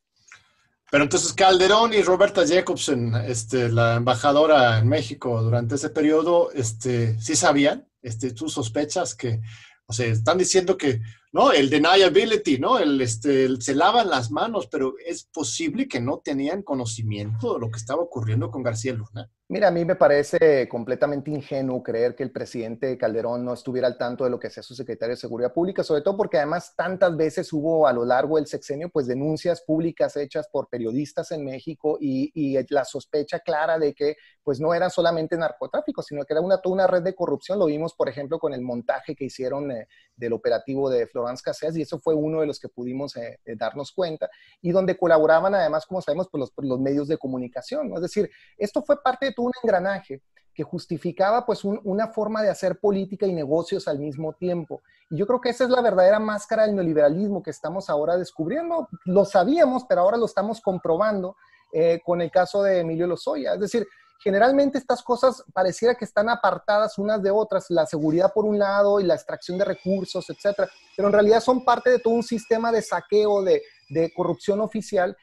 Pero 0.90 1.04
entonces 1.04 1.32
Calderón 1.32 1.94
y 1.94 2.02
Roberta 2.02 2.44
Jacobsen, 2.46 3.14
este, 3.14 3.68
la 3.68 3.96
embajadora 3.96 4.78
en 4.78 4.88
México 4.88 5.40
durante 5.40 5.76
ese 5.76 5.90
periodo, 5.90 6.50
este, 6.52 7.18
sí 7.20 7.36
sabían, 7.36 7.86
este, 8.02 8.36
sospechas 8.36 9.14
que, 9.14 9.40
o 9.86 9.92
sea, 9.92 10.06
están 10.06 10.38
diciendo 10.38 10.76
que, 10.76 11.00
¿no? 11.32 11.52
El 11.52 11.70
deniability, 11.70 12.58
¿no? 12.58 12.78
El, 12.78 13.00
este, 13.00 13.48
se 13.60 13.74
lavan 13.76 14.10
las 14.10 14.32
manos, 14.32 14.66
pero 14.66 14.94
es 15.06 15.24
posible 15.24 15.86
que 15.86 16.00
no 16.00 16.18
tenían 16.18 16.62
conocimiento 16.62 17.54
de 17.54 17.60
lo 17.60 17.70
que 17.70 17.78
estaba 17.78 18.02
ocurriendo 18.02 18.50
con 18.50 18.64
García 18.64 18.92
Luna. 18.92 19.30
Mira, 19.52 19.66
a 19.66 19.72
mí 19.72 19.84
me 19.84 19.96
parece 19.96 20.68
completamente 20.68 21.28
ingenuo 21.28 21.82
creer 21.82 22.14
que 22.14 22.22
el 22.22 22.30
presidente 22.30 22.96
Calderón 22.96 23.44
no 23.44 23.52
estuviera 23.52 23.88
al 23.88 23.98
tanto 23.98 24.22
de 24.22 24.30
lo 24.30 24.38
que 24.38 24.46
hacía 24.46 24.62
su 24.62 24.76
secretario 24.76 25.16
de 25.16 25.20
Seguridad 25.20 25.52
Pública, 25.52 25.82
sobre 25.82 26.02
todo 26.02 26.16
porque 26.16 26.36
además 26.36 26.72
tantas 26.76 27.16
veces 27.16 27.52
hubo 27.52 27.84
a 27.88 27.92
lo 27.92 28.04
largo 28.04 28.36
del 28.36 28.46
sexenio 28.46 28.90
pues 28.90 29.08
denuncias 29.08 29.62
públicas 29.62 30.16
hechas 30.16 30.48
por 30.52 30.68
periodistas 30.68 31.32
en 31.32 31.44
México 31.44 31.98
y, 32.00 32.30
la 32.70 32.84
sospecha 32.84 33.40
clara 33.40 33.76
de 33.76 33.92
que 33.92 34.14
pues 34.44 34.60
no 34.60 34.72
era 34.72 34.88
solamente 34.88 35.36
narcotráfico, 35.36 36.00
sino 36.00 36.24
que 36.24 36.34
era 36.34 36.40
una, 36.40 36.60
toda 36.60 36.74
una 36.74 36.86
red 36.86 37.02
de 37.02 37.16
corrupción. 37.16 37.58
Lo 37.58 37.66
vimos, 37.66 37.94
por 37.94 38.08
ejemplo, 38.08 38.38
con 38.38 38.54
el 38.54 38.60
montaje 38.60 39.16
que 39.16 39.24
hicieron 39.24 39.72
eh, 39.72 39.88
del 40.14 40.32
operativo 40.32 40.88
de 40.88 41.08
Florence 41.08 41.42
Cassés 41.44 41.76
y 41.76 41.82
eso 41.82 41.98
fue 41.98 42.14
uno 42.14 42.40
de 42.40 42.46
los 42.46 42.60
que 42.60 42.68
pudimos 42.68 43.16
eh, 43.16 43.40
eh, 43.44 43.56
darnos 43.56 43.90
cuenta 43.90 44.30
y 44.60 44.70
donde 44.70 44.96
colaboraban 44.96 45.56
además, 45.56 45.86
como 45.86 46.00
sabemos, 46.00 46.28
pues 46.30 46.40
los, 46.40 46.52
los 46.58 46.78
medios 46.78 47.08
de 47.08 47.18
comunicación. 47.18 47.92
Es 47.94 48.02
decir, 48.02 48.30
esto 48.56 48.82
fue 48.82 49.02
parte 49.02 49.26
de 49.26 49.32
un 49.40 49.52
engranaje 49.62 50.22
que 50.54 50.62
justificaba 50.62 51.46
pues 51.46 51.64
una 51.64 52.08
forma 52.08 52.42
de 52.42 52.50
hacer 52.50 52.78
política 52.78 53.26
y 53.26 53.32
negocios 53.32 53.88
al 53.88 53.98
mismo 53.98 54.32
tiempo. 54.34 54.82
Y 55.08 55.16
yo 55.16 55.26
creo 55.26 55.40
que 55.40 55.50
esa 55.50 55.64
es 55.64 55.70
la 55.70 55.80
verdadera 55.80 56.18
máscara 56.18 56.66
del 56.66 56.74
neoliberalismo 56.74 57.42
que 57.42 57.50
estamos 57.50 57.88
ahora 57.88 58.16
descubriendo. 58.16 58.88
Lo 59.04 59.24
sabíamos, 59.24 59.84
pero 59.88 60.02
ahora 60.02 60.16
lo 60.16 60.26
estamos 60.26 60.60
comprobando 60.60 61.36
eh, 61.72 62.00
con 62.04 62.20
el 62.20 62.30
caso 62.30 62.62
de 62.62 62.80
Emilio 62.80 63.06
Lozoya. 63.06 63.54
Es 63.54 63.60
decir, 63.60 63.86
generalmente 64.22 64.76
estas 64.76 65.02
cosas 65.02 65.42
pareciera 65.52 65.94
que 65.94 66.04
están 66.04 66.28
apartadas 66.28 66.98
unas 66.98 67.22
de 67.22 67.30
otras, 67.30 67.66
la 67.70 67.86
seguridad 67.86 68.32
por 68.32 68.44
un 68.44 68.58
lado 68.58 69.00
y 69.00 69.04
la 69.04 69.14
extracción 69.14 69.56
de 69.56 69.64
recursos, 69.64 70.28
etcétera, 70.28 70.68
pero 70.96 71.08
en 71.08 71.14
realidad 71.14 71.40
son 71.40 71.64
parte 71.64 71.90
de 71.90 72.00
todo 72.00 72.14
un 72.14 72.22
sistema 72.22 72.70
de 72.70 72.82
saqueo, 72.82 73.42
de, 73.42 73.62
de 73.88 74.12
corrupción 74.12 74.60
oficial 74.60 75.16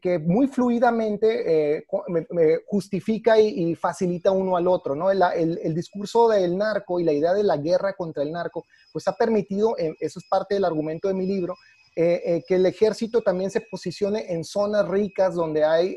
que, 0.00 0.18
muy 0.18 0.48
fluidamente 0.48 1.76
eh, 1.76 1.86
justifica 2.66 3.38
y, 3.38 3.74
facilita 3.76 4.32
uno 4.32 4.56
al 4.56 4.66
otro, 4.66 4.96
¿no? 4.96 5.10
El, 5.10 5.74
discurso 5.74 6.28
del 6.28 6.56
narco 6.56 6.98
y 6.98 7.04
la 7.04 7.12
idea 7.12 7.32
de 7.32 7.44
la 7.44 7.56
guerra 7.56 7.94
contra 7.94 8.22
el 8.22 8.32
narco, 8.32 8.66
pues 8.92 9.06
ha 9.06 9.12
permitido, 9.12 9.76
eh, 9.78 9.94
eso 10.00 10.18
es 10.18 10.26
parte 10.28 10.54
del 10.54 10.64
argumento 10.64 11.08
de 11.08 11.14
mi 11.14 11.26
libro, 11.26 11.56
eh, 11.94 12.42
que 12.46 12.56
el 12.56 12.66
ejército 12.66 13.20
también 13.20 13.50
se 13.50 13.60
posicione 13.60 14.32
en 14.32 14.44
zonas 14.44 14.88
ricas 14.88 15.34
donde 15.34 15.64
hay 15.64 15.96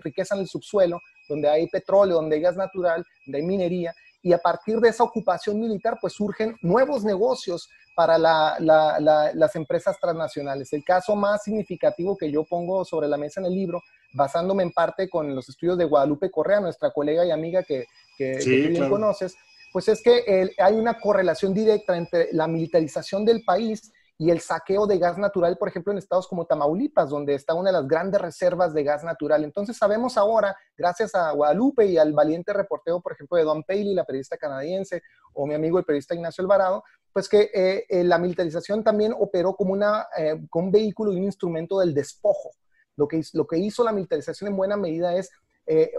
riqueza 0.00 0.34
en 0.34 0.42
el 0.42 0.48
subsuelo, 0.48 1.00
donde 1.28 1.48
hay 1.48 1.68
petróleo, 1.68 2.16
donde 2.16 2.36
hay 2.36 2.42
gas 2.42 2.56
natural, 2.56 3.04
donde 3.26 3.38
hay 3.38 3.44
minería, 3.44 3.94
y 4.22 4.32
a 4.32 4.38
partir 4.38 4.78
de 4.80 4.88
esa 4.88 5.04
ocupación 5.04 5.60
militar, 5.60 5.98
pues 6.00 6.14
surgen 6.14 6.56
nuevos 6.62 7.04
negocios 7.04 7.68
para 7.94 8.18
las 8.18 9.56
empresas 9.56 9.98
transnacionales. 10.00 10.72
El 10.72 10.84
caso 10.84 11.14
más 11.14 11.44
significativo 11.44 12.16
que 12.16 12.30
yo 12.30 12.44
pongo 12.44 12.84
sobre 12.84 13.08
la 13.08 13.16
mesa 13.16 13.40
en 13.40 13.46
el 13.46 13.54
libro, 13.54 13.82
basándome 14.12 14.62
en 14.62 14.72
parte 14.72 15.08
con 15.08 15.34
los 15.34 15.48
estudios 15.48 15.78
de 15.78 15.84
Guadalupe 15.84 16.30
Correa, 16.30 16.60
nuestra 16.60 16.90
colega 16.90 17.24
y 17.24 17.30
amiga 17.30 17.62
que, 17.62 17.86
que, 18.18 18.38
tú 18.38 18.50
bien 18.50 18.88
conoces, 18.88 19.34
pues 19.72 19.88
es 19.88 20.02
que 20.02 20.54
hay 20.58 20.74
una 20.74 21.00
correlación 21.00 21.54
directa 21.54 21.96
entre 21.96 22.28
la 22.32 22.46
militarización 22.46 23.24
del 23.24 23.42
país 23.42 23.92
y 24.16 24.30
el 24.30 24.40
saqueo 24.40 24.86
de 24.86 24.98
gas 24.98 25.18
natural, 25.18 25.58
por 25.58 25.68
ejemplo, 25.68 25.92
en 25.92 25.98
estados 25.98 26.28
como 26.28 26.46
Tamaulipas, 26.46 27.10
donde 27.10 27.34
está 27.34 27.54
una 27.54 27.70
de 27.70 27.78
las 27.78 27.88
grandes 27.88 28.20
reservas 28.20 28.72
de 28.72 28.84
gas 28.84 29.02
natural. 29.02 29.42
Entonces 29.42 29.76
sabemos 29.76 30.16
ahora, 30.16 30.56
gracias 30.76 31.14
a 31.16 31.32
Guadalupe 31.32 31.86
y 31.86 31.98
al 31.98 32.12
valiente 32.12 32.52
reporteo, 32.52 33.00
por 33.00 33.12
ejemplo, 33.12 33.36
de 33.36 33.44
Don 33.44 33.64
Paley, 33.64 33.92
la 33.92 34.04
periodista 34.04 34.36
canadiense, 34.36 35.02
o 35.32 35.46
mi 35.46 35.54
amigo 35.54 35.78
el 35.78 35.84
periodista 35.84 36.14
Ignacio 36.14 36.42
Alvarado, 36.42 36.84
pues 37.12 37.28
que 37.28 37.50
eh, 37.52 37.86
eh, 37.88 38.04
la 38.04 38.18
militarización 38.18 38.84
también 38.84 39.14
operó 39.18 39.56
como, 39.56 39.72
una, 39.72 40.06
eh, 40.16 40.40
un 40.52 40.70
vehículo 40.70 41.12
y 41.12 41.16
un 41.16 41.24
instrumento 41.24 41.80
del 41.80 41.92
despojo. 41.92 42.50
Lo 42.96 43.08
que, 43.08 43.20
lo 43.32 43.46
que 43.48 43.58
hizo 43.58 43.82
la 43.82 43.92
militarización 43.92 44.50
en 44.50 44.56
buena 44.56 44.76
medida 44.76 45.14
es 45.16 45.30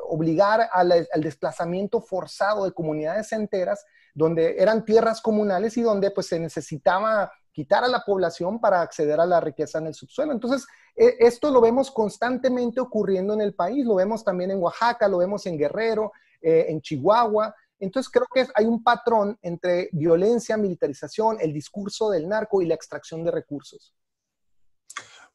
obligar 0.08 0.70
al, 0.72 0.92
al, 0.92 1.22
desplazamiento 1.24 2.00
forzado 2.00 2.66
de 2.66 2.72
comunidades 2.72 3.32
enteras 3.32 3.84
donde 4.14 4.62
eran 4.62 4.86
tierras 4.86 5.22
comunales 5.22 5.76
y 5.78 5.82
donde 5.82 6.12
pues 6.12 6.28
se 6.28 6.40
necesitaba 6.40 7.32
quitar 7.56 7.86
a 7.86 7.88
la 7.88 8.04
población 8.04 8.60
para 8.60 8.82
acceder 8.82 9.18
a 9.18 9.26
la 9.26 9.40
riqueza 9.40 9.78
en 9.80 9.88
el 9.88 9.94
subsuelo. 9.94 10.34
Entonces, 10.34 10.68
e, 10.94 11.16
esto 11.20 11.50
lo 11.52 11.62
vemos 11.62 11.90
constantemente 11.90 12.82
ocurriendo 12.82 13.34
en 13.34 13.40
el 13.40 13.56
país, 13.56 13.86
lo 13.86 13.96
vemos 13.96 14.26
también 14.26 14.52
en 14.52 14.62
Oaxaca, 14.62 15.08
lo 15.08 15.20
vemos 15.20 15.46
en 15.46 15.58
Guerrero, 15.58 16.12
eh, 16.42 16.66
en 16.68 16.82
Chihuahua. 16.82 17.56
Entonces, 17.80 18.12
creo 18.12 18.28
que 18.34 18.46
hay 18.54 18.66
un 18.66 18.84
patrón 18.84 19.40
entre 19.42 19.88
violencia, 19.94 20.58
militarización, 20.58 21.38
el 21.40 21.54
discurso 21.54 22.10
del 22.10 22.28
narco 22.28 22.62
y 22.62 22.66
la 22.66 22.76
extracción 22.76 23.24
de 23.24 23.32
recursos. 23.32 23.94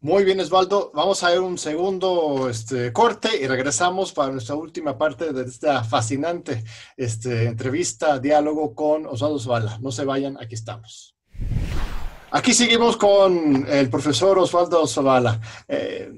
Muy 0.03 0.23
bien, 0.25 0.41
Osvaldo. 0.41 0.91
Vamos 0.95 1.23
a 1.23 1.31
ver 1.31 1.41
un 1.41 1.57
segundo 1.57 2.51
este, 2.51 2.93
corte 2.93 3.31
y 3.41 3.47
regresamos 3.47 4.13
para 4.13 4.31
nuestra 4.31 4.57
última 4.57 4.99
parte 4.99 5.33
de 5.33 5.45
esta 5.45 5.85
fascinante 5.85 6.65
este, 6.99 7.45
entrevista, 7.45 8.19
diálogo 8.19 8.75
con 8.75 9.07
Osvaldo 9.07 9.39
Zavala. 9.39 9.79
No 9.81 9.91
se 9.91 10.05
vayan, 10.05 10.37
aquí 10.39 10.55
estamos. 10.55 11.17
Aquí 12.33 12.55
seguimos 12.55 12.97
con 12.97 13.67
el 13.69 13.91
profesor 13.91 14.39
Osvaldo 14.39 14.87
Zavala. 14.87 15.41
Eh, 15.67 16.13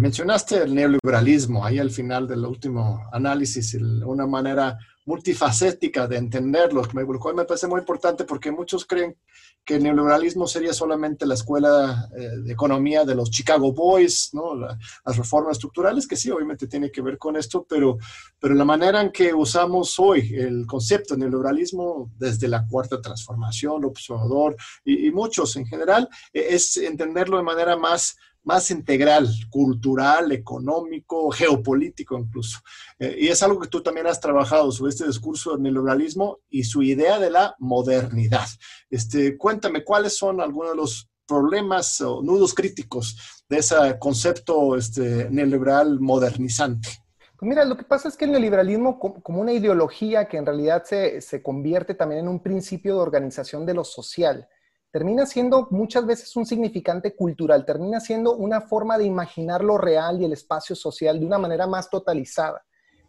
mencionaste 0.00 0.62
el 0.62 0.74
neoliberalismo 0.74 1.62
ahí 1.62 1.78
al 1.78 1.90
final 1.90 2.26
del 2.26 2.46
último 2.46 3.06
análisis, 3.12 3.74
una 3.74 4.26
manera 4.26 4.78
multifacética 5.06 6.06
de 6.06 6.16
entenderlo, 6.18 6.82
que 6.82 6.94
me, 6.94 7.44
parece 7.44 7.68
muy 7.68 7.78
importante 7.78 8.24
porque 8.24 8.50
muchos 8.50 8.84
creen 8.84 9.16
que 9.64 9.76
el 9.76 9.84
neoliberalismo 9.84 10.46
sería 10.46 10.72
solamente 10.72 11.26
la 11.26 11.34
escuela 11.34 12.08
eh, 12.16 12.28
de 12.42 12.52
economía 12.52 13.04
de 13.04 13.14
los 13.14 13.30
Chicago 13.30 13.72
Boys, 13.72 14.30
¿no? 14.32 14.54
las 14.54 15.16
reformas 15.16 15.52
estructurales, 15.52 16.06
que 16.06 16.16
sí, 16.16 16.30
obviamente 16.30 16.66
tiene 16.66 16.90
que 16.90 17.02
ver 17.02 17.18
con 17.18 17.36
esto, 17.36 17.64
pero, 17.68 17.98
pero 18.38 18.54
la 18.54 18.64
manera 18.64 19.00
en 19.00 19.10
que 19.10 19.32
usamos 19.32 19.98
hoy 19.98 20.34
el 20.34 20.66
concepto 20.66 21.14
de 21.14 21.20
neoliberalismo 21.20 22.10
desde 22.16 22.48
la 22.48 22.66
cuarta 22.66 23.00
transformación, 23.00 23.84
observador 23.84 24.56
y, 24.84 25.10
muchos 25.10 25.56
en 25.56 25.66
general, 25.66 26.08
e, 26.32 26.54
es 26.54 26.76
entenderlo 26.76 27.36
de 27.36 27.44
manera 27.44 27.76
más 27.76 28.16
más 28.46 28.70
integral, 28.70 29.28
cultural, 29.50 30.30
económico, 30.30 31.30
geopolítico 31.32 32.16
incluso. 32.16 32.60
Eh, 32.98 33.16
y 33.18 33.28
es 33.28 33.42
algo 33.42 33.58
que 33.58 33.68
tú 33.68 33.82
también 33.82 34.06
has 34.06 34.20
trabajado 34.20 34.70
sobre 34.70 34.90
este 34.90 35.06
discurso 35.06 35.52
del 35.52 35.62
neoliberalismo 35.62 36.38
y 36.48 36.62
su 36.62 36.80
idea 36.82 37.18
de 37.18 37.30
la 37.30 37.56
modernidad. 37.58 38.46
Este, 38.88 39.36
cuéntame, 39.36 39.82
¿cuáles 39.82 40.16
son 40.16 40.40
algunos 40.40 40.70
de 40.70 40.76
los 40.76 41.10
problemas 41.26 42.00
o 42.00 42.22
nudos 42.22 42.54
críticos 42.54 43.16
de 43.48 43.58
ese 43.58 43.74
concepto 43.98 44.76
este, 44.76 45.28
neoliberal 45.28 45.98
modernizante? 45.98 46.88
Pues 47.36 47.48
mira, 47.48 47.64
lo 47.64 47.76
que 47.76 47.84
pasa 47.84 48.08
es 48.08 48.16
que 48.16 48.26
el 48.26 48.30
neoliberalismo 48.30 49.00
como 49.00 49.40
una 49.40 49.52
ideología 49.52 50.28
que 50.28 50.36
en 50.36 50.46
realidad 50.46 50.84
se, 50.84 51.20
se 51.20 51.42
convierte 51.42 51.94
también 51.94 52.20
en 52.20 52.28
un 52.28 52.40
principio 52.40 52.94
de 52.94 53.00
organización 53.00 53.66
de 53.66 53.74
lo 53.74 53.82
social, 53.82 54.48
termina 54.96 55.26
siendo 55.26 55.68
muchas 55.72 56.06
veces 56.06 56.34
un 56.36 56.46
significante 56.46 57.14
cultural, 57.14 57.66
termina 57.66 58.00
siendo 58.00 58.34
una 58.34 58.62
forma 58.62 58.96
de 58.96 59.04
imaginar 59.04 59.62
lo 59.62 59.76
real 59.76 60.18
y 60.18 60.24
el 60.24 60.32
espacio 60.32 60.74
social 60.74 61.20
de 61.20 61.26
una 61.26 61.36
manera 61.36 61.66
más 61.66 61.90
totalizada. 61.90 62.64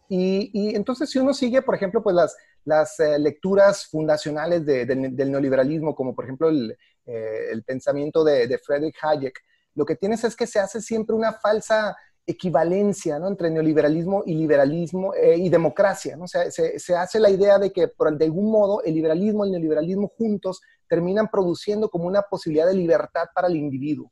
Y, 0.06 0.76
entonces 0.76 1.08
si 1.08 1.18
uno 1.18 1.32
sigue, 1.32 1.62
por 1.62 1.74
ejemplo, 1.74 2.02
pues 2.02 2.14
las, 2.14 2.36
las 2.66 3.00
eh, 3.00 3.18
lecturas 3.18 3.86
fundacionales 3.86 4.66
del 4.66 5.32
neoliberalismo, 5.32 5.94
como 5.94 6.14
por 6.14 6.26
ejemplo 6.26 6.50
el, 6.50 6.76
eh, 7.06 7.62
pensamiento 7.64 8.22
de, 8.22 8.46
de 8.46 8.58
Friedrich 8.58 8.96
Hayek, 9.00 9.40
lo 9.74 9.86
que 9.86 9.96
tienes 9.96 10.22
es 10.24 10.36
que 10.36 10.46
se 10.46 10.58
hace 10.58 10.82
siempre 10.82 11.16
una 11.16 11.32
falsa 11.32 11.96
equivalencia 12.26 13.18
¿no? 13.18 13.28
entre 13.28 13.50
neoliberalismo 13.50 14.24
y 14.26 14.34
liberalismo 14.34 15.14
eh, 15.14 15.38
y 15.38 15.48
democracia. 15.48 16.18
¿no? 16.18 16.24
O 16.24 16.28
sea, 16.28 16.50
se, 16.50 16.78
se, 16.78 16.94
hace 16.94 17.18
la 17.18 17.30
idea 17.30 17.58
de 17.58 17.72
que 17.72 17.88
por, 17.88 18.14
de 18.14 18.26
algún 18.26 18.50
modo 18.50 18.82
el 18.82 18.92
liberalismo 18.92 19.46
y 19.46 19.48
el 19.48 19.52
neoliberalismo 19.52 20.08
juntos 20.08 20.60
terminan 20.88 21.28
produciendo 21.28 21.88
como 21.88 22.06
una 22.06 22.22
posibilidad 22.22 22.66
de 22.66 22.74
libertad 22.74 23.26
para 23.34 23.48
el 23.48 23.56
individuo. 23.56 24.10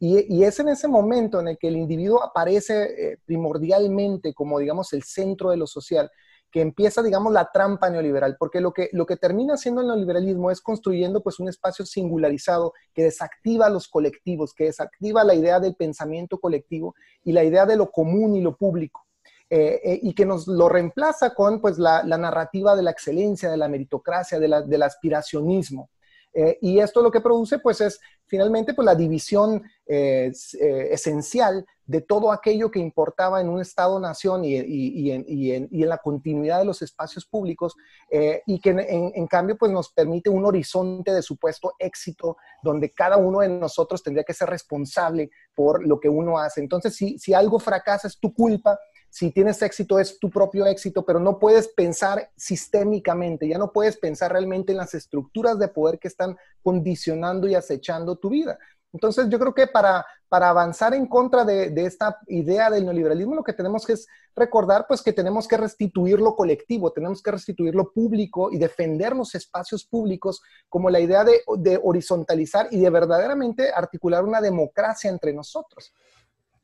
Y, 0.00 0.32
y 0.32 0.44
es 0.44 0.60
en 0.60 0.68
ese 0.68 0.86
momento 0.86 1.40
en 1.40 1.48
el 1.48 1.58
que 1.58 1.68
el 1.68 1.76
individuo 1.76 2.22
aparece 2.22 2.84
eh, 3.12 3.18
primordialmente 3.24 4.32
como, 4.32 4.58
digamos, 4.58 4.92
el 4.92 5.02
centro 5.02 5.50
de 5.50 5.56
lo 5.56 5.66
social 5.66 6.10
que 6.50 6.60
empieza, 6.60 7.02
digamos, 7.02 7.32
la 7.32 7.50
trampa 7.52 7.90
neoliberal, 7.90 8.36
porque 8.38 8.60
lo 8.60 8.72
que, 8.72 8.88
lo 8.92 9.06
que 9.06 9.16
termina 9.16 9.54
haciendo 9.54 9.82
el 9.82 9.88
neoliberalismo 9.88 10.50
es 10.50 10.60
construyendo 10.60 11.22
pues 11.22 11.38
un 11.40 11.48
espacio 11.48 11.84
singularizado 11.84 12.72
que 12.94 13.04
desactiva 13.04 13.68
los 13.68 13.88
colectivos, 13.88 14.54
que 14.54 14.64
desactiva 14.64 15.24
la 15.24 15.34
idea 15.34 15.60
del 15.60 15.74
pensamiento 15.74 16.38
colectivo 16.38 16.94
y 17.22 17.32
la 17.32 17.44
idea 17.44 17.66
de 17.66 17.76
lo 17.76 17.90
común 17.90 18.34
y 18.34 18.40
lo 18.40 18.56
público. 18.56 19.04
Eh, 19.50 19.80
eh, 19.82 20.00
y 20.02 20.12
que 20.12 20.26
nos 20.26 20.46
lo 20.46 20.68
reemplaza 20.68 21.32
con 21.34 21.62
pues 21.62 21.78
la, 21.78 22.02
narrativa 22.02 22.76
de 22.76 22.82
la 22.82 22.90
excelencia, 22.90 23.50
de 23.50 23.56
la 23.56 23.68
meritocracia, 23.68 24.38
del 24.38 24.82
aspiracionismo. 24.82 25.88
Eh, 26.40 26.56
y 26.60 26.78
esto 26.78 27.02
lo 27.02 27.10
que 27.10 27.20
produce, 27.20 27.58
pues, 27.58 27.80
es 27.80 28.00
finalmente 28.24 28.72
pues, 28.72 28.86
la 28.86 28.94
división 28.94 29.60
eh, 29.84 30.30
eh, 30.60 30.88
esencial 30.92 31.66
de 31.84 32.02
todo 32.02 32.30
aquello 32.30 32.70
que 32.70 32.78
importaba 32.78 33.40
en 33.40 33.48
un 33.48 33.60
Estado-nación 33.60 34.44
y, 34.44 34.54
y, 34.56 35.10
en, 35.10 35.68
la 35.72 35.98
continuidad 35.98 36.60
de 36.60 36.66
los 36.66 36.80
espacios 36.80 37.26
públicos, 37.26 37.74
y 38.46 38.60
que 38.60 38.70
en, 38.70 39.26
cambio 39.26 39.56
pues, 39.56 39.72
nos 39.72 39.90
permite 39.90 40.28
un 40.28 40.44
horizonte 40.44 41.12
de 41.12 41.22
supuesto 41.22 41.72
éxito 41.78 42.36
donde 42.62 42.92
cada 42.92 43.16
uno 43.16 43.40
de 43.40 43.48
nosotros 43.48 44.02
tendría 44.02 44.22
que 44.22 44.34
ser 44.34 44.50
responsable 44.50 45.30
por 45.54 45.84
lo 45.84 45.98
que 45.98 46.10
uno 46.10 46.38
hace. 46.38 46.60
Entonces, 46.60 46.94
si, 46.94 47.18
si 47.18 47.32
algo 47.32 47.58
fracasa 47.58 48.06
es 48.06 48.20
tu 48.20 48.34
culpa, 48.34 48.78
si 49.10 49.30
tienes 49.30 49.62
éxito 49.62 49.98
es 49.98 50.18
tu 50.18 50.30
propio 50.30 50.66
éxito, 50.66 51.04
pero 51.04 51.20
no 51.20 51.38
puedes 51.38 51.68
pensar 51.68 52.30
sistémicamente, 52.36 53.48
ya 53.48 53.58
no 53.58 53.72
puedes 53.72 53.96
pensar 53.96 54.32
realmente 54.32 54.72
en 54.72 54.78
las 54.78 54.94
estructuras 54.94 55.58
de 55.58 55.68
poder 55.68 55.98
que 55.98 56.08
están 56.08 56.36
condicionando 56.62 57.48
y 57.48 57.54
acechando 57.54 58.16
tu 58.16 58.28
vida. 58.30 58.58
Entonces 58.92 59.28
yo 59.28 59.38
creo 59.38 59.54
que 59.54 59.66
para, 59.66 60.04
para 60.28 60.48
avanzar 60.48 60.94
en 60.94 61.06
contra 61.06 61.44
de, 61.44 61.72
esta 61.84 62.18
idea 62.26 62.70
del 62.70 62.84
neoliberalismo, 62.84 63.34
lo 63.34 63.44
que 63.44 63.52
tenemos 63.52 63.84
que 63.84 63.94
es 63.94 64.06
recordar 64.34 64.86
pues 64.88 65.02
que 65.02 65.12
tenemos 65.12 65.46
que 65.46 65.56
restituir 65.56 66.20
lo 66.20 66.34
colectivo, 66.34 66.92
tenemos 66.92 67.22
que 67.22 67.30
restituir 67.30 67.74
lo 67.74 67.92
público 67.92 68.50
y 68.50 68.58
defender 68.58 69.14
los 69.14 69.34
espacios 69.34 69.84
públicos 69.84 70.40
como 70.68 70.88
la 70.90 71.00
idea 71.00 71.24
de, 71.24 71.42
de 71.58 71.78
horizontalizar 71.82 72.68
y 72.70 72.80
de 72.80 72.90
verdaderamente 72.90 73.70
articular 73.74 74.24
una 74.24 74.40
democracia 74.40 75.10
entre 75.10 75.32
nosotros. 75.32 75.92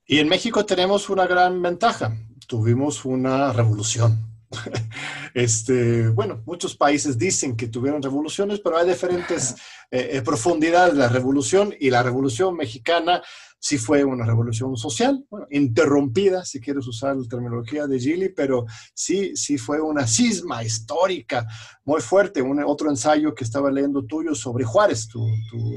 Y 0.06 0.18
en 0.18 0.28
México 0.28 0.66
tenemos 0.66 1.08
una 1.08 1.26
gran 1.26 1.60
ventaja 1.62 2.14
tuvimos 2.46 3.04
una 3.04 3.52
revolución. 3.52 4.30
Este, 5.34 6.06
bueno, 6.10 6.44
muchos 6.46 6.76
países 6.76 7.18
dicen 7.18 7.56
que 7.56 7.66
tuvieron 7.66 8.00
revoluciones, 8.00 8.60
pero 8.60 8.78
hay 8.78 8.88
diferentes 8.88 9.56
eh, 9.90 10.10
eh, 10.12 10.22
profundidades 10.22 10.92
de 10.92 11.00
la 11.00 11.08
revolución 11.08 11.74
y 11.80 11.90
la 11.90 12.04
revolución 12.04 12.54
mexicana 12.56 13.20
sí 13.58 13.76
fue 13.76 14.04
una 14.04 14.24
revolución 14.24 14.76
social, 14.76 15.24
interrumpida, 15.50 16.44
si 16.44 16.60
quieres 16.60 16.86
usar 16.86 17.16
la 17.16 17.26
terminología 17.26 17.88
de 17.88 17.98
Gili, 17.98 18.28
pero 18.28 18.64
sí, 18.94 19.34
sí 19.34 19.58
fue 19.58 19.80
una 19.80 20.06
cisma 20.06 20.62
histórica 20.62 21.48
muy 21.84 22.00
fuerte. 22.00 22.40
Un, 22.40 22.62
otro 22.62 22.88
ensayo 22.88 23.34
que 23.34 23.42
estaba 23.42 23.72
leyendo 23.72 24.04
tuyo 24.04 24.36
sobre 24.36 24.64
Juárez, 24.64 25.08
tu, 25.08 25.26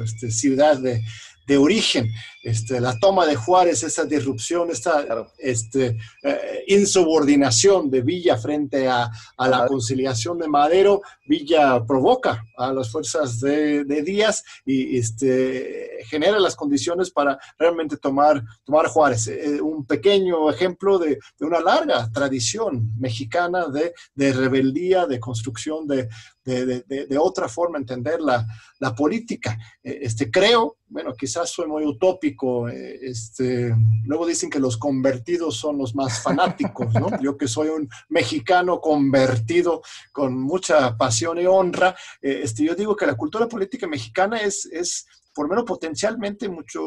este, 0.03 0.30
ciudad 0.30 0.78
de, 0.78 1.01
de 1.47 1.57
origen, 1.57 2.11
este, 2.43 2.79
la 2.81 2.99
toma 2.99 3.25
de 3.25 3.35
Juárez, 3.35 3.83
esa 3.83 4.03
disrupción, 4.05 4.69
esta 4.69 5.05
este, 5.37 5.97
eh, 6.23 6.63
insubordinación 6.67 7.89
de 7.89 8.01
Villa 8.01 8.37
frente 8.37 8.87
a, 8.87 9.09
la 9.37 9.65
conciliación 9.65 10.37
de 10.37 10.47
Madero, 10.47 11.01
Villa 11.25 11.83
provoca 11.85 12.43
a 12.57 12.73
las 12.73 12.91
fuerzas 12.91 13.39
de, 13.39 13.85
Díaz 14.03 14.43
y 14.65 14.97
este, 14.97 16.03
genera 16.05 16.39
las 16.39 16.55
condiciones 16.55 17.11
para 17.11 17.39
realmente 17.57 17.97
tomar, 17.97 18.43
tomar 18.65 18.87
Juárez. 18.87 19.27
Eh, 19.27 19.61
un 19.61 19.85
pequeño 19.85 20.49
ejemplo 20.49 20.99
de, 20.99 21.19
una 21.39 21.61
larga 21.61 22.09
tradición 22.11 22.91
mexicana 22.97 23.67
de, 23.67 23.93
de 24.15 24.33
rebeldía, 24.33 25.05
de 25.05 25.19
construcción 25.19 25.87
de, 25.87 26.09
de, 26.47 27.17
otra 27.17 27.49
forma 27.49 27.77
entender 27.77 28.21
la, 28.21 28.45
la 28.79 28.95
política. 28.95 29.57
Eh, 29.83 29.99
este, 30.01 30.31
creo, 30.31 30.77
bueno, 30.87 31.13
quizás 31.13 31.49
soy 31.49 31.67
muy 31.67 31.85
utópico, 31.85 32.69
eh, 32.69 32.99
este, 33.01 33.75
luego 34.05 34.25
dicen 34.25 34.49
que 34.49 34.59
los 34.59 34.77
convertidos 34.77 35.57
son 35.57 35.77
los 35.77 35.95
más 35.95 36.21
fanáticos, 36.23 36.93
¿no? 36.93 37.09
Yo 37.21 37.37
que 37.37 37.47
soy 37.47 37.69
un 37.69 37.89
mexicano 38.09 38.79
convertido 38.79 39.81
con 40.11 40.39
mucha 40.41 40.97
pasión 40.97 41.39
y 41.39 41.45
honra, 41.45 41.95
eh, 42.21 42.41
este, 42.43 42.63
yo 42.63 42.75
digo 42.75 42.95
que 42.95 43.05
la 43.05 43.15
cultura 43.15 43.47
política 43.47 43.87
mexicana 43.87 44.37
es, 44.37 44.65
es 44.65 45.05
por 45.33 45.45
lo 45.45 45.49
menos 45.49 45.65
potencialmente 45.65 46.49
mucho 46.49 46.81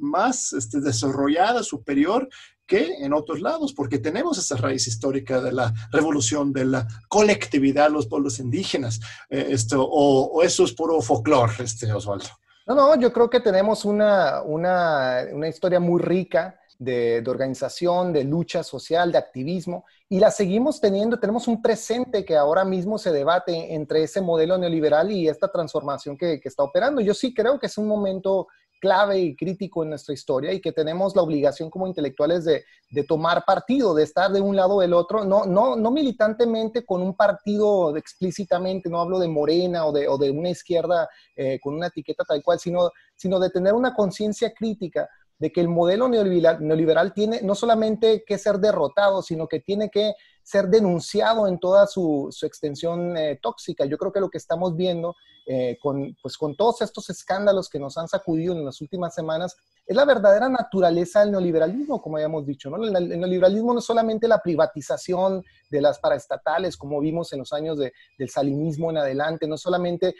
más 0.00 0.52
este, 0.54 0.80
desarrollada, 0.80 1.62
superior 1.62 2.28
que 2.72 3.04
en 3.04 3.12
otros 3.12 3.42
lados, 3.42 3.74
porque 3.74 3.98
tenemos 3.98 4.38
esa 4.38 4.56
raíz 4.56 4.86
histórica 4.86 5.42
de 5.42 5.52
la 5.52 5.74
revolución, 5.90 6.54
de 6.54 6.64
la 6.64 6.88
colectividad 7.06 7.90
los 7.90 8.06
pueblos 8.06 8.38
indígenas, 8.38 8.98
eh, 9.28 9.48
esto, 9.50 9.86
o, 9.86 10.42
eso 10.42 10.64
es 10.64 10.72
puro 10.72 11.02
folclore, 11.02 11.52
este, 11.62 11.92
Osvaldo. 11.92 12.28
No, 12.66 12.74
no, 12.74 12.96
yo 12.98 13.12
creo 13.12 13.28
que 13.28 13.40
tenemos 13.40 13.84
una, 13.84 14.40
una, 14.40 15.18
una 15.32 15.48
historia 15.48 15.80
muy 15.80 16.00
rica 16.00 16.58
de, 16.78 17.20
de, 17.20 17.30
organización, 17.30 18.10
de 18.10 18.24
lucha 18.24 18.62
social, 18.62 19.12
de 19.12 19.18
activismo, 19.18 19.84
y 20.08 20.18
la 20.18 20.30
seguimos 20.30 20.80
teniendo. 20.80 21.20
Tenemos 21.20 21.48
un 21.48 21.60
presente 21.60 22.24
que 22.24 22.36
ahora 22.36 22.64
mismo 22.64 22.96
se 22.96 23.12
debate 23.12 23.74
entre 23.74 24.04
ese 24.04 24.22
modelo 24.22 24.56
neoliberal 24.56 25.10
y 25.10 25.28
esta 25.28 25.52
transformación 25.52 26.16
que, 26.16 26.40
que 26.40 26.48
está 26.48 26.62
operando. 26.62 27.02
Yo 27.02 27.12
sí 27.12 27.34
creo 27.34 27.58
que 27.58 27.66
es 27.66 27.76
un 27.76 27.86
momento 27.86 28.48
clave 28.82 29.20
y 29.20 29.36
crítico 29.36 29.84
en 29.84 29.90
nuestra 29.90 30.12
historia 30.12 30.52
y 30.52 30.60
que 30.60 30.72
tenemos 30.72 31.14
la 31.14 31.22
obligación 31.22 31.70
como 31.70 31.86
intelectuales 31.86 32.44
de, 32.44 32.64
tomar 33.06 33.44
partido, 33.44 33.94
de 33.94 34.02
estar 34.02 34.32
de 34.32 34.40
un 34.40 34.56
lado 34.56 34.74
o 34.74 34.80
del 34.80 34.92
otro, 34.92 35.24
no, 35.24 35.46
no, 35.46 35.76
no 35.76 35.92
militantemente 35.92 36.84
con 36.84 37.00
un 37.00 37.14
partido 37.14 37.96
explícitamente, 37.96 38.90
no 38.90 39.00
hablo 39.00 39.20
de 39.20 39.28
Morena 39.28 39.86
o 39.86 39.92
de, 39.92 40.08
o 40.08 40.18
de 40.18 40.32
una 40.32 40.50
izquierda 40.50 41.08
eh, 41.36 41.60
con 41.62 41.74
una 41.74 41.86
etiqueta 41.86 42.24
tal 42.24 42.42
cual, 42.42 42.58
sino, 42.58 42.90
sino 43.14 43.38
de 43.38 43.50
tener 43.50 43.72
una 43.72 43.94
conciencia 43.94 44.52
crítica 44.52 45.08
de 45.38 45.52
que 45.52 45.60
el 45.60 45.68
modelo 45.68 46.08
neoliberal, 46.08 46.58
neoliberal, 46.66 47.12
tiene 47.12 47.40
no 47.40 47.54
solamente 47.54 48.24
que 48.26 48.36
ser 48.36 48.58
derrotado, 48.58 49.22
sino 49.22 49.46
que 49.46 49.60
tiene 49.60 49.90
que 49.90 50.14
ser 50.42 50.68
denunciado 50.68 51.46
en 51.46 51.58
toda 51.58 51.86
su, 51.86 52.28
su 52.30 52.46
extensión 52.46 53.16
eh, 53.16 53.38
tóxica. 53.42 53.84
Yo 53.84 53.98
creo 53.98 54.12
que 54.12 54.20
lo 54.20 54.30
que 54.30 54.38
estamos 54.38 54.76
viendo 54.76 55.14
eh, 55.44 55.76
con, 55.80 56.16
pues, 56.22 56.36
con 56.36 56.54
todos 56.54 56.82
estos 56.82 57.10
escándalos 57.10 57.68
que 57.68 57.80
nos 57.80 57.98
han 57.98 58.06
sacudido 58.06 58.54
en 58.54 58.64
las 58.64 58.80
últimas 58.80 59.12
semanas 59.12 59.56
es 59.84 59.96
la 59.96 60.04
verdadera 60.04 60.48
naturaleza 60.48 61.20
del 61.20 61.32
neoliberalismo, 61.32 62.00
como 62.00 62.16
habíamos 62.16 62.46
dicho. 62.46 62.70
¿no? 62.70 62.76
El, 62.84 63.08
neoliberalismo 63.08 63.72
no 63.72 63.80
es 63.80 63.84
solamente 63.84 64.28
la 64.28 64.40
privatización 64.40 65.42
de 65.68 65.80
las 65.80 65.98
paraestatales, 65.98 66.76
como 66.76 67.00
vimos 67.00 67.32
en 67.32 67.40
los 67.40 67.52
años 67.52 67.76
de, 67.78 67.92
del 68.18 68.30
salinismo 68.30 68.90
en 68.90 68.98
adelante, 68.98 69.48
no 69.48 69.56
solamente, 69.56 70.14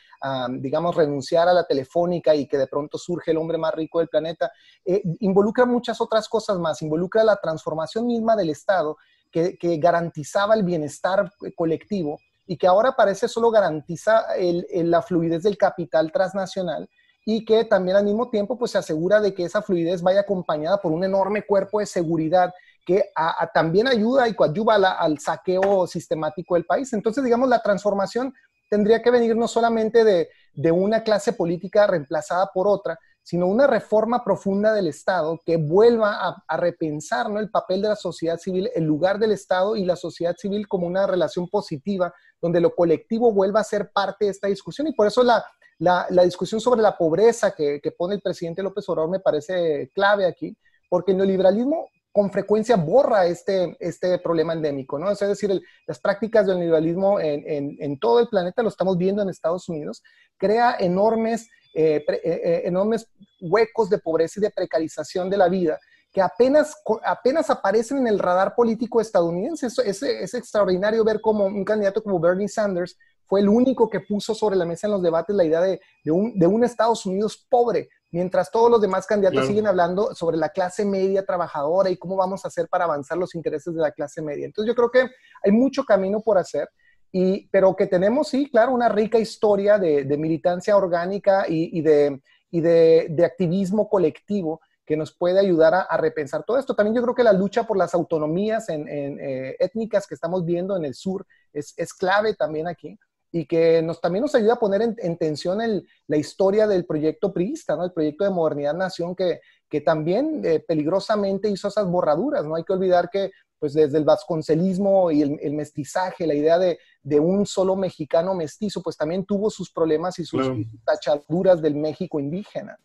digamos, 0.59 0.97
renunciar 0.97 1.49
a 1.49 1.53
la 1.53 1.65
telefónica 1.67 2.35
y 2.35 2.49
que 2.49 2.59
de 2.59 2.67
pronto 2.67 2.99
surge 2.99 3.31
el 3.31 3.37
hombre 3.37 3.59
más 3.59 3.75
rico 3.75 4.01
del 4.01 4.09
planeta, 4.09 4.51
eh, 4.85 5.03
involucra 5.21 5.67
muchas 5.67 6.01
otras 6.01 6.29
cosas 6.29 6.59
más, 6.59 6.83
involucra 6.83 7.23
la 7.23 7.37
transformación 7.37 8.07
misma 8.07 8.35
del 8.35 8.51
Estado 8.51 8.97
que, 9.33 9.57
garantizaba 9.79 10.55
el 10.55 10.63
bienestar 10.63 11.33
colectivo 11.57 12.19
y 12.47 12.57
que 12.57 12.67
ahora 12.67 12.93
parece 12.93 13.27
solo 13.29 13.51
garantiza 13.51 14.25
la 14.39 15.03
fluidez 15.03 15.43
del 15.43 15.57
capital 15.57 16.13
transnacional 16.13 16.89
y 17.25 17.45
que 17.45 17.65
también 17.65 17.97
al 17.97 18.05
mismo 18.05 18.31
tiempo 18.31 18.59
pues 18.59 18.73
se 18.73 18.79
asegura 18.79 19.21
de 19.21 19.33
que 19.33 19.45
esa 19.45 19.63
fluidez 19.63 20.03
vaya 20.03 20.21
acompañada 20.21 20.81
por 20.81 20.93
un 20.93 21.05
enorme 21.05 21.43
cuerpo 21.43 21.81
de 21.81 21.87
seguridad 21.87 22.53
que 22.85 23.11
también 23.55 23.87
ayuda 23.87 24.29
y 24.29 24.35
coadyuva 24.35 24.75
al 24.75 25.19
saqueo 25.19 25.87
sistemático 25.87 26.55
del 26.55 26.67
país. 26.67 26.93
Entonces, 26.93 27.23
digamos, 27.23 27.49
la 27.49 27.63
transformación 27.63 28.35
tendría 28.69 29.03
que 29.03 29.11
venir 29.11 29.37
no 29.37 29.47
solamente 29.47 30.03
de, 30.03 30.31
de 30.55 30.73
una 30.73 31.03
clase 31.03 31.33
política 31.33 31.87
reemplazada 31.87 32.51
por 32.53 32.67
otra, 32.67 32.99
sino 33.23 33.47
una 33.47 33.67
reforma 33.67 34.25
profunda 34.25 34.73
del 34.73 34.89
Estado 34.89 35.41
que 35.47 35.57
vuelva 35.57 36.43
a, 36.47 36.57
repensar 36.57 37.31
¿no? 37.31 37.39
el 37.39 37.51
papel 37.51 37.81
de 37.83 37.89
la 37.89 37.97
sociedad 37.97 38.39
civil, 38.39 38.71
el 38.75 38.85
lugar 38.85 39.19
del 39.19 39.33
Estado 39.33 39.77
y 39.77 39.85
la 39.85 39.97
sociedad 39.97 40.35
civil 40.37 40.67
como 40.67 40.87
una 40.87 41.07
relación 41.07 41.49
positiva, 41.49 42.13
donde 42.41 42.61
lo 42.61 42.75
colectivo 42.75 43.33
vuelva 43.33 43.61
a 43.61 43.65
ser 43.65 43.91
parte 43.93 44.25
de 44.25 44.33
esta 44.33 44.49
discusión. 44.49 44.89
Y 44.89 44.93
por 44.93 45.07
eso 45.07 45.23
la, 45.23 45.45
la, 45.79 46.23
discusión 46.25 46.61
sobre 46.61 46.81
la 46.81 46.97
pobreza 46.97 47.53
que, 47.53 47.81
pone 47.97 48.15
el 48.15 48.21
presidente 48.21 48.63
López 48.63 48.89
Obrador 48.89 49.11
me 49.11 49.21
parece 49.21 49.91
clave 49.95 50.27
aquí, 50.27 50.57
porque 50.89 51.13
el 51.13 51.19
neoliberalismo 51.19 51.89
con 52.13 52.31
frecuencia 52.31 52.77
borra 52.77 53.27
este, 53.27 53.75
este 53.81 54.19
problema 54.19 54.53
endémico, 54.53 54.99
¿no? 54.99 55.11
Es 55.11 55.19
decir, 55.19 55.61
las 55.87 55.99
prácticas 55.99 56.47
del 56.47 56.59
neoliberalismo 56.59 57.19
en, 57.19 57.99
todo 57.99 58.21
el 58.21 58.29
planeta, 58.29 58.63
lo 58.63 58.69
estamos 58.69 58.99
viendo 58.99 59.23
en 59.23 59.31
Estados 59.31 59.69
Unidos, 59.69 60.03
crea 60.37 60.77
enormes, 60.79 61.49
eh, 61.75 62.05
eh, 62.07 62.21
eh, 62.25 62.63
enormes 62.65 63.09
huecos 63.41 63.89
de 63.89 63.99
pobreza 63.99 64.39
y 64.39 64.43
de 64.43 64.51
precarización 64.51 65.31
de 65.31 65.37
la 65.37 65.49
vida 65.49 65.79
que 66.13 66.21
apenas, 66.21 66.77
apenas 67.05 67.49
aparecen 67.49 67.99
en 67.99 68.07
el 68.07 68.19
radar 68.19 68.55
político 68.55 69.01
estadounidense. 69.01 69.67
Es, 69.67 70.03
es, 70.03 70.35
extraordinario 70.35 71.03
ver 71.05 71.23
cómo 71.23 71.47
un 71.47 71.65
candidato 71.65 72.03
como 72.03 72.21
Bernie 72.21 72.49
Sanders 72.49 72.99
fue 73.27 73.41
el 73.41 73.49
único 73.49 73.89
que 73.89 74.01
puso 74.01 74.35
sobre 74.35 74.57
la 74.57 74.67
mesa 74.67 74.87
en 74.87 74.93
los 74.93 75.03
debates 75.03 75.35
la 75.35 75.45
idea 75.45 75.63
de, 75.63 75.81
un, 76.11 76.39
de 76.39 76.47
un, 76.47 76.65
Estados 76.65 77.07
Unidos 77.07 77.47
pobre, 77.49 77.89
mientras 78.11 78.51
todos 78.51 78.71
los 78.71 78.83
demás 78.83 79.07
candidatos 79.07 79.47
siguen 79.47 79.67
hablando 79.67 80.15
sobre 80.15 80.37
la 80.37 80.51
clase 80.51 80.85
media 80.85 81.25
trabajadora 81.25 81.89
y 81.89 81.97
cómo 81.97 82.15
vamos 82.17 82.45
a 82.45 82.49
hacer 82.49 82.69
para 82.69 82.85
avanzar 82.85 83.17
los 83.17 83.35
intereses 83.35 83.75
de 83.75 83.81
la 83.81 83.93
clase 83.93 84.21
media. 84.21 84.45
Entonces 84.45 84.69
yo 84.69 84.75
creo 84.75 84.91
que 84.91 85.11
hay 85.43 85.51
mucho 85.51 85.83
camino 85.85 86.21
por 86.21 86.37
hacer. 86.37 86.69
Y, 87.13 87.49
pero 87.49 87.77
que 87.77 87.87
tenemos, 87.87 88.29
sí, 88.29 88.49
claro, 88.51 88.73
una 88.73 88.89
rica 88.89 89.19
historia 89.19 89.79
de, 89.79 90.17
militancia 90.17 90.77
orgánica 90.77 91.45
y, 91.47 91.81
de, 91.83 92.21
y 92.51 92.61
de, 92.63 93.09
de 93.11 93.25
activismo 93.25 93.89
colectivo 93.89 94.61
que 94.85 94.97
nos 94.97 95.13
puede 95.13 95.39
ayudar 95.39 95.75
a, 95.89 95.97
repensar 95.97 96.45
todo 96.45 96.59
esto. 96.59 96.75
También 96.75 96.97
yo 96.97 97.03
creo 97.03 97.15
que 97.15 97.23
la 97.23 97.33
lucha 97.33 97.65
por 97.65 97.77
las 97.77 97.95
autonomías 97.95 98.69
en, 98.69 98.89
eh, 98.89 99.57
étnicas 99.59 100.07
que 100.07 100.15
estamos 100.15 100.45
viendo 100.45 100.77
en 100.77 100.85
el 100.85 100.95
sur 100.95 101.27
es, 101.53 101.75
clave 101.95 102.35
también 102.35 102.67
aquí 102.67 102.99
y 103.31 103.47
que 103.47 103.81
nos, 103.81 104.01
también 104.01 104.23
nos 104.23 104.35
ayuda 104.35 104.55
a 104.55 104.59
poner 104.59 104.83
en, 104.83 105.17
tensión 105.17 105.59
la 106.07 106.17
historia 106.17 106.67
del 106.67 106.85
proyecto 106.85 107.33
priista, 107.33 107.77
¿no? 107.77 107.85
el 107.85 107.93
proyecto 107.93 108.25
de 108.25 108.31
modernidad 108.31 108.75
nación 108.75 109.15
que, 109.15 109.41
que 109.69 109.81
también 109.81 110.43
eh, 110.45 110.61
peligrosamente 110.61 111.49
hizo 111.49 111.69
esas 111.69 111.87
borraduras. 111.87 112.45
No 112.45 112.57
hay 112.57 112.65
que 112.65 112.75
olvidar 112.75 113.09
que 113.09 113.31
pues 113.63 113.75
desde 113.75 113.97
el 113.97 114.05
vasconcelismo 114.05 115.13
y 115.13 115.23
el, 115.23 115.55
mestizaje, 115.55 116.27
la 116.27 116.35
idea 116.35 116.59
de, 116.59 116.81
un 117.21 117.47
solo 117.47 117.77
mexicano 117.77 118.35
mestizo, 118.35 118.83
pues 118.83 118.97
también 118.97 119.25
tuvo 119.25 119.51
sus 119.51 119.71
problemas 119.71 120.19
y 120.19 120.25
sus 120.25 120.49
tachaduras 120.85 121.63
del 121.63 121.77
México 121.77 122.19
indígena. 122.19 122.77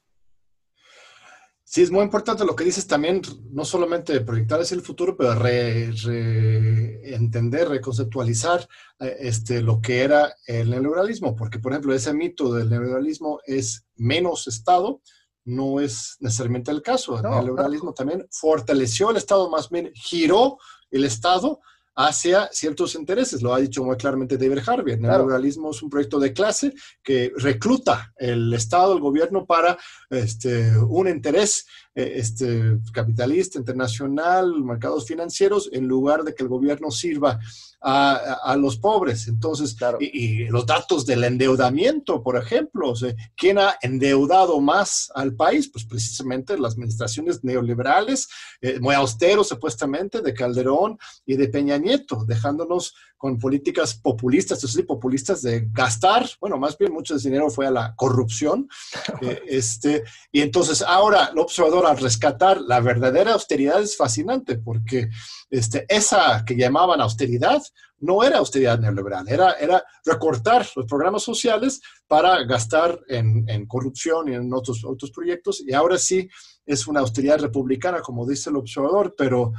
Sí, 1.64 1.82
es 1.82 1.90
muy 1.90 2.04
importante 2.04 2.46
lo 2.46 2.56
que 2.56 2.64
dices 2.64 2.86
también, 2.86 3.24
no 3.50 3.66
solamente 3.66 4.22
proyectar 4.22 4.62
hacia 4.62 4.76
el 4.76 4.84
futuro, 4.84 5.18
pero 5.18 5.34
entender, 7.04 7.70
reconceptualizar 7.70 8.70
eh, 9.00 9.18
este, 9.22 9.64
lo 9.64 9.82
que 9.82 10.04
era 10.04 10.32
el 10.46 10.70
neoliberalismo, 10.70 11.36
porque 11.36 11.58
por 11.58 11.72
ejemplo 11.72 11.92
ese 11.92 12.14
mito 12.14 12.54
del 12.54 12.70
neoliberalismo 12.70 13.40
es 13.48 13.88
menos 13.96 14.48
Estado, 14.48 15.02
no 15.48 15.80
es 15.80 16.18
necesariamente 16.20 16.72
el 16.72 16.82
caso. 16.82 17.16
El 17.18 17.24
neoliberalismo 17.24 17.94
también 17.94 18.28
fortaleció 18.30 19.10
el 19.12 19.18
Estado, 19.18 19.50
más 19.50 19.70
bien 19.70 19.92
giró 19.96 20.58
el 20.92 21.06
Estado 21.06 21.60
hacia 21.96 22.48
ciertos 22.52 22.94
intereses. 22.96 23.42
Lo 23.42 23.54
ha 23.54 23.60
dicho 23.60 23.84
muy 23.84 23.96
claramente 23.98 24.38
David 24.38 24.60
Harvey. 24.68 24.94
El 24.96 25.02
neoliberalismo 25.02 25.72
es 25.72 25.82
un 25.82 25.90
proyecto 25.90 26.20
de 26.20 26.34
clase 26.34 26.74
que 27.02 27.32
recluta 27.38 28.14
el 28.18 28.54
Estado, 28.54 28.94
el 28.94 29.00
gobierno 29.00 29.46
para 29.46 29.78
este, 30.10 30.78
un 30.78 31.08
interés 31.08 31.66
eh, 31.98 32.20
este, 32.20 32.78
capitalista, 32.94 33.58
internacional, 33.58 34.62
mercados 34.62 35.08
financieros, 35.08 35.68
en 35.74 35.88
lugar 35.88 36.24
de 36.24 36.36
que 36.36 36.44
el 36.44 36.50
gobierno 36.50 36.92
sirva 36.92 37.40
a, 37.82 38.56
los 38.60 38.78
pobres. 38.78 39.28
Entonces, 39.28 39.76
y, 40.00 40.46
los 40.46 40.68
datos 40.68 41.08
del 41.08 41.24
endeudamiento, 41.24 42.22
por 42.22 42.38
ejemplo, 42.38 42.94
¿quién 43.36 43.58
ha 43.58 43.78
endeudado 43.82 44.60
más 44.62 45.12
al 45.16 45.34
país? 45.34 45.72
Pues 45.72 45.86
precisamente 45.86 46.56
las 46.60 46.74
administraciones 46.74 47.44
neoliberales, 47.44 48.28
eh, 48.62 48.80
muy 48.80 48.94
austeros 48.94 49.48
supuestamente, 49.48 50.22
de 50.22 50.36
Calderón 50.36 51.00
y 51.26 51.36
de 51.36 51.48
Peña 51.48 51.80
Nieto, 51.80 52.26
dejándonos 52.28 52.94
con 53.18 53.40
políticas 53.40 53.96
populistas, 53.96 54.60
eso 54.60 54.68
sí, 54.68 54.84
populistas 54.84 55.42
de 55.42 55.68
gastar, 55.72 56.30
bueno, 56.40 56.58
más 56.58 56.78
bien 56.78 56.94
mucho 56.94 57.16
de 57.16 57.22
dinero 57.22 57.50
fue 57.50 57.68
a 57.68 57.72
la 57.72 57.96
corrupción. 57.96 58.68
Eh, 59.22 59.42
este, 59.48 60.04
y 60.32 60.42
entonces 60.42 60.84
ahora 60.84 61.30
el 61.32 61.40
observador 61.40 61.88
al 61.88 61.98
rescatar 61.98 62.62
la 62.62 62.80
verdadera 62.82 63.34
austeridad 63.34 63.82
es 63.82 63.98
fascinante 63.98 64.58
porque 64.58 65.10
este, 65.50 65.86
esa 65.90 66.44
que 66.46 66.56
llamaban 66.56 67.02
austeridad 67.02 67.64
no 68.00 68.24
era 68.24 68.38
austeridad 68.38 68.80
neoliberal, 68.80 69.28
era, 69.28 69.54
era 69.54 69.84
recortar 70.06 70.68
los 70.76 70.86
programas 70.86 71.24
sociales 71.24 71.82
para 72.08 72.44
gastar 72.44 73.00
en, 73.08 73.50
en 73.50 73.66
corrupción 73.66 74.30
y 74.30 74.36
en 74.36 74.54
otros, 74.54 74.84
otros 74.86 75.10
proyectos. 75.10 75.64
Y 75.66 75.74
ahora 75.74 75.98
sí 75.98 76.30
es 76.66 76.86
una 76.86 77.00
austeridad 77.00 77.40
republicana, 77.40 78.02
como 78.02 78.28
dice 78.28 78.50
el 78.50 78.58
observador, 78.58 79.16
pero 79.18 79.54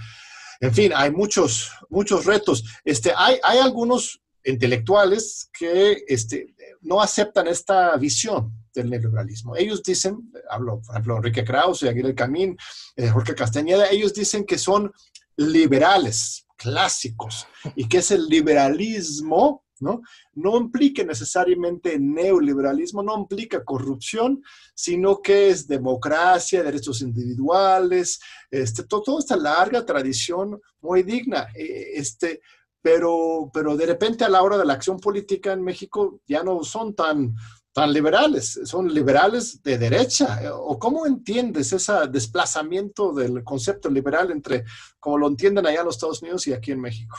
en 0.60 0.74
fin, 0.74 0.92
hay 0.94 1.10
muchos, 1.10 1.70
muchos 1.88 2.24
retos. 2.24 2.64
Este, 2.84 3.12
hay, 3.16 3.38
hay 3.42 3.58
algunos 3.58 4.20
intelectuales 4.44 5.50
que 5.56 6.04
este, 6.06 6.54
no 6.80 7.00
aceptan 7.00 7.46
esta 7.46 7.96
visión 7.96 8.52
del 8.74 8.90
neoliberalismo. 8.90 9.56
Ellos 9.56 9.82
dicen, 9.82 10.32
hablo, 10.50 10.80
por 10.80 10.94
ejemplo, 10.94 11.16
Enrique 11.16 11.44
Krause, 11.44 11.84
Aguirre 11.84 12.14
Camín, 12.14 12.56
eh, 12.96 13.08
Jorge 13.08 13.34
Castañeda, 13.34 13.90
ellos 13.90 14.14
dicen 14.14 14.44
que 14.44 14.58
son 14.58 14.92
liberales, 15.36 16.46
clásicos, 16.56 17.46
y 17.76 17.88
que 17.88 17.98
es 17.98 18.10
el 18.10 18.26
liberalismo 18.26 19.64
¿no? 19.80 20.02
No 20.34 20.56
implica 20.56 21.04
necesariamente 21.04 21.98
neoliberalismo, 21.98 23.02
no 23.02 23.18
implica 23.18 23.64
corrupción, 23.64 24.42
sino 24.74 25.20
que 25.20 25.50
es 25.50 25.66
democracia, 25.66 26.62
derechos 26.62 27.02
individuales, 27.02 28.20
este, 28.50 28.84
toda 28.84 29.18
esta 29.18 29.36
larga 29.36 29.84
tradición 29.84 30.60
muy 30.80 31.02
digna. 31.02 31.48
Eh, 31.54 31.92
este, 31.94 32.40
pero, 32.80 33.50
pero 33.52 33.76
de 33.76 33.86
repente 33.86 34.24
a 34.24 34.28
la 34.28 34.42
hora 34.42 34.56
de 34.56 34.64
la 34.64 34.74
acción 34.74 34.98
política 34.98 35.52
en 35.52 35.62
México 35.62 36.20
ya 36.26 36.42
no 36.42 36.62
son 36.62 36.94
tan, 36.94 37.34
tan 37.72 37.92
liberales, 37.92 38.60
son 38.64 38.92
liberales 38.92 39.62
de 39.62 39.78
derecha. 39.78 40.40
¿O 40.54 40.78
cómo 40.78 41.06
entiendes 41.06 41.72
ese 41.72 41.92
desplazamiento 42.10 43.12
del 43.12 43.44
concepto 43.44 43.90
liberal 43.90 44.30
entre 44.30 44.64
como 44.98 45.18
lo 45.18 45.28
entienden 45.28 45.66
allá 45.66 45.80
en 45.80 45.86
los 45.86 45.96
Estados 45.96 46.22
Unidos 46.22 46.46
y 46.46 46.52
aquí 46.52 46.72
en 46.72 46.80
México? 46.80 47.16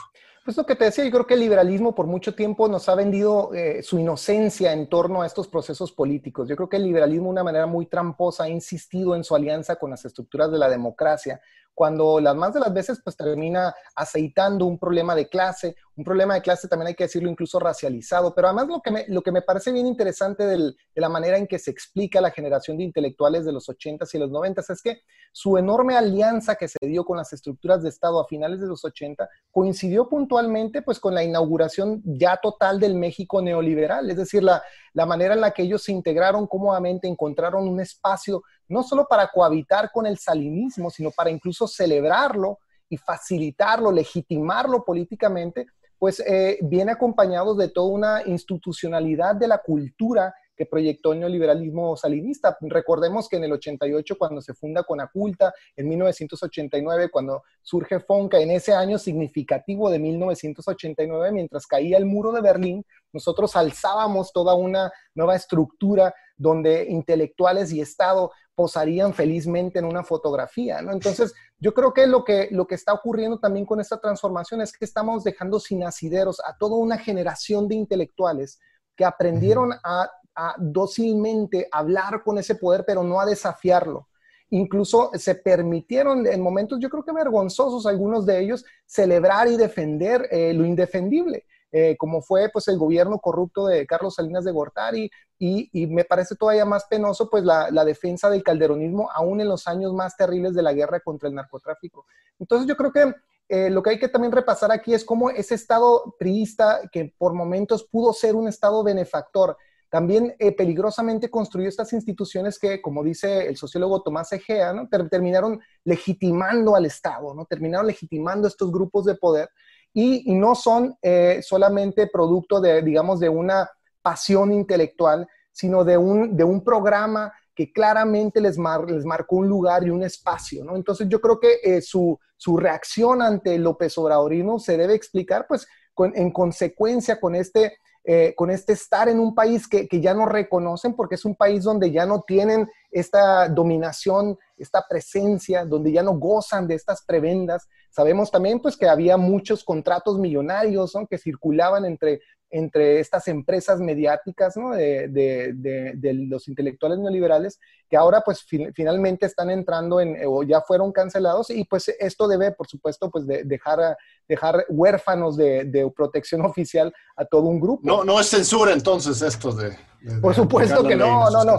Pues 0.49 0.57
lo 0.57 0.65
que 0.65 0.75
te 0.75 0.85
decía, 0.85 1.05
yo 1.05 1.11
creo 1.11 1.27
que 1.27 1.35
el 1.35 1.41
liberalismo 1.41 1.93
por 1.93 2.07
mucho 2.07 2.33
tiempo 2.33 2.67
nos 2.67 2.89
ha 2.89 2.95
vendido 2.95 3.53
eh, 3.53 3.83
su 3.83 3.99
inocencia 3.99 4.73
en 4.73 4.89
torno 4.89 5.21
a 5.21 5.27
estos 5.27 5.47
procesos 5.47 5.91
políticos. 5.91 6.49
Yo 6.49 6.55
creo 6.55 6.67
que 6.67 6.77
el 6.77 6.85
liberalismo 6.85 7.25
de 7.25 7.33
una 7.33 7.43
manera 7.43 7.67
muy 7.67 7.85
tramposa 7.85 8.45
ha 8.45 8.49
insistido 8.49 9.15
en 9.15 9.23
su 9.23 9.35
alianza 9.35 9.75
con 9.75 9.91
las 9.91 10.05
estructuras 10.05 10.51
de 10.51 10.57
la 10.57 10.67
democracia, 10.67 11.39
cuando 11.79 12.19
las 12.19 12.35
más 12.35 12.53
de 12.53 12.59
las 12.59 12.73
veces 12.73 12.99
pues 13.01 13.15
termina 13.15 13.73
aceitando 13.95 14.65
un 14.65 14.77
problema 14.77 15.15
de 15.15 15.29
clase, 15.29 15.77
un 15.95 16.03
problema 16.03 16.33
de 16.33 16.41
clase 16.41 16.67
también 16.67 16.87
hay 16.87 16.93
que 16.93 17.05
decirlo 17.05 17.29
incluso 17.29 17.57
racializado, 17.57 18.35
pero 18.35 18.49
además 18.49 18.67
lo 18.67 18.81
que 18.81 18.91
me, 18.91 19.05
lo 19.07 19.21
que 19.21 19.31
me 19.31 19.41
parece 19.41 19.71
bien 19.71 19.87
interesante 19.87 20.45
de 20.45 20.73
la 20.95 21.07
manera 21.07 21.37
en 21.37 21.47
que 21.47 21.57
se 21.57 21.71
explica 21.71 22.19
la 22.19 22.31
generación 22.31 22.77
de 22.77 22.83
intelectuales 22.83 23.45
de 23.45 23.53
los 23.53 23.69
80s 23.69 24.13
y 24.13 24.17
los 24.17 24.29
90s 24.29 24.69
es 24.69 24.81
que 24.81 25.03
su 25.31 25.57
enorme 25.57 25.95
alianza 25.95 26.55
que 26.55 26.67
se 26.67 26.79
dio 26.81 27.05
con 27.05 27.15
las 27.15 27.31
estructuras 27.31 27.81
de 27.81 27.87
Estado 27.87 28.19
a 28.19 28.27
finales 28.27 28.59
de 28.59 28.67
los 28.67 28.83
80 28.83 29.29
coincidió 29.49 30.09
puntualmente 30.09 30.81
pues 30.81 30.99
con 30.99 31.15
la 31.15 31.23
inauguración 31.23 32.01
ya 32.03 32.41
total 32.43 32.81
del 32.81 32.95
México 32.95 33.41
neoliberal, 33.41 34.09
es 34.09 34.17
decir, 34.17 34.43
la, 34.43 34.61
la 34.93 35.05
manera 35.05 35.33
en 35.33 35.41
la 35.41 35.51
que 35.51 35.63
ellos 35.63 35.83
se 35.83 35.91
integraron 35.91 36.47
cómodamente, 36.47 37.07
encontraron 37.07 37.67
un 37.67 37.79
espacio 37.79 38.43
no 38.67 38.83
solo 38.83 39.07
para 39.07 39.27
cohabitar 39.27 39.91
con 39.91 40.05
el 40.05 40.17
salinismo, 40.17 40.89
sino 40.89 41.11
para 41.11 41.29
incluso 41.29 41.67
celebrarlo 41.67 42.59
y 42.89 42.97
facilitarlo, 42.97 43.91
legitimarlo 43.91 44.83
políticamente, 44.83 45.67
pues 45.97 46.21
eh, 46.21 46.57
viene 46.61 46.93
acompañado 46.93 47.55
de 47.55 47.69
toda 47.69 47.91
una 47.91 48.23
institucionalidad 48.25 49.35
de 49.35 49.47
la 49.47 49.59
cultura 49.59 50.33
que 50.59 50.65
proyectó 50.65 51.13
el 51.13 51.21
neoliberalismo 51.21 51.95
salinista. 51.95 52.57
Recordemos 52.59 53.29
que 53.29 53.37
en 53.37 53.45
el 53.45 53.53
88, 53.53 54.17
cuando 54.17 54.41
se 54.41 54.53
funda 54.53 54.83
Conaculta, 54.83 55.53
en 55.73 55.87
1989, 55.87 57.07
cuando 57.09 57.43
surge 57.61 58.01
Fonca, 58.01 58.41
en 58.41 58.51
ese 58.51 58.73
año 58.73 58.99
significativo 58.99 59.89
de 59.89 59.99
1989, 59.99 61.31
mientras 61.31 61.65
caía 61.65 61.97
el 61.97 62.05
muro 62.05 62.33
de 62.33 62.41
Berlín, 62.41 62.85
nosotros 63.13 63.55
alzábamos 63.55 64.33
toda 64.33 64.53
una 64.53 64.91
nueva 65.15 65.37
estructura 65.37 66.13
donde 66.35 66.87
intelectuales 66.89 67.71
y 67.71 67.79
Estado 67.79 68.29
posarían 68.53 69.13
felizmente 69.13 69.79
en 69.79 69.85
una 69.85 70.03
fotografía, 70.03 70.81
¿no? 70.81 70.91
Entonces, 70.91 71.33
yo 71.57 71.73
creo 71.73 71.93
que 71.93 72.05
lo, 72.05 72.25
que 72.25 72.49
lo 72.51 72.67
que 72.67 72.75
está 72.75 72.91
ocurriendo 72.91 73.39
también 73.39 73.65
con 73.65 73.79
esta 73.79 73.97
transformación 73.97 74.59
es 74.59 74.73
que 74.77 74.83
estamos 74.83 75.23
dejando 75.23 75.57
sin 75.61 75.85
asideros 75.85 76.41
a 76.45 76.57
toda 76.57 76.75
una 76.75 76.97
generación 76.97 77.69
de 77.69 77.75
intelectuales 77.75 78.59
que 78.97 79.05
aprendieron 79.05 79.71
a, 79.81 80.11
a 80.39 80.55
dócilmente 80.57 81.67
hablar 81.69 82.23
con 82.23 82.37
ese 82.37 82.55
poder, 82.55 82.85
pero 82.87 83.03
no 83.03 83.19
a 83.19 83.25
desafiarlo. 83.25 84.07
Incluso 84.51 85.11
se 85.15 85.35
permitieron 85.35 86.25
en 86.25 86.41
momentos, 86.41 86.79
yo 86.79 86.89
creo 86.89 87.03
que 87.03 87.11
vergonzosos 87.11 87.85
algunos 87.85 88.25
de 88.25 88.39
ellos, 88.39 88.63
celebrar 88.85 89.49
y 89.49 89.57
defender 89.57 90.27
eh, 90.31 90.53
lo 90.53 90.65
indefendible. 90.65 91.45
eh, 91.71 91.95
como 91.97 92.21
fue 92.23 92.49
pues 92.49 92.67
el 92.67 92.79
gobierno 92.79 93.19
corrupto 93.19 93.67
de 93.67 93.85
Carlos 93.85 94.15
Salinas 94.15 94.43
de 94.43 94.51
Gortari 94.51 95.11
y, 95.37 95.69
me 95.87 96.03
parece 96.03 96.35
todavía 96.35 96.65
más 96.65 96.85
penoso 96.85 97.29
pues 97.29 97.43
la, 97.43 97.69
la, 97.69 97.85
defensa 97.85 98.27
del 98.29 98.41
calderonismo 98.41 99.09
aún 99.13 99.39
en 99.39 99.49
los 99.49 99.67
años 99.67 99.93
más 99.93 100.17
terribles 100.17 100.55
de 100.55 100.63
la 100.63 100.73
guerra 100.73 100.99
contra 100.99 101.29
el 101.29 101.35
narcotráfico. 101.35 102.05
Entonces 102.39 102.67
yo 102.67 102.75
creo 102.75 102.91
que 102.91 103.13
eh, 103.51 103.71
lo 103.71 103.81
que 103.81 103.89
hay 103.89 103.99
que 103.99 104.07
también 104.07 104.31
repasar 104.31 104.71
aquí 104.71 104.93
es 104.93 105.03
cómo 105.03 105.31
ese 105.31 105.55
estado 105.55 106.15
priista 106.19 106.81
que 106.91 107.11
por 107.17 107.33
momentos 107.33 107.83
pudo 107.83 108.13
ser 108.13 108.35
un 108.35 108.47
estado 108.47 108.83
benefactor, 108.83 109.57
también 109.89 110.35
eh, 110.37 110.51
peligrosamente 110.51 111.29
construyó 111.29 111.67
estas 111.67 111.91
instituciones 111.93 112.59
que, 112.59 112.81
como 112.81 113.03
dice 113.03 113.47
el 113.47 113.57
sociólogo 113.57 114.03
Tomás 114.03 114.31
Egea, 114.31 114.71
¿no? 114.73 114.87
terminaron 114.87 115.59
legitimando 115.83 116.75
al 116.75 116.85
Estado, 116.85 117.33
¿no? 117.33 117.45
terminaron 117.45 117.87
legitimando 117.87 118.47
estos 118.47 118.71
grupos 118.71 119.05
de 119.05 119.15
poder 119.15 119.49
y, 119.93 120.31
no 120.35 120.53
son 120.53 120.95
eh, 121.01 121.41
solamente 121.41 122.07
producto 122.07 122.61
de, 122.61 122.81
digamos, 122.83 123.19
de 123.19 123.29
una 123.29 123.69
pasión 124.01 124.53
intelectual, 124.53 125.27
sino 125.51 125.83
de 125.83 125.97
un, 125.97 126.37
de 126.37 126.43
un 126.43 126.63
programa 126.63 127.33
que 127.55 127.73
claramente 127.73 128.39
les, 128.39 128.57
les 128.87 129.05
marcó 129.05 129.37
un 129.37 129.49
lugar 129.49 129.83
y 129.83 129.89
un 129.89 130.03
espacio. 130.03 130.63
Entonces 130.75 131.09
yo 131.09 131.19
creo 131.19 131.39
que 131.39 131.59
eh, 131.63 131.81
su, 131.81 132.17
su, 132.37 132.55
reacción 132.55 133.21
ante 133.21 133.57
López 133.57 133.97
Obradorismo 133.97 134.59
se 134.59 134.77
debe 134.77 134.93
explicar, 134.93 135.45
pues, 135.47 135.67
en 135.97 136.31
consecuencia 136.31 137.19
con 137.19 137.35
este 137.35 137.79
eh, 138.03 138.33
con 138.35 138.49
este 138.49 138.73
estar 138.73 139.09
en 139.09 139.19
un 139.19 139.35
país 139.35 139.67
que, 139.67 139.87
ya 139.91 140.13
no 140.13 140.25
reconocen 140.25 140.95
porque 140.95 141.15
es 141.15 141.25
un 141.25 141.35
país 141.35 141.63
donde 141.63 141.91
ya 141.91 142.05
no 142.05 142.21
tienen 142.21 142.67
esta 142.91 143.49
dominación, 143.49 144.37
esta 144.57 144.85
presencia, 144.87 145.65
donde 145.65 145.91
ya 145.91 146.01
no 146.01 146.13
gozan 146.13 146.67
de 146.67 146.75
estas 146.75 147.03
prebendas. 147.05 147.67
Sabemos 147.89 148.31
también 148.31 148.61
pues 148.61 148.77
que 148.77 148.87
había 148.87 149.17
muchos 149.17 149.63
contratos 149.63 150.17
millonarios 150.17 150.97
que 151.09 151.17
circulaban 151.17 151.85
entre 151.85 152.21
entre 152.51 152.99
estas 152.99 153.27
empresas 153.27 153.79
mediáticas 153.79 154.57
¿no? 154.57 154.71
de, 154.71 155.07
de, 155.07 155.53
de, 155.95 156.13
los 156.13 156.47
intelectuales 156.47 156.99
neoliberales 156.99 157.59
que 157.87 157.97
ahora 157.97 158.21
pues 158.21 158.45
finalmente 158.73 159.25
están 159.25 159.49
entrando 159.49 159.99
en 159.99 160.17
o 160.25 160.43
ya 160.43 160.61
fueron 160.61 160.91
cancelados 160.91 161.49
y 161.49 161.63
pues 161.65 161.89
esto 161.99 162.27
debe 162.27 162.51
por 162.51 162.67
supuesto 162.67 163.09
pues 163.11 163.25
dejar, 163.27 163.97
dejar 164.27 164.65
huérfanos 164.69 165.37
de, 165.37 165.91
protección 165.95 166.41
oficial 166.45 166.93
a 167.15 167.25
todo 167.25 167.43
un 167.43 167.59
grupo. 167.59 167.81
No, 167.83 168.03
no 168.03 168.19
es 168.19 168.27
censura 168.27 168.73
entonces 168.73 169.21
esto 169.21 169.51
de... 169.51 169.75
por 170.21 170.33
supuesto 170.33 170.83
que 170.83 170.95
no, 170.95 171.29
no, 171.29 171.43
no. 171.43 171.57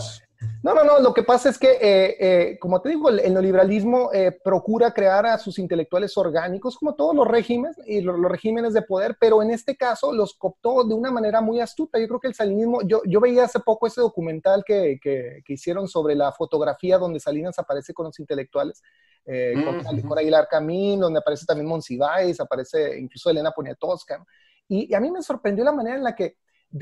No, 0.62 0.74
no, 0.74 0.84
no, 0.84 1.00
lo 1.00 1.12
que 1.12 1.22
pasa 1.22 1.50
es 1.50 1.58
que, 1.58 1.70
eh, 1.72 2.16
eh, 2.20 2.58
como 2.58 2.80
te 2.80 2.90
digo, 2.90 3.08
el, 3.10 3.32
neoliberalismo 3.32 4.10
eh, 4.12 4.32
procura 4.32 4.92
crear 4.92 5.26
a 5.26 5.38
sus 5.38 5.58
intelectuales 5.58 6.16
orgánicos, 6.16 6.78
como 6.78 6.94
todos 6.94 7.14
los 7.14 7.26
regímenes 7.26 7.76
y 7.86 8.00
los, 8.00 8.18
regímenes 8.20 8.72
de 8.72 8.82
poder, 8.82 9.16
pero 9.20 9.42
en 9.42 9.50
este 9.50 9.76
caso 9.76 10.12
los 10.12 10.34
cooptó 10.34 10.84
de 10.84 10.94
una 10.94 11.10
manera 11.10 11.40
muy 11.40 11.60
astuta. 11.60 11.98
Yo 11.98 12.08
creo 12.08 12.20
que 12.20 12.28
el 12.28 12.34
salinismo, 12.34 12.80
yo, 12.82 13.02
yo 13.04 13.20
veía 13.20 13.44
hace 13.44 13.60
poco 13.60 13.86
ese 13.86 14.00
documental 14.00 14.64
que, 14.64 14.98
que, 15.02 15.42
hicieron 15.48 15.88
sobre 15.88 16.14
la 16.14 16.32
fotografía 16.32 16.96
donde 16.96 17.20
Salinas 17.20 17.58
aparece 17.58 17.92
con 17.92 18.06
los 18.06 18.18
intelectuales, 18.18 18.82
con, 19.24 19.78
mm, 19.78 20.18
Aguilar 20.18 20.48
Camín, 20.48 21.00
donde 21.00 21.18
aparece 21.18 21.44
también 21.44 21.68
Monsiváis, 21.68 22.40
aparece 22.40 22.98
incluso 22.98 23.28
Elena 23.28 23.50
Poniatowska, 23.50 24.24
y, 24.68 24.90
y, 24.90 24.94
a 24.94 25.00
mí 25.00 25.10
me 25.10 25.22
sorprendió 25.22 25.64
la 25.64 25.72
manera 25.72 25.96
en 25.96 26.04
la 26.04 26.14
que 26.14 26.36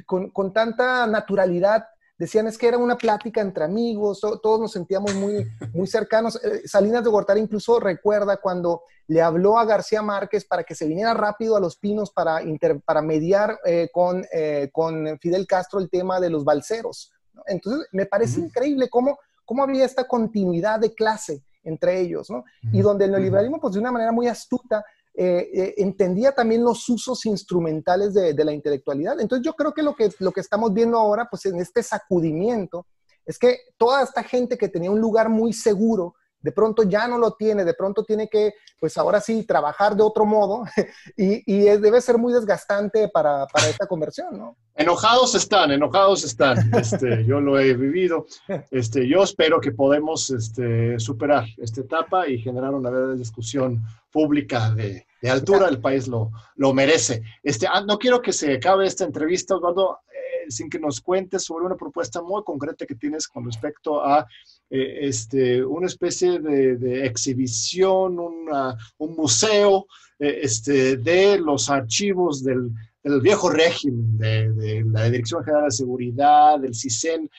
con, 0.05 0.31
con 0.31 0.53
tanta 0.53 1.07
naturalidad 1.07 1.87
decían 2.19 2.49
es 2.49 2.59
que 2.59 2.69
era 2.69 2.77
una 2.77 2.99
plática 2.99 3.41
entre 3.41 3.65
amigos, 3.65 4.21
todos 4.21 4.61
nos 4.61 4.73
sentíamos 4.73 5.15
muy, 5.15 5.47
muy 5.73 5.87
cercanos. 5.87 6.39
Eh, 6.45 6.63
Salinas 6.67 7.05
de 7.05 7.11
Gortari 7.11 7.41
incluso 7.41 7.81
recuerda 7.81 8.39
cuando 8.39 8.83
le 9.07 9.23
habló 9.23 9.59
a 9.59 9.65
García 9.65 10.03
Márquez 10.03 10.45
para 10.45 10.65
que 10.65 10.75
se 10.75 10.87
viniera 10.87 11.15
rápido 11.15 11.57
a 11.57 11.61
Los 11.61 11.77
Pinos 11.77 12.11
para, 12.11 12.41
para 12.85 13.01
mediar 13.01 13.59
eh, 13.65 13.89
con, 13.93 14.27
eh, 14.33 14.69
con 14.73 15.19
Fidel 15.21 15.47
Castro 15.47 15.81
el 15.81 15.89
tema 15.89 16.21
de 16.21 16.31
los 16.31 16.45
balseros. 16.45 17.13
Entonces, 17.47 17.89
me 17.93 18.05
parece 18.05 18.41
increíble 18.41 18.91
cómo, 18.91 19.19
cómo 19.45 19.63
había 19.63 19.85
esta 19.85 20.05
continuidad 20.05 20.81
de 20.81 20.93
clase 20.93 21.43
entre 21.65 22.01
ellos, 22.01 22.31
¿no? 22.31 22.45
Y 22.73 22.81
donde 22.81 23.05
el 23.05 23.11
neoliberalismo, 23.11 23.61
pues 23.61 23.75
de 23.75 23.81
una 23.81 23.93
manera 23.93 24.11
muy 24.11 24.27
astuta, 24.27 24.85
eh, 25.21 25.51
eh, 25.53 25.75
entendía 25.79 26.31
también 26.31 26.63
los 26.63 26.89
usos 26.89 27.27
instrumentales 27.27 28.15
de, 28.15 28.33
la 28.45 28.53
intelectualidad. 28.53 29.21
Entonces 29.21 29.45
yo 29.45 29.53
creo 29.55 29.75
que 29.75 29.83
lo, 29.83 29.97
que 29.97 30.11
lo 30.21 30.31
que 30.31 30.39
estamos 30.39 30.73
viendo 30.73 30.97
ahora, 30.97 31.27
pues 31.29 31.45
en 31.47 31.59
este 31.59 31.83
sacudimiento, 31.83 32.87
es 33.27 33.37
que 33.37 33.63
toda 33.77 34.05
esta 34.05 34.23
gente 34.23 34.57
que 34.57 34.69
tenía 34.69 34.93
un 34.93 35.01
lugar 35.01 35.29
muy 35.29 35.53
seguro, 35.53 36.15
de 36.41 36.53
pronto 36.53 36.83
ya 36.85 37.09
no 37.09 37.19
lo 37.19 37.33
tiene, 37.33 37.65
de 37.65 37.75
pronto 37.75 38.05
tiene 38.05 38.29
que, 38.29 38.55
pues 38.79 38.97
ahora 38.97 39.21
sí, 39.21 39.45
trabajar 39.45 39.97
de 39.97 40.03
otro 40.03 40.25
modo 40.25 40.65
y, 41.17 41.43
y 41.47 41.65
debe 41.65 42.01
ser 42.01 42.19
muy 42.19 42.33
desgastante 42.33 43.09
para, 43.09 43.47
para, 43.47 43.69
esta 43.69 43.87
conversión, 43.87 44.39
¿no? 44.39 44.57
Enojados 44.75 45.35
están, 45.35 45.73
enojados 45.73 46.25
están. 46.25 46.57
Este, 46.79 47.25
yo 47.25 47.41
lo 47.41 47.59
he 47.59 47.75
vivido. 47.75 48.27
Este, 48.71 49.09
yo 49.09 49.25
espero 49.25 49.61
que 49.61 49.73
podamos 49.73 50.31
este, 50.31 50.99
superar 51.01 51.47
esta 51.57 51.81
etapa 51.81 52.29
y 52.29 52.39
generar 52.39 52.73
una 52.73 52.91
verdadera 52.91 53.19
discusión 53.19 53.83
pública 54.13 54.71
de, 54.71 55.07
de 55.21 55.31
altura, 55.31 55.69
el 55.69 55.81
país 55.81 56.07
lo, 56.07 56.31
lo 56.57 56.73
merece. 56.73 57.23
Este, 57.43 57.67
ah, 57.67 57.81
no 57.81 57.99
quiero 57.99 58.23
que 58.23 58.33
se 58.33 58.55
acabe 58.55 58.87
esta 58.87 59.05
entrevista, 59.05 59.57
Osvaldo, 59.57 59.99
eh, 60.13 60.51
sin 60.51 60.71
que 60.71 60.79
nos 60.79 61.01
cuentes 61.01 61.45
sobre 61.45 61.67
una 61.67 61.77
propuesta 61.77 62.23
muy 62.23 62.43
concreta 62.45 62.87
que 62.87 62.95
tienes 62.95 63.27
con 63.27 63.45
respecto 63.45 64.05
a 64.05 64.27
eh, 64.71 64.99
este, 65.03 65.65
una 65.65 65.87
especie 65.87 66.39
de, 66.41 67.07
exhibición, 67.07 68.19
un 68.19 69.17
museo 69.17 69.87
eh, 70.19 70.41
este, 70.43 70.97
de 70.97 71.39
los 71.39 71.71
archivos 71.71 72.43
del, 72.43 72.71
del 73.03 73.21
viejo 73.21 73.51
régimen, 73.51 74.19
de, 74.19 74.85
la 74.87 75.05
Dirección 75.11 75.45
General 75.45 75.67
de 75.67 75.71
Seguridad, 75.71 76.59
del 76.61 76.75
CISEN. 76.75 77.31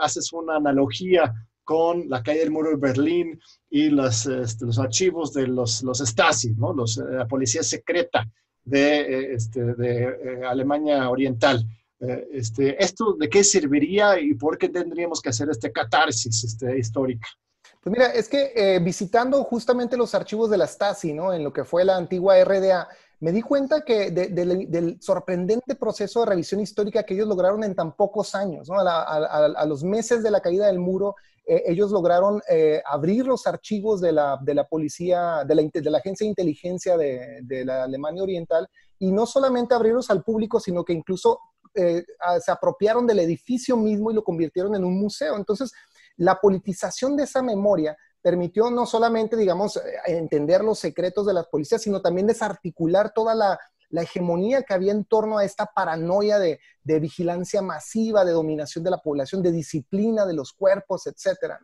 haces 0.00 0.32
una 0.32 0.56
analogía 0.56 1.32
con 1.64 2.08
la 2.08 2.22
calle 2.22 2.40
del 2.40 2.50
muro 2.50 2.70
de 2.70 2.76
Berlín 2.76 3.40
y 3.70 3.88
los, 3.88 4.26
este, 4.26 4.66
los 4.66 4.78
archivos 4.78 5.32
de 5.32 5.46
los, 5.46 5.82
los 5.82 5.98
Stasi, 5.98 6.54
¿no? 6.54 6.72
eh, 6.72 7.16
la 7.16 7.26
policía 7.26 7.62
secreta 7.62 8.28
de, 8.64 9.00
eh, 9.00 9.34
este, 9.34 9.74
de 9.74 10.02
eh, 10.04 10.40
Alemania 10.46 11.08
Oriental. 11.08 11.64
Este, 12.32 12.82
¿Esto 12.82 13.14
de 13.14 13.28
qué 13.28 13.44
serviría 13.44 14.18
y 14.18 14.34
por 14.34 14.58
qué 14.58 14.68
tendríamos 14.68 15.20
que 15.20 15.28
hacer 15.28 15.48
este 15.50 15.70
catarsis 15.70 16.44
este, 16.44 16.78
histórica? 16.78 17.28
Pues 17.80 17.92
mira, 17.92 18.06
es 18.08 18.28
que 18.28 18.80
visitando 18.82 19.42
justamente 19.44 19.96
los 19.96 20.14
archivos 20.14 20.50
de 20.50 20.56
la 20.56 20.66
Stasi, 20.66 21.12
¿no? 21.12 21.32
En 21.32 21.42
lo 21.42 21.52
que 21.52 21.64
fue 21.64 21.84
la 21.84 21.96
antigua 21.96 22.42
RDA, 22.42 22.88
me 23.22 23.30
di 23.30 23.40
cuenta 23.40 23.82
que 23.82 24.10
del 24.10 24.98
sorprendente 25.00 25.76
proceso 25.76 26.20
de 26.20 26.26
revisión 26.26 26.60
histórica 26.60 27.04
que 27.04 27.14
ellos 27.14 27.28
lograron 27.28 27.62
en 27.62 27.76
tan 27.76 27.94
pocos 27.94 28.34
años, 28.34 28.68
¿no? 28.68 28.80
a, 28.80 29.02
a, 29.02 29.64
los 29.64 29.84
meses 29.84 30.24
de 30.24 30.32
la 30.32 30.40
caída 30.40 30.66
del 30.66 30.80
muro, 30.80 31.14
eh, 31.46 31.62
ellos 31.66 31.92
lograron 31.92 32.42
eh, 32.48 32.82
abrir 32.84 33.24
los 33.24 33.46
archivos 33.46 34.00
de 34.00 34.10
la, 34.10 34.40
de 34.42 34.54
la 34.56 34.66
policía, 34.66 35.44
de 35.46 35.54
la, 35.54 35.62
de 35.72 35.90
la, 35.90 35.98
agencia 35.98 36.24
de 36.24 36.30
inteligencia 36.30 36.96
de, 36.96 37.38
de, 37.42 37.64
la 37.64 37.84
Alemania 37.84 38.24
Oriental, 38.24 38.68
y 38.98 39.12
no 39.12 39.24
solamente 39.24 39.72
abrirlos 39.72 40.10
al 40.10 40.24
público, 40.24 40.58
sino 40.58 40.84
que 40.84 40.92
incluso 40.92 41.38
eh, 41.74 42.04
se 42.44 42.50
apropiaron 42.50 43.06
del 43.06 43.20
edificio 43.20 43.76
mismo 43.76 44.10
y 44.10 44.14
lo 44.14 44.24
convirtieron 44.24 44.74
en 44.74 44.84
un 44.84 44.98
museo. 44.98 45.36
Entonces, 45.36 45.72
la 46.16 46.36
politización 46.36 47.16
de 47.16 47.24
esa 47.24 47.42
memoria 47.42 47.96
permitió 48.20 48.70
no 48.70 48.86
solamente, 48.86 49.36
digamos, 49.36 49.80
entender 50.06 50.62
los 50.62 50.78
secretos 50.78 51.26
de 51.26 51.34
las 51.34 51.48
policías, 51.48 51.82
sino 51.82 52.00
también 52.00 52.26
desarticular 52.26 53.12
toda 53.12 53.34
la, 53.34 53.58
la 53.92 54.02
hegemonía 54.02 54.62
que 54.62 54.74
había 54.74 54.90
en 54.90 55.04
torno 55.04 55.38
a 55.38 55.44
esta 55.44 55.66
paranoia 55.66 56.38
de, 56.38 56.58
vigilancia 56.82 57.62
masiva, 57.62 58.24
de 58.24 58.32
dominación 58.32 58.82
de 58.82 58.90
la 58.90 58.98
población, 58.98 59.42
de 59.42 59.52
disciplina 59.52 60.26
de 60.26 60.32
los 60.32 60.52
cuerpos, 60.54 61.06
etc. 61.06 61.54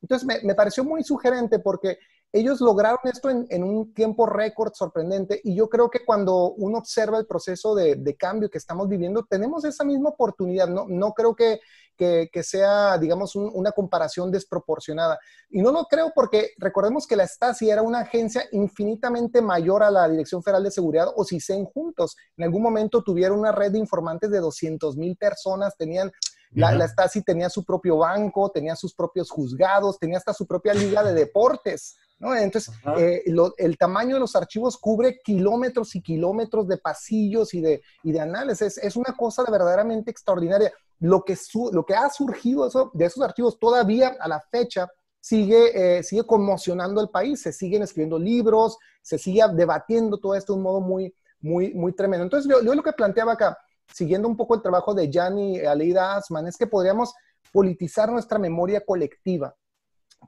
Entonces 0.00 0.26
me, 0.42 0.54
pareció 0.54 0.82
muy 0.82 1.04
sugerente 1.04 1.58
porque 1.58 1.98
ellos 2.34 2.60
lograron 2.60 2.98
esto 3.04 3.30
en, 3.30 3.62
un 3.62 3.94
tiempo 3.94 4.26
récord 4.26 4.72
sorprendente 4.74 5.40
y 5.44 5.54
yo 5.54 5.68
creo 5.68 5.88
que 5.88 6.04
cuando 6.04 6.50
uno 6.54 6.78
observa 6.78 7.16
el 7.16 7.26
proceso 7.26 7.76
de, 7.76 7.94
de, 7.94 8.16
cambio 8.16 8.50
que 8.50 8.58
estamos 8.58 8.88
viviendo, 8.88 9.24
tenemos 9.24 9.64
esa 9.64 9.84
misma 9.84 10.08
oportunidad. 10.08 10.66
No, 10.66 10.86
no 10.88 11.12
creo 11.12 11.36
que, 11.36 11.60
que, 11.96 12.42
sea, 12.42 12.98
digamos, 12.98 13.36
una 13.36 13.70
comparación 13.70 14.32
desproporcionada. 14.32 15.16
Y 15.48 15.62
no 15.62 15.70
lo 15.70 15.84
creo 15.84 16.10
porque 16.12 16.50
recordemos 16.58 17.06
que 17.06 17.14
la 17.14 17.24
Stasi 17.24 17.70
era 17.70 17.82
una 17.82 18.00
agencia 18.00 18.42
infinitamente 18.50 19.40
mayor 19.40 19.84
a 19.84 19.90
la 19.92 20.08
Dirección 20.08 20.42
Federal 20.42 20.64
de 20.64 20.72
Seguridad 20.72 21.12
o 21.14 21.22
si 21.22 21.36
CISEN 21.36 21.66
juntos. 21.66 22.16
En 22.36 22.46
algún 22.46 22.62
momento 22.62 23.04
tuvieron 23.04 23.38
una 23.38 23.52
red 23.52 23.70
de 23.70 23.78
informantes 23.78 24.28
de 24.32 24.40
200 24.40 24.96
mil 24.96 25.16
personas, 25.16 25.76
tenían 25.76 26.10
la, 26.50 26.72
la, 26.72 26.86
Stasi 26.86 27.22
tenía 27.22 27.48
su 27.48 27.64
propio 27.64 27.98
banco, 27.98 28.50
tenía 28.50 28.76
sus 28.76 28.94
propios 28.94 29.30
juzgados, 29.30 29.98
tenía 29.98 30.18
hasta 30.18 30.32
su 30.32 30.46
propia 30.46 30.72
liga 30.72 31.02
de 31.02 31.14
deportes. 31.14 31.96
¿No? 32.18 32.34
Entonces, 32.34 32.74
eh, 32.96 33.22
el 33.58 33.78
tamaño 33.78 34.14
de 34.14 34.20
los 34.20 34.36
archivos 34.36 34.78
cubre 34.78 35.20
kilómetros 35.22 35.94
y 35.94 36.02
kilómetros 36.02 36.68
de 36.68 36.78
pasillos 36.78 37.54
y 37.54 37.60
de, 37.60 37.82
y 38.02 38.12
de 38.12 38.20
análisis. 38.20 38.78
Es, 38.78 38.96
una 38.96 39.14
cosa 39.16 39.44
verdaderamente 39.50 40.10
extraordinaria. 40.10 40.72
Lo 41.00 41.24
que, 41.24 41.36
lo 41.72 41.84
que 41.84 41.94
ha 41.94 42.08
surgido 42.10 42.66
eso, 42.66 42.90
de 42.94 43.06
esos 43.06 43.22
archivos 43.22 43.58
todavía 43.58 44.16
a 44.20 44.28
la 44.28 44.40
fecha 44.40 44.88
sigue, 45.20 45.98
eh, 45.98 46.02
sigue 46.02 46.24
conmocionando 46.24 47.00
al 47.00 47.10
país. 47.10 47.42
Se 47.42 47.52
siguen 47.52 47.82
escribiendo 47.82 48.18
libros, 48.18 48.78
se 49.02 49.18
sigue 49.18 49.42
debatiendo 49.52 50.18
todo 50.18 50.34
esto 50.34 50.52
de 50.52 50.58
un 50.58 50.62
modo 50.62 50.80
muy, 50.80 51.14
muy, 51.40 51.74
muy 51.74 51.92
tremendo. 51.92 52.24
Entonces, 52.24 52.50
yo, 52.50 52.74
lo 52.74 52.82
que 52.82 52.92
planteaba 52.92 53.32
acá, 53.32 53.58
siguiendo 53.92 54.28
un 54.28 54.36
poco 54.36 54.54
el 54.54 54.62
trabajo 54.62 54.94
de 54.94 55.10
Gianni 55.10 55.60
Aleida 55.60 56.16
Asman, 56.16 56.46
es 56.46 56.56
que 56.56 56.66
podríamos 56.66 57.12
politizar 57.52 58.10
nuestra 58.10 58.38
memoria 58.38 58.82
colectiva. 58.84 59.54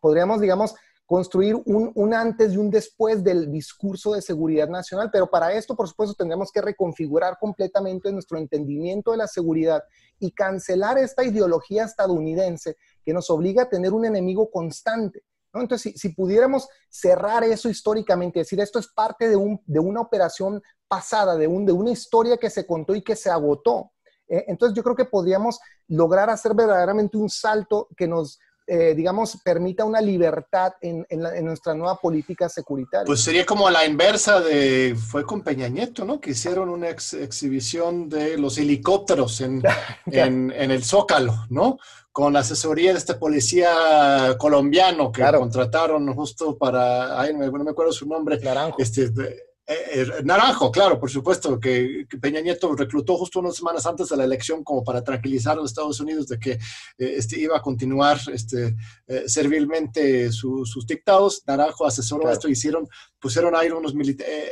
Podríamos, 0.00 0.40
digamos, 0.40 0.74
construir 1.06 1.54
un, 1.54 1.92
un, 1.94 2.14
antes 2.14 2.52
y 2.52 2.56
un 2.56 2.68
después 2.68 3.22
del 3.22 3.50
discurso 3.50 4.14
de 4.14 4.22
seguridad 4.22 4.68
nacional, 4.68 5.08
pero 5.12 5.30
para 5.30 5.52
esto, 5.52 5.76
por 5.76 5.88
supuesto, 5.88 6.14
tendremos 6.14 6.50
que 6.50 6.60
reconfigurar 6.60 7.38
completamente 7.38 8.10
nuestro 8.10 8.38
entendimiento 8.38 9.12
de 9.12 9.18
la 9.18 9.28
seguridad 9.28 9.84
y 10.18 10.32
cancelar 10.32 10.98
esta 10.98 11.22
ideología 11.22 11.84
estadounidense 11.84 12.76
que 13.04 13.12
nos 13.12 13.30
obliga 13.30 13.62
a 13.62 13.68
tener 13.68 13.92
un 13.92 14.04
enemigo 14.04 14.50
constante. 14.50 15.22
Entonces, 15.54 15.94
si, 15.96 16.08
pudiéramos 16.10 16.68
cerrar 16.88 17.44
eso 17.44 17.68
históricamente, 17.68 18.40
decir 18.40 18.60
esto 18.60 18.78
es 18.80 18.88
parte 18.88 19.28
de, 19.28 19.36
un, 19.36 19.60
de 19.64 19.78
una 19.78 20.00
operación 20.00 20.60
pasada, 20.88 21.36
de, 21.36 21.46
un, 21.46 21.64
de 21.64 21.72
una 21.72 21.90
historia 21.90 22.36
que 22.36 22.50
se 22.50 22.66
contó 22.66 22.94
y 22.94 23.02
que 23.02 23.16
se 23.16 23.30
agotó, 23.30 23.92
eh, 24.28 24.44
entonces 24.48 24.76
yo 24.76 24.82
creo 24.82 24.96
que 24.96 25.04
podríamos 25.04 25.60
lograr 25.86 26.30
hacer 26.30 26.52
verdaderamente 26.52 27.16
un 27.16 27.30
salto 27.30 27.88
que 27.96 28.08
nos 28.08 28.40
eh, 28.68 28.94
digamos, 28.96 29.38
permita 29.44 29.84
una 29.84 30.00
libertad 30.00 30.72
en, 30.80 31.06
nuestra 31.44 31.72
nueva 31.74 32.00
política 32.00 32.48
securitaria. 32.48 33.06
Pues 33.06 33.20
sería 33.20 33.46
como 33.46 33.70
la 33.70 33.84
inversa 33.86 34.40
de, 34.40 34.96
fue 34.96 35.24
con 35.24 35.42
Peña 35.42 35.68
Nieto, 35.68 36.04
¿no? 36.04 36.20
Que 36.20 36.30
hicieron 36.30 36.68
una 36.68 36.88
exhibición 36.88 38.08
de 38.08 38.36
los 38.36 38.58
helicópteros 38.58 39.40
en, 39.40 39.62
en, 40.06 40.70
el 40.70 40.82
Zócalo, 40.82 41.46
¿no? 41.48 41.78
Con 42.10 42.32
la 42.32 42.40
asesoría 42.40 42.92
de 42.92 42.98
este 42.98 43.14
policía 43.14 44.36
colombiano 44.38 45.12
que 45.12 45.22
contrataron 45.22 46.12
justo 46.14 46.58
para, 46.58 47.20
ay, 47.20 47.34
no 47.34 47.50
me 47.52 47.70
acuerdo 47.70 47.92
su 47.92 48.06
nombre. 48.08 48.40
Naranjo. 48.40 48.78
Este, 48.80 49.12
eh, 49.68 49.74
eh, 49.94 50.22
Naranjo, 50.22 50.70
claro, 50.70 51.00
por 51.00 51.10
supuesto, 51.10 51.58
que, 51.58 52.06
Peña 52.20 52.40
Nieto 52.40 52.72
reclutó 52.76 53.16
justo 53.16 53.40
unas 53.40 53.56
semanas 53.56 53.84
antes 53.84 54.08
de 54.08 54.16
la 54.16 54.22
elección 54.22 54.62
como 54.62 54.84
para 54.84 55.02
tranquilizar 55.02 55.54
a 55.54 55.56
los 55.56 55.70
Estados 55.70 55.98
Unidos 55.98 56.28
de 56.28 56.38
que 56.38 56.52
eh, 56.52 56.58
este, 56.98 57.40
iba 57.40 57.56
a 57.56 57.62
continuar 57.62 58.18
este, 58.32 58.76
servilmente 59.26 60.30
sus 60.30 60.86
dictados. 60.86 61.42
Naranjo 61.46 61.84
asesoró 61.84 62.30
esto, 62.30 62.48
hicieron, 62.48 62.88
pusieron 63.18 63.56
ahí 63.56 63.68
unos 63.70 63.92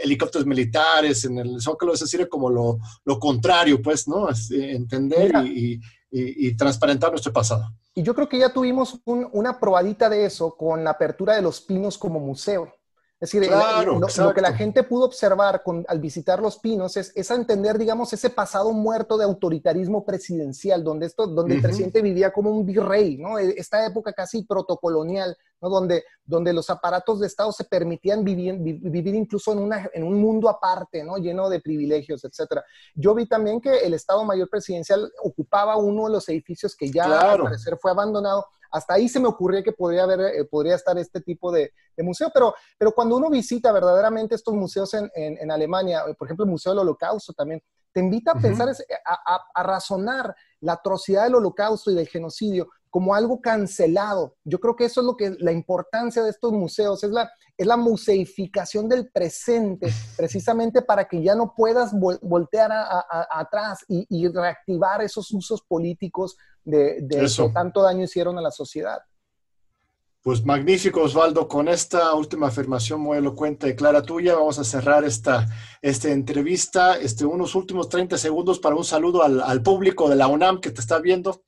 helicópteros 0.03 0.47
militares 0.47 1.25
en 1.25 1.39
el 1.39 1.61
Zócalo, 1.61 1.95
es 1.95 2.01
decir, 2.01 2.29
como 2.29 2.51
lo, 2.51 2.79
lo 3.05 3.19
contrario, 3.21 3.81
pues, 3.81 4.09
¿no? 4.09 4.29
entender 4.51 5.33
y, 5.47 5.81
y, 6.11 6.57
transparentar 6.57 7.11
nuestro 7.11 7.33
pasado. 7.33 7.73
Y 7.95 8.03
yo 8.03 8.15
creo 8.15 8.29
que 8.29 8.39
ya 8.39 8.53
tuvimos 8.53 9.01
una 9.05 9.61
probadita 9.61 10.09
de 10.09 10.25
eso 10.25 10.57
con 10.57 10.83
la 10.83 10.91
apertura 10.91 11.37
de 11.37 11.43
Los 11.43 11.61
Pinos 11.61 11.97
como 11.99 12.19
museo. 12.19 12.74
Es 13.21 13.31
decir, 13.31 13.49
lo, 13.49 14.35
que 14.35 14.41
la 14.41 14.53
gente 14.53 14.83
pudo 14.83 15.05
observar 15.05 15.63
al 15.87 15.99
visitar 16.01 16.43
Los 16.43 16.59
Pinos 16.59 16.97
es, 16.97 17.13
es, 17.15 17.31
entender, 17.31 17.79
digamos, 17.79 18.13
ese 18.13 18.29
pasado 18.29 18.73
muerto 18.73 19.17
de 19.17 19.25
autoritarismo 19.25 20.05
presidencial, 20.05 20.83
donde, 20.83 21.07
esto, 21.07 21.29
donde 21.29 21.55
el 21.55 21.63
presidente 21.63 22.03
vivía 22.03 22.33
como 22.33 22.51
un 22.51 22.67
virrey, 22.67 23.17
¿no? 23.17 23.39
E, 23.39 23.55
esta 23.57 23.87
época 23.87 24.13
casi 24.13 24.43
protocolonial, 24.43 25.37
¿no? 25.63 25.71
Donde, 25.71 26.05
donde 26.25 26.53
los 26.53 26.69
aparatos 26.71 27.21
de 27.21 27.29
Estado 27.29 27.53
se 27.53 27.65
permitían 27.65 28.25
vivir, 28.25 28.57
vivir 28.59 29.15
incluso 29.15 29.53
en, 29.53 29.61
una, 29.61 29.89
en 29.95 30.03
un 30.03 30.21
mundo 30.21 30.49
aparte, 30.49 31.05
¿no? 31.05 31.17
Lleno 31.17 31.49
de 31.49 31.61
privilegios, 31.61 32.25
etc. 32.25 32.63
Yo 32.97 33.15
vi 33.15 33.27
también 33.27 33.61
que 33.61 33.87
el 33.87 33.95
Estado 33.95 34.25
Mayor 34.25 34.51
Presidencial 34.51 35.11
ocupaba 35.23 35.77
uno 35.77 36.07
de 36.07 36.15
los 36.15 36.29
edificios 36.29 36.75
que 36.77 36.91
ya 36.91 37.05
al 37.05 37.43
parecer 37.43 37.79
fue 37.81 37.93
abandonado 37.93 38.45
hasta 38.75 38.95
ahí 38.95 39.09
se 39.09 39.21
me 39.21 39.29
ocurría 39.29 39.63
que 39.63 39.71
podría, 39.71 40.03
haber, 40.03 40.21
eh, 40.21 40.45
podría 40.47 40.75
estar 40.75 40.99
este 40.99 41.21
tipo 41.21 41.53
de, 41.53 41.73
museo, 41.99 42.29
pero, 42.35 42.53
pero 42.77 42.91
cuando 42.91 43.17
uno 43.17 43.31
visita 43.31 43.71
verdaderamente 43.71 44.35
estos 44.35 44.53
museos 44.53 44.93
en, 44.95 45.51
Alemania, 45.51 46.03
eh, 46.09 46.15
por 46.15 46.27
ejemplo 46.27 46.45
el 46.45 46.51
Museo 46.51 46.73
del 46.73 46.81
Holocausto 46.81 47.33
también, 47.33 47.63
te 47.93 48.01
invita 48.01 48.33
a 48.33 48.41
pensar, 48.41 48.69
a, 49.07 49.63
razonar 49.63 50.35
la 50.59 50.73
atrocidad 50.73 51.23
del 51.23 51.37
holocausto 51.37 51.93
y 51.93 51.95
del 51.95 52.09
genocidio 52.09 52.69
como 52.95 53.13
algo 53.13 53.41
cancelado. 53.41 54.37
Yo 54.45 54.61
creo 54.61 54.77
que 54.77 54.85
eso 54.85 55.01
es 55.01 55.05
lo 55.05 55.17
que 55.17 55.35
la 55.41 55.51
importancia 55.51 56.23
de 56.23 56.31
estos 56.31 56.53
museos, 56.53 57.03
es 57.03 57.11
la, 57.11 57.29
es 57.59 57.67
la 57.67 57.77
museificación 57.77 58.89
del 58.89 59.11
presente, 59.11 59.89
precisamente 60.17 60.81
para 60.81 61.09
que 61.09 61.21
ya 61.21 61.35
no 61.35 61.55
puedas 61.57 61.93
voltear 62.23 62.71
atrás 63.33 63.85
y, 63.89 64.07
y, 64.09 64.29
reactivar 64.29 65.03
esos 65.03 65.33
usos 65.33 65.61
políticos 65.63 66.37
de, 66.63 67.05
que 67.11 67.49
tanto 67.53 67.83
daño 67.83 68.05
hicieron 68.05 68.39
a 68.39 68.43
la 68.43 68.53
sociedad. 68.53 69.01
Pues 70.23 70.45
magnífico, 70.45 71.03
Osvaldo. 71.03 71.49
Con 71.49 71.67
esta 71.67 72.15
última 72.15 72.47
afirmación 72.47 73.01
muy 73.01 73.19
elocuente 73.19 73.69
y 73.69 73.75
clara 73.75 74.03
tuya, 74.03 74.37
vamos 74.37 74.61
a 74.61 74.65
cerrar 74.65 75.03
esta, 75.03 75.49
esta 75.83 76.13
entrevista. 76.13 76.97
Este, 76.97 77.25
unos 77.25 77.57
últimos 77.57 77.89
30 77.89 78.17
segundos 78.19 78.61
para 78.61 78.77
un 78.77 78.85
saludo 78.85 79.25
al, 79.25 79.43
al, 79.43 79.65
público 79.65 80.09
de 80.09 80.15
la 80.15 80.29
UNAM 80.29 80.61
que 80.61 80.71
te 80.71 80.81
está 80.81 81.01
viendo. 81.01 81.43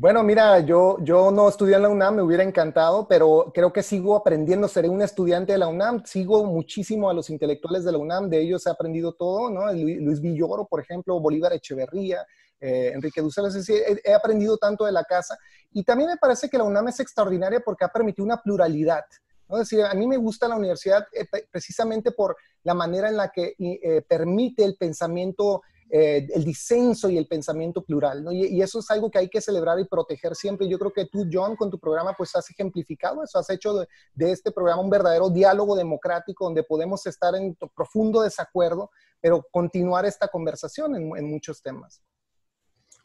Bueno, 0.00 0.22
mira, 0.22 0.60
yo, 0.60 0.98
yo 1.00 1.32
no 1.32 1.48
estudié 1.48 1.74
en 1.74 1.82
la 1.82 1.88
UNAM, 1.88 2.14
me 2.14 2.22
hubiera 2.22 2.44
encantado, 2.44 3.08
pero 3.08 3.50
creo 3.52 3.72
que 3.72 3.82
sigo 3.82 4.14
aprendiendo, 4.14 4.68
seré 4.68 4.88
un 4.88 5.02
estudiante 5.02 5.50
de 5.50 5.58
la 5.58 5.66
UNAM, 5.66 6.04
sigo 6.04 6.44
muchísimo 6.44 7.10
a 7.10 7.14
los 7.14 7.30
intelectuales 7.30 7.84
de 7.84 7.90
la 7.90 7.98
UNAM, 7.98 8.30
de 8.30 8.40
ellos 8.40 8.64
he 8.64 8.70
aprendido 8.70 9.14
todo, 9.14 9.50
¿no? 9.50 9.72
Luis 9.72 10.20
Villoro, 10.20 10.66
por 10.66 10.80
ejemplo, 10.80 11.18
Bolívar 11.18 11.52
Echeverría, 11.52 12.24
eh, 12.60 12.92
Enrique 12.94 13.20
Dussel, 13.20 13.46
es 13.46 13.54
decir, 13.54 13.82
he, 14.04 14.14
aprendido 14.14 14.56
tanto 14.56 14.84
de 14.84 14.92
la 14.92 15.02
casa 15.02 15.36
y 15.72 15.82
también 15.82 16.10
me 16.10 16.16
parece 16.16 16.48
que 16.48 16.58
la 16.58 16.62
UNAM 16.62 16.86
es 16.86 17.00
extraordinaria 17.00 17.58
porque 17.58 17.84
ha 17.84 17.88
permitido 17.88 18.24
una 18.24 18.40
pluralidad. 18.40 19.02
Es 19.50 19.58
decir, 19.58 19.82
a 19.82 19.94
mí 19.94 20.06
me 20.06 20.16
gusta 20.16 20.46
la 20.46 20.54
universidad 20.54 21.08
eh, 21.12 21.26
precisamente 21.50 22.12
por 22.12 22.36
la 22.62 22.74
manera 22.74 23.08
en 23.08 23.16
la 23.16 23.30
que 23.30 23.56
eh, 23.58 24.02
permite 24.02 24.62
el 24.62 24.76
pensamiento, 24.76 25.62
el 25.90 26.44
disenso 26.44 27.08
y 27.08 27.16
el 27.16 27.26
pensamiento 27.26 27.82
plural, 27.82 28.22
¿no? 28.22 28.32
y, 28.32 28.60
eso 28.60 28.80
es 28.80 28.90
algo 28.90 29.10
que 29.10 29.18
hay 29.18 29.28
que 29.28 29.40
celebrar 29.40 29.78
y 29.80 29.84
proteger 29.84 30.34
siempre. 30.34 30.68
Yo 30.68 30.78
creo 30.78 30.92
que 30.92 31.06
tú, 31.06 31.26
John, 31.32 31.56
con 31.56 31.70
tu 31.70 31.78
programa, 31.78 32.14
pues 32.16 32.34
has 32.36 32.50
ejemplificado 32.50 33.22
eso, 33.22 33.38
has 33.38 33.48
hecho 33.50 33.74
de, 33.74 33.86
este 34.32 34.52
programa 34.52 34.82
un 34.82 34.90
verdadero 34.90 35.30
diálogo 35.30 35.76
democrático 35.76 36.44
donde 36.44 36.62
podemos 36.62 37.06
estar 37.06 37.34
en 37.34 37.56
profundo 37.74 38.22
desacuerdo, 38.22 38.90
pero 39.20 39.44
continuar 39.50 40.04
esta 40.04 40.28
conversación 40.28 40.94
en 40.94 41.30
muchos 41.30 41.62
temas. 41.62 42.02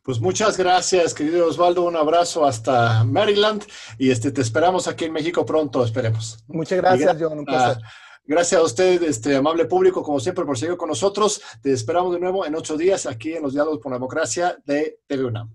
Pues 0.03 0.19
muchas 0.19 0.57
gracias, 0.57 1.13
querido 1.13 1.47
Osvaldo. 1.47 1.84
Un 1.84 1.95
abrazo 1.95 2.45
hasta 2.45 3.05
Maryland 3.05 3.63
y 3.97 4.11
este, 4.11 4.34
te 4.34 4.41
esperamos 4.41 4.86
aquí 4.89 5.05
en 5.05 5.13
México 5.13 5.45
pronto, 5.45 5.81
esperemos. 5.86 6.43
Muchas 6.47 6.77
gracias, 6.79 7.15
John. 7.17 7.39
Un 7.39 7.45
placer. 7.45 7.81
Gracias 8.26 8.59
a 8.59 8.63
usted, 8.63 9.03
este 9.03 9.36
amable 9.36 9.65
público, 9.65 10.01
como 10.01 10.19
siempre, 10.19 10.45
por 10.45 10.57
seguir 10.57 10.78
con 10.78 10.88
nosotros. 10.88 11.41
Te 11.61 11.74
esperamos 11.74 12.13
de 12.13 12.21
nuevo 12.21 12.45
en 12.45 12.55
ocho 12.55 12.78
días 12.78 13.05
aquí 13.05 13.34
en 13.34 13.43
los 13.43 13.53
Diálogos 13.53 13.80
por 13.80 13.91
la 13.91 13.97
Democracia 13.97 14.57
de 14.65 14.99
TV 15.07 15.26
UNAM. 15.26 15.49